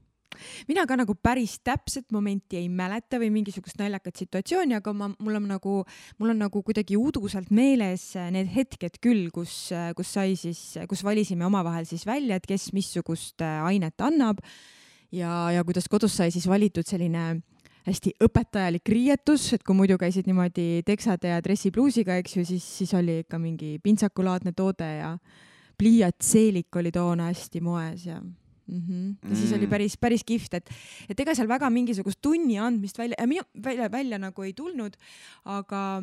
mina 0.69 0.85
ka 0.87 0.95
nagu 0.97 1.17
päris 1.19 1.57
täpset 1.67 2.13
momenti 2.15 2.61
ei 2.61 2.69
mäleta 2.71 3.19
või 3.19 3.27
mingisugust 3.35 3.81
naljakat 3.81 4.21
situatsiooni, 4.23 4.77
aga 4.79 4.93
ma, 4.95 5.09
mul 5.19 5.39
on 5.41 5.49
nagu, 5.51 5.73
mul 6.23 6.33
on 6.33 6.39
nagu 6.45 6.63
kuidagi 6.63 6.97
udusalt 6.97 7.51
meeles 7.51 8.13
need 8.33 8.49
hetked 8.55 9.01
küll, 9.03 9.33
kus, 9.35 9.73
kus 9.99 10.15
sai 10.15 10.37
siis, 10.39 10.63
kus 10.89 11.03
valisime 11.05 11.45
omavahel 11.49 11.89
siis 11.91 12.07
välja, 12.07 12.39
et 12.39 12.47
kes 12.47 12.71
missugust 12.77 13.43
äh, 13.43 13.59
ainet 13.67 13.99
annab. 14.01 14.41
Ja, 15.11 15.49
ja 15.51 15.65
kuidas 15.65 15.89
kodus 15.91 16.15
sai 16.17 16.31
siis 16.31 16.47
valitud 16.47 16.87
selline 16.87 17.41
hästi 17.87 18.15
õpetajalik 18.25 18.89
riietus, 18.93 19.53
et 19.57 19.63
kui 19.67 19.77
muidu 19.77 19.99
käisid 20.01 20.27
niimoodi 20.29 20.83
teksade 20.87 21.31
ja 21.33 21.43
dressipluusiga, 21.45 22.19
eks 22.23 22.37
ju, 22.37 22.45
siis, 22.49 22.67
siis 22.81 22.95
oli 22.99 23.21
ikka 23.23 23.39
mingi 23.43 23.77
pintsakulaadne 23.83 24.53
toode 24.57 24.89
ja 24.99 25.15
pliiatseelik 25.79 26.77
oli 26.77 26.93
toona 26.93 27.31
hästi 27.31 27.63
moes 27.63 28.07
ja 28.07 28.21
mm. 28.21 28.83
-hmm. 28.83 29.31
ja 29.31 29.37
siis 29.37 29.53
oli 29.53 29.67
Mm. 29.67 29.71
päris, 29.71 29.97
päris 29.97 30.25
kihvt, 30.25 30.55
et, 30.55 30.71
et 31.09 31.21
ega 31.21 31.35
seal 31.35 31.49
väga 31.49 31.71
mingisugust 31.71 32.19
tunni 32.23 32.59
andmist 32.59 32.99
välja, 32.99 33.27
minu 33.27 33.43
välja, 33.65 33.91
välja 33.93 34.19
nagu 34.19 34.43
ei 34.43 34.53
tulnud, 34.53 34.97
aga 35.45 36.03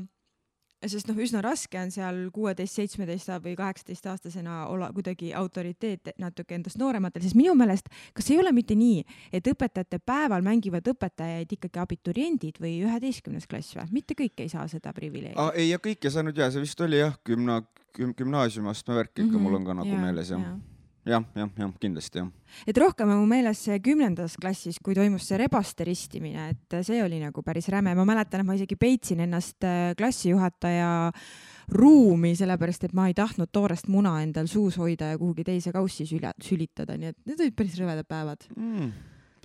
sest 0.85 1.07
noh, 1.10 1.18
üsna 1.22 1.41
raske 1.45 1.80
on 1.80 1.91
seal 1.93 2.19
kuueteist, 2.35 2.76
seitsmeteist 2.80 3.31
või 3.43 3.56
kaheksateistaastasena 3.57 4.65
olla 4.72 4.91
kuidagi 4.93 5.34
autoriteet 5.34 6.15
natuke 6.22 6.56
endast 6.56 6.80
noorematel, 6.81 7.23
sest 7.26 7.38
minu 7.38 7.56
meelest, 7.57 7.89
kas 8.14 8.30
ei 8.31 8.39
ole 8.41 8.52
mitte 8.56 8.77
nii, 8.77 9.03
et 9.34 9.47
õpetajate 9.52 9.99
päeval 10.06 10.45
mängivad 10.45 10.88
õpetajaid 10.93 11.56
ikkagi 11.57 11.81
abituriendid 11.81 12.61
või 12.61 12.77
üheteistkümnes 12.85 13.47
klass 13.47 13.76
või? 13.77 13.88
mitte 13.95 14.18
kõik 14.18 14.45
ei 14.45 14.52
saa 14.52 14.68
seda 14.72 14.93
privileegi 14.93 15.49
ei, 15.56 15.69
ja 15.72 15.80
kõik 15.81 16.06
ei 16.06 16.14
saanud 16.14 16.38
ja 16.38 16.52
see 16.52 16.64
vist 16.64 16.81
oli 16.81 16.99
jah, 17.02 17.15
gümna- 17.26 17.64
güm,, 17.95 18.14
gümnaasiumiastme 18.18 18.95
värk 18.95 19.14
ikka 19.15 19.26
mm 19.26 19.35
-hmm. 19.35 19.43
mul 19.43 19.60
on 19.60 19.65
ka 19.65 19.73
nagu 19.73 19.89
ja, 19.89 20.02
meeles 20.02 20.30
jah. 20.30 20.41
Jah, 21.06 21.23
jah, 21.38 21.49
jah, 21.57 21.72
kindlasti 21.82 22.22
jah. 22.22 22.30
et 22.68 22.77
rohkem 22.82 23.10
on 23.14 23.22
mu 23.22 23.30
meeles 23.30 23.61
kümnendas 23.84 24.38
klassis, 24.41 24.80
kui 24.84 24.95
toimus 24.98 25.27
see 25.30 25.40
rebaste 25.40 25.86
ristimine, 25.88 26.49
et 26.53 26.77
see 26.86 27.02
oli 27.03 27.19
nagu 27.22 27.44
päris 27.45 27.69
räme, 27.73 27.94
ma 27.98 28.06
mäletan, 28.07 28.41
et 28.41 28.48
ma 28.48 28.57
isegi 28.57 28.77
peitsin 28.80 29.22
ennast 29.26 29.65
äh, 29.68 29.94
klassijuhataja 29.99 31.11
ruumi, 31.73 32.36
sellepärast 32.38 32.88
et 32.88 32.95
ma 32.98 33.07
ei 33.10 33.18
tahtnud 33.18 33.49
toorest 33.53 33.90
muna 33.91 34.18
endal 34.23 34.49
suus 34.52 34.77
hoida 34.82 35.14
ja 35.14 35.19
kuhugi 35.22 35.45
teise 35.48 35.73
kaussi 35.76 36.06
süля, 36.10 36.34
sülitada, 36.41 36.98
nii 36.99 37.14
et 37.14 37.19
need 37.26 37.45
olid 37.45 37.57
päris 37.57 37.77
rõvedad 37.82 38.10
päevad 38.10 38.45
mm.. 38.56 38.91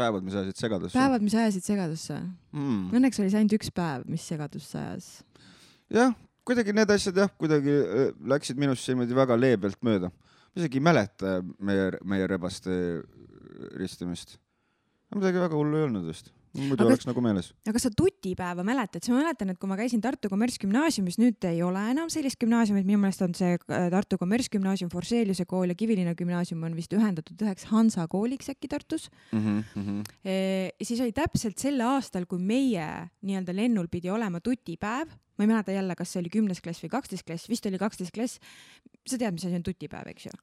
päevad, 0.01 0.25
mis 0.27 0.37
ajasid 0.37 0.65
segadusse. 0.65 0.97
päevad, 0.99 1.25
mis 1.25 1.37
ajasid 1.37 1.69
segadusse 1.69 2.19
mm.. 2.21 2.83
Õnneks 2.97 3.23
oli 3.23 3.33
see 3.33 3.41
ainult 3.41 3.57
üks 3.61 3.73
päev, 3.77 4.09
mis 4.11 4.27
segadusse 4.33 4.81
ajas. 4.81 5.13
jah, 5.93 6.17
kuidagi 6.45 6.77
need 6.77 6.93
asjad 6.93 7.23
jah, 7.25 7.33
kuidagi 7.41 7.77
äh, 7.81 8.11
läksid 8.35 8.61
minust 8.61 8.89
niimoodi 8.91 9.17
väga 9.17 9.39
leebelt 9.41 9.81
mööda. 9.87 10.13
Ma 10.51 10.63
isegi 10.63 10.81
ei 10.81 10.85
mäleta 10.85 11.39
meie, 11.59 11.91
meie 12.05 12.27
rebaste 12.27 12.75
ristimist. 13.79 14.39
midagi 15.15 15.43
väga 15.43 15.57
hullu 15.59 15.77
ei 15.77 15.89
olnud 15.89 16.07
vist 16.07 16.33
muidu 16.57 16.83
Aga- 16.83 16.91
oleks 16.91 17.07
nagu 17.07 17.23
meeles. 17.23 17.53
aga 17.69 17.79
sa 17.79 17.91
tutipäeva 17.95 18.65
mäletad, 18.67 19.05
siis 19.05 19.13
ma 19.15 19.23
mäletan, 19.23 19.53
et 19.53 19.59
kui 19.61 19.69
ma 19.71 19.77
käisin 19.79 20.01
Tartu 20.03 20.29
Kommertsgümnaasiumis, 20.33 21.19
nüüd 21.23 21.47
ei 21.47 21.63
ole 21.63 21.83
enam 21.93 22.11
sellist 22.11 22.41
gümnaasiumit, 22.43 22.87
minu 22.89 22.99
meelest 22.99 23.23
on 23.23 23.35
see 23.39 23.55
äh, 23.55 23.87
Tartu 23.93 24.19
Kommertsgümnaasium, 24.19 24.91
Forseliuse 24.91 25.47
kool 25.51 25.71
ja 25.71 25.79
Kivilinna 25.79 26.15
gümnaasium 26.19 26.63
on 26.67 26.75
vist 26.79 26.93
ühendatud 26.97 27.39
üheks 27.47 27.69
Hansa 27.71 28.07
kooliks 28.11 28.51
äkki 28.51 28.69
Tartus 28.69 29.09
Mm 29.33 29.63
-hmm. 29.75 30.05
e,. 30.25 30.71
siis 30.83 31.01
oli 31.01 31.13
täpselt 31.13 31.59
sel 31.59 31.81
aastal, 31.81 32.27
kui 32.27 32.39
meie 32.39 33.11
nii-öelda 33.23 33.55
lennul 33.55 33.87
pidi 33.89 34.11
olema 34.11 34.41
tutipäev, 34.41 35.09
ma 35.41 35.47
ei 35.47 35.49
mäleta 35.55 35.73
jälle, 35.73 35.97
kas 35.97 36.13
see 36.13 36.21
oli 36.21 36.29
kümnes 36.33 36.61
klass 36.61 36.85
või 36.85 36.91
kaksteist 36.93 37.25
klass, 37.25 37.49
vist 37.49 37.65
oli 37.67 37.79
kaksteist 37.81 38.13
klass. 38.13 38.37
sa 39.09 39.17
tead, 39.17 39.33
mis 39.33 39.45
asi 39.49 39.57
on 39.57 39.63
tutipäev, 39.65 40.11
eks 40.13 40.27
ju? 40.29 40.35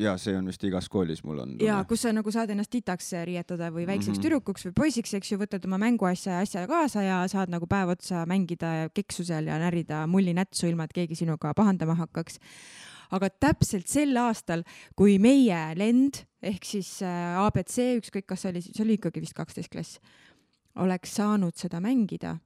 ja 0.00 0.14
see 0.16 0.32
on 0.38 0.46
vist 0.48 0.64
igas 0.64 0.88
koolis 0.88 1.20
mul 1.28 1.42
on. 1.44 1.56
ja 1.60 1.82
kus 1.84 2.06
sa 2.06 2.12
nagu 2.16 2.32
saad 2.32 2.50
ennast 2.54 2.72
titaks 2.72 3.12
riietada 3.28 3.68
või 3.74 3.84
väikseks 3.86 4.16
Mhm. 4.16 4.24
tüdrukuks 4.24 4.64
või 4.68 4.72
poisiks, 4.80 5.12
eks 5.14 5.32
ju, 5.32 5.38
võtad 5.38 5.64
oma 5.68 5.78
mänguasja 5.82 6.38
ja 6.38 6.46
asja 6.46 6.66
kaasa 6.66 7.02
ja 7.04 7.20
saad 7.28 7.52
nagu 7.52 7.66
päev 7.68 7.92
otsa 7.92 8.24
mängida 8.26 8.72
ja 8.80 8.88
keksu 8.88 9.24
seal 9.28 9.46
ja 9.46 9.58
närida 9.60 10.06
mullinätsu, 10.08 10.66
ilma 10.70 10.84
et 10.88 10.92
keegi 10.96 11.14
sinuga 11.14 11.52
pahandama 11.54 11.94
hakkaks. 11.94 12.38
aga 13.10 13.28
täpselt 13.30 13.86
sel 13.86 14.16
aastal, 14.16 14.64
kui 14.96 15.18
meie 15.22 15.74
lend 15.78 16.24
ehk 16.42 16.64
siis 16.64 17.02
äh, 17.06 17.36
abc, 17.38 17.76
ükskõik 18.00 18.26
kas 18.26 18.42
see 18.42 18.50
oli, 18.50 18.62
see 18.62 18.82
oli 18.82 18.96
ikkagi 18.98 19.20
vist 19.22 19.34
kaksteist 19.36 19.70
klass, 19.70 20.00
oleks 20.76 21.14
saanud 21.14 21.54
seda 21.54 21.78
mängida, 21.80 22.38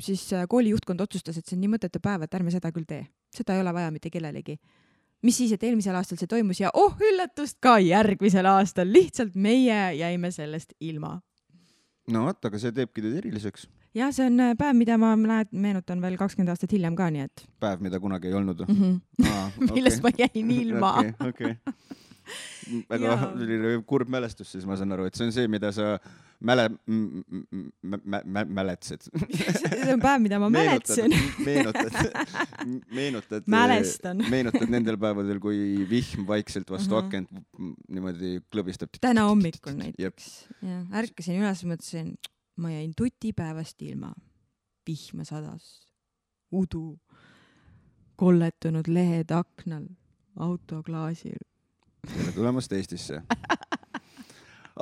siis 0.00 0.32
äh, 0.32 0.46
kooli 0.48 0.74
juhtkond 0.74 1.00
otsustas, 1.00 1.38
et 1.38 1.46
see 1.46 1.56
on 1.56 1.64
nii 1.64 1.76
mõttetu 1.76 2.00
päev, 2.02 2.26
et 2.26 2.34
ärme 2.34 2.50
seda 2.54 2.72
küll 2.72 2.88
tee, 2.88 3.06
seda 3.34 3.54
ei 3.54 3.62
ole 3.62 3.74
vaja 3.74 3.90
mitte 3.94 4.10
kellelegi 4.10 4.58
mis 5.24 5.38
siis, 5.40 5.54
et 5.56 5.62
eelmisel 5.64 5.96
aastal 5.96 6.20
see 6.20 6.30
toimus 6.30 6.60
ja 6.60 6.72
oh 6.76 6.98
üllatust, 7.10 7.58
ka 7.64 7.78
järgmisel 7.82 8.48
aastal 8.50 8.90
lihtsalt 8.92 9.36
meie 9.36 9.78
jäime 9.98 10.30
sellest 10.34 10.76
ilma. 10.84 11.16
no 12.12 12.26
vot, 12.26 12.44
aga 12.44 12.60
see 12.60 12.74
teebki 12.76 13.04
teid 13.04 13.18
eriliseks. 13.22 13.66
ja 13.96 14.10
see 14.12 14.28
on 14.28 14.40
äh, 14.44 14.54
päev, 14.58 14.76
mida 14.76 14.98
ma 15.00 15.14
mälet- 15.16 15.52
meenutan 15.52 16.02
veel 16.04 16.18
kakskümmend 16.20 16.52
aastat 16.52 16.74
hiljem 16.76 16.96
ka, 16.98 17.08
nii 17.14 17.24
et 17.28 17.46
päev, 17.62 17.84
mida 17.84 18.00
kunagi 18.00 18.28
ei 18.28 18.38
olnud 18.40 18.66
mm. 18.66 18.80
-hmm. 18.80 19.30
ah, 19.30 19.60
millest 19.72 20.04
ma 20.04 20.12
jäin 20.18 20.50
ilma 20.58 20.96
okei, 21.00 21.14
okei. 21.28 21.54
Väga 22.88 23.82
kurb 23.86 24.08
mälestus 24.12 24.52
siis, 24.54 24.64
ma 24.66 24.76
saan 24.76 24.92
aru, 24.96 25.04
et 25.10 25.14
see 25.18 25.26
on 25.26 25.32
see, 25.36 25.48
mida 25.48 25.70
sa 25.72 25.98
mäle-, 26.44 26.68
mäletsed. 28.58 29.06
see 29.08 29.92
on 29.94 30.00
päev, 30.02 30.20
mida 30.24 30.38
ma 30.42 30.48
mäletsen. 30.52 31.12
meenutad, 31.44 31.94
meenutad, 32.94 33.46
Mälestan. 33.50 34.22
meenutad 34.30 34.68
nendel 34.72 34.98
päevadel, 35.00 35.40
kui 35.42 35.86
vihm 35.90 36.26
vaikselt 36.28 36.70
vastu 36.70 36.94
Mhm. 36.98 37.06
akent 37.06 37.30
m- 37.58 37.74
niimoodi 37.88 38.38
klõbistab. 38.52 38.88
täna 39.00 39.26
hommikul 39.30 39.76
näiteks. 39.78 40.30
jah, 40.62 40.84
ärkasin 41.02 41.40
üles, 41.42 41.64
mõtlesin, 41.68 42.14
ma 42.56 42.70
jäin 42.74 42.92
tutipäevast 42.96 43.82
ilma. 43.82 44.12
vihma 44.86 45.24
sadas, 45.24 45.86
udu, 46.52 46.98
kolletunud 48.20 48.86
lehed 48.88 49.30
aknal, 49.32 49.86
autoklaasil. 50.36 51.40
Tere 52.08 52.32
tulemast 52.34 52.72
Eestisse. 52.72 53.20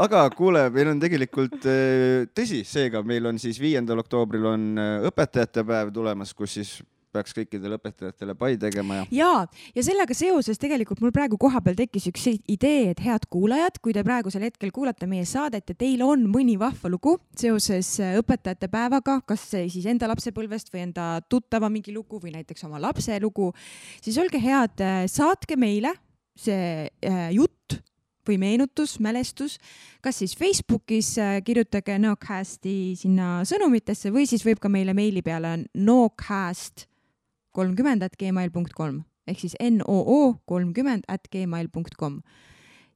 aga 0.04 0.22
kuule, 0.36 0.64
meil 0.72 0.92
on 0.94 1.02
tegelikult 1.02 1.66
äh, 1.68 2.24
tõsi, 2.34 2.62
seega 2.68 3.02
meil 3.06 3.28
on 3.28 3.40
siis 3.42 3.60
viiendal 3.60 4.00
oktoobril 4.02 4.48
on 4.54 4.72
äh, 4.80 4.96
õpetajate 5.10 5.66
päev 5.68 5.92
tulemas, 5.94 6.32
kus 6.34 6.58
siis 6.58 6.80
peaks 7.12 7.34
kõikidele 7.36 7.76
õpetajatele 7.76 8.32
pai 8.40 8.54
tegema 8.56 9.02
ja 9.02 9.06
ja, 9.12 9.32
ja 9.76 9.82
sellega 9.84 10.14
seoses 10.16 10.56
tegelikult 10.60 11.02
mul 11.04 11.12
praegu 11.12 11.36
kohapeal 11.40 11.76
tekkis 11.76 12.06
üks 12.08 12.24
idee, 12.32 12.94
et 12.94 13.02
head 13.04 13.26
kuulajad, 13.32 13.76
kui 13.84 13.92
te 13.92 14.00
praegusel 14.06 14.46
hetkel 14.46 14.72
kuulate 14.72 15.04
meie 15.10 15.26
saadet 15.28 15.74
ja 15.74 15.76
teil 15.76 16.00
on 16.06 16.24
mõni 16.32 16.56
vahva 16.60 16.88
lugu 16.92 17.18
seoses 17.36 17.98
äh, 18.00 18.16
õpetajate 18.22 18.70
päevaga, 18.72 19.18
kas 19.28 19.44
siis 19.52 19.84
enda 19.92 20.08
lapsepõlvest 20.08 20.72
või 20.72 20.86
enda 20.86 21.10
tuttava 21.28 21.68
mingi 21.72 21.92
lugu 21.92 22.22
või 22.22 22.32
näiteks 22.38 22.64
oma 22.70 22.80
lapse 22.80 23.20
lugu, 23.20 23.50
siis 24.00 24.16
olge 24.22 24.40
head, 24.40 24.80
saatke 25.12 25.60
meile 25.60 25.92
see 26.38 26.88
äh, 26.88 27.28
jutt 27.34 27.78
või 28.28 28.38
meenutus, 28.38 29.00
mälestus, 29.02 29.58
kas 30.00 30.20
siis 30.22 30.36
Facebookis 30.38 31.16
äh, 31.18 31.38
kirjutage 31.44 31.98
Nocasti 31.98 32.94
sinna 32.98 33.42
sõnumitesse 33.48 34.12
või 34.14 34.28
siis 34.30 34.46
võib 34.46 34.62
ka 34.62 34.70
meile 34.70 34.94
meili 34.94 35.24
peale 35.26 35.58
nocast 35.74 36.86
kolmkümmend 37.52 38.06
at 38.06 38.14
gmail 38.16 38.52
punkt 38.54 38.76
kom 38.78 39.02
ehk 39.28 39.42
siis 39.42 39.54
NOO 39.60 40.38
kolmkümmend 40.48 41.06
at 41.10 41.28
gmail 41.32 41.68
punkt 41.72 41.96
kom. 41.98 42.20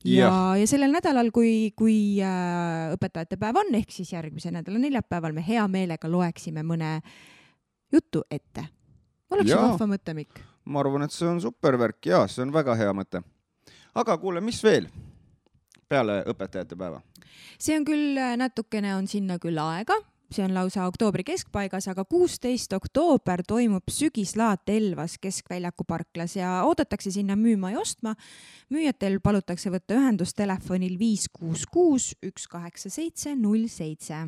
ja, 0.04 0.30
ja 0.58 0.66
sellel 0.68 0.92
nädalal, 0.94 1.30
kui, 1.34 1.72
kui 1.78 2.18
äh, 2.22 2.92
õpetajate 2.94 3.38
päev 3.40 3.62
on, 3.62 3.72
ehk 3.78 3.94
siis 3.94 4.12
järgmise 4.14 4.52
nädala 4.54 4.80
neljapäeval 4.82 5.34
me 5.36 5.44
hea 5.46 5.64
meelega 5.70 6.10
loeksime 6.10 6.66
mõne 6.66 6.98
jutu 7.92 8.24
ette. 8.30 8.68
oleks 9.30 9.50
ju 9.50 9.62
vahva 9.62 9.90
mõte, 9.94 10.14
Mikk? 10.18 10.42
Ma 10.66 10.82
arvan, 10.82 11.06
et 11.06 11.14
see 11.14 11.28
on 11.28 11.40
super 11.43 11.78
värk 11.78 12.10
ja 12.10 12.24
see 12.30 12.44
on 12.44 12.52
väga 12.55 12.74
hea 12.78 12.93
mõte. 12.97 13.22
aga 13.94 14.18
kuule, 14.18 14.40
mis 14.40 14.62
veel 14.64 14.88
peale 15.88 16.22
õpetajate 16.26 16.78
päeva? 16.78 17.01
see 17.59 17.76
on 17.78 17.86
küll, 17.86 18.20
natukene 18.36 18.94
on 18.97 19.06
sinna 19.10 19.38
küll 19.43 19.59
aega, 19.62 19.97
see 20.32 20.44
on 20.44 20.55
lausa 20.56 20.86
oktoobri 20.88 21.24
keskpaigas, 21.26 21.86
aga 21.93 22.05
kuusteist 22.09 22.72
oktoober 22.76 23.44
toimub 23.47 23.86
sügislaat 23.93 24.68
Elvas 24.72 25.16
Keskväljaku 25.22 25.86
parklas 25.88 26.36
ja 26.36 26.62
oodatakse 26.66 27.10
sinna 27.14 27.36
müüma 27.38 27.72
ja 27.76 27.80
ostma. 27.80 28.16
müüjatel 28.70 29.20
palutakse 29.22 29.70
võtta 29.70 29.94
ühendust 30.01 30.36
telefonil 30.36 30.98
viis 30.98 31.28
kuus 31.32 31.66
kuus 31.70 32.14
üks 32.22 32.48
kaheksa 32.51 32.90
seitse 32.90 33.36
null 33.36 33.68
seitse. 33.70 34.26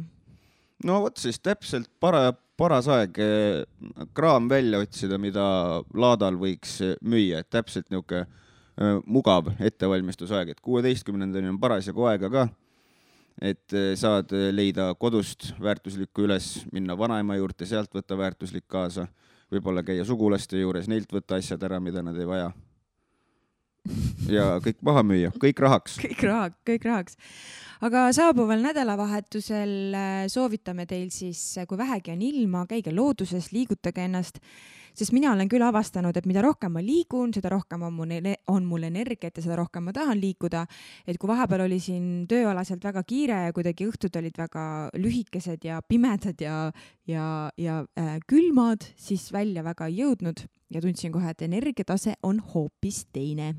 no 0.84 1.00
vot 1.02 1.16
siis 1.16 1.40
täpselt 1.40 1.90
para-, 2.00 2.36
paras 2.58 2.88
aeg 2.90 3.18
eh, 3.22 3.62
kraam 4.16 4.48
välja 4.50 4.80
otsida, 4.82 5.18
mida 5.20 5.44
laadal 5.94 6.38
võiks 6.40 6.78
eh, 6.84 6.96
müüa, 7.06 7.42
et 7.42 7.50
täpselt 7.52 7.86
niisugune 7.92 8.24
eh, 8.24 8.96
mugav 9.06 9.52
ettevalmistusaeg, 9.58 10.52
et 10.52 10.64
kuueteistkümnendani 10.64 11.52
on 11.52 11.60
parasjagu 11.62 12.08
aega 12.10 12.32
ka. 12.34 12.48
et 13.38 13.70
saad 13.94 14.32
leida 14.50 14.88
kodust 14.98 15.52
väärtuslikku 15.62 16.24
üles, 16.26 16.64
minna 16.74 16.96
vanaema 16.98 17.36
juurde, 17.38 17.68
sealt 17.70 17.92
võtta 17.94 18.16
väärtuslik 18.18 18.64
kaasa, 18.66 19.04
võib-olla 19.54 19.84
käia 19.86 20.02
sugulaste 20.04 20.58
juures, 20.58 20.88
neilt 20.90 21.12
võtta 21.14 21.38
asjad 21.38 21.62
ära, 21.62 21.78
mida 21.78 22.02
nad 22.02 22.18
ei 22.18 22.26
vaja. 22.26 22.50
ja 24.26 24.48
kõik 24.64 24.82
maha 24.82 25.06
müüa, 25.06 25.30
kõik 25.38 25.62
rahaks. 25.62 26.00
kõik 26.08 26.26
raha, 26.26 26.50
kõik 26.66 26.90
rahaks. 26.90 27.14
Aga 27.84 28.08
saabuval 28.14 28.62
nädalavahetusel 28.64 29.94
äh, 29.94 30.24
soovitame 30.30 30.86
teil 30.90 31.12
siis, 31.14 31.40
kui 31.68 31.78
vähegi 31.78 32.12
on 32.14 32.24
ilma, 32.26 32.64
käige 32.70 32.90
looduses, 32.94 33.52
liigutage 33.54 34.02
ennast, 34.08 34.40
sest 34.98 35.14
mina 35.14 35.30
olen 35.30 35.50
küll 35.50 35.62
avastanud, 35.62 36.16
et 36.18 36.26
mida 36.26 36.42
rohkem 36.42 36.74
ma 36.74 36.82
liigun, 36.82 37.30
seda 37.34 37.52
rohkem 37.54 37.84
on 37.86 37.94
mul, 37.94 38.12
on 38.50 38.66
mul 38.66 38.88
energiat 38.88 39.38
ja 39.38 39.44
seda 39.44 39.60
rohkem 39.60 39.86
ma 39.86 39.94
tahan 39.94 40.18
liikuda. 40.18 40.64
et 41.06 41.18
kui 41.18 41.30
vahepeal 41.30 41.66
oli 41.68 41.78
siin 41.80 42.26
tööalaselt 42.28 42.82
väga 42.84 43.04
kiire 43.06 43.44
ja 43.46 43.54
kuidagi 43.54 43.86
õhtud 43.86 44.18
olid 44.18 44.38
väga 44.38 44.90
lühikesed 44.98 45.64
ja 45.64 45.80
pimedad 45.82 46.40
ja, 46.40 46.72
ja, 47.06 47.50
ja 47.56 47.80
äh, 47.98 48.18
külmad, 48.26 48.90
siis 48.96 49.30
välja 49.32 49.62
väga 49.62 49.86
ei 49.86 50.02
jõudnud. 50.02 50.46
Ja 50.68 50.82
tundsin 50.84 51.12
kohe, 51.12 51.30
et 51.30 51.42
energiatase 51.46 52.18
on 52.22 52.42
hoopis 52.44 53.06
teine 53.12 53.54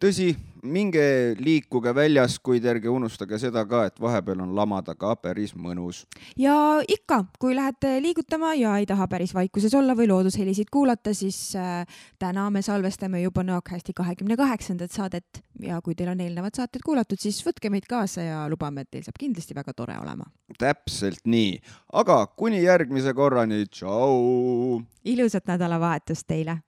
tõsi, 0.00 0.32
minge 0.62 1.02
liikuge 1.38 1.92
väljas, 1.94 2.38
kuid 2.42 2.64
ärge 2.66 2.90
unustage 2.90 3.38
seda 3.40 3.64
ka, 3.68 3.84
et 3.88 4.00
vahepeal 4.02 4.42
on 4.42 4.54
lamada 4.56 4.94
ka 4.98 5.14
päris 5.18 5.54
mõnus. 5.54 6.04
ja 6.38 6.80
ikka, 6.88 7.24
kui 7.38 7.54
lähete 7.56 7.98
liigutama 8.02 8.54
ja 8.58 8.76
ei 8.78 8.86
taha 8.86 9.08
päris 9.08 9.34
vaikuses 9.34 9.74
olla 9.74 9.94
või 9.98 10.08
loodushelisid 10.10 10.70
kuulata, 10.72 11.14
siis 11.14 11.56
äh, 11.56 11.86
täna 12.18 12.48
me 12.50 12.62
salvestame 12.62 13.22
juba 13.22 13.42
Nõokasti 13.48 13.94
kahekümne 13.96 14.36
kaheksandat 14.36 14.92
saadet 14.92 15.42
ja 15.62 15.80
kui 15.82 15.94
teil 15.94 16.12
on 16.12 16.20
eelnevad 16.20 16.58
saated 16.58 16.82
kuulatud, 16.84 17.18
siis 17.20 17.40
võtke 17.46 17.70
meid 17.70 17.86
kaasa 17.88 18.26
ja 18.26 18.44
lubame, 18.50 18.82
et 18.84 18.90
teil 18.90 19.06
saab 19.06 19.18
kindlasti 19.18 19.56
väga 19.56 19.74
tore 19.74 19.98
olema. 19.98 20.26
täpselt 20.58 21.24
nii, 21.24 21.58
aga 21.92 22.24
kuni 22.36 22.62
järgmise 22.62 23.14
korrani, 23.14 23.66
tšau. 23.66 24.82
ilusat 25.04 25.46
nädalavahetust 25.46 26.26
teile 26.26 26.60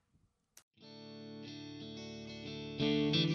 Thank 2.81 3.17
you. 3.17 3.30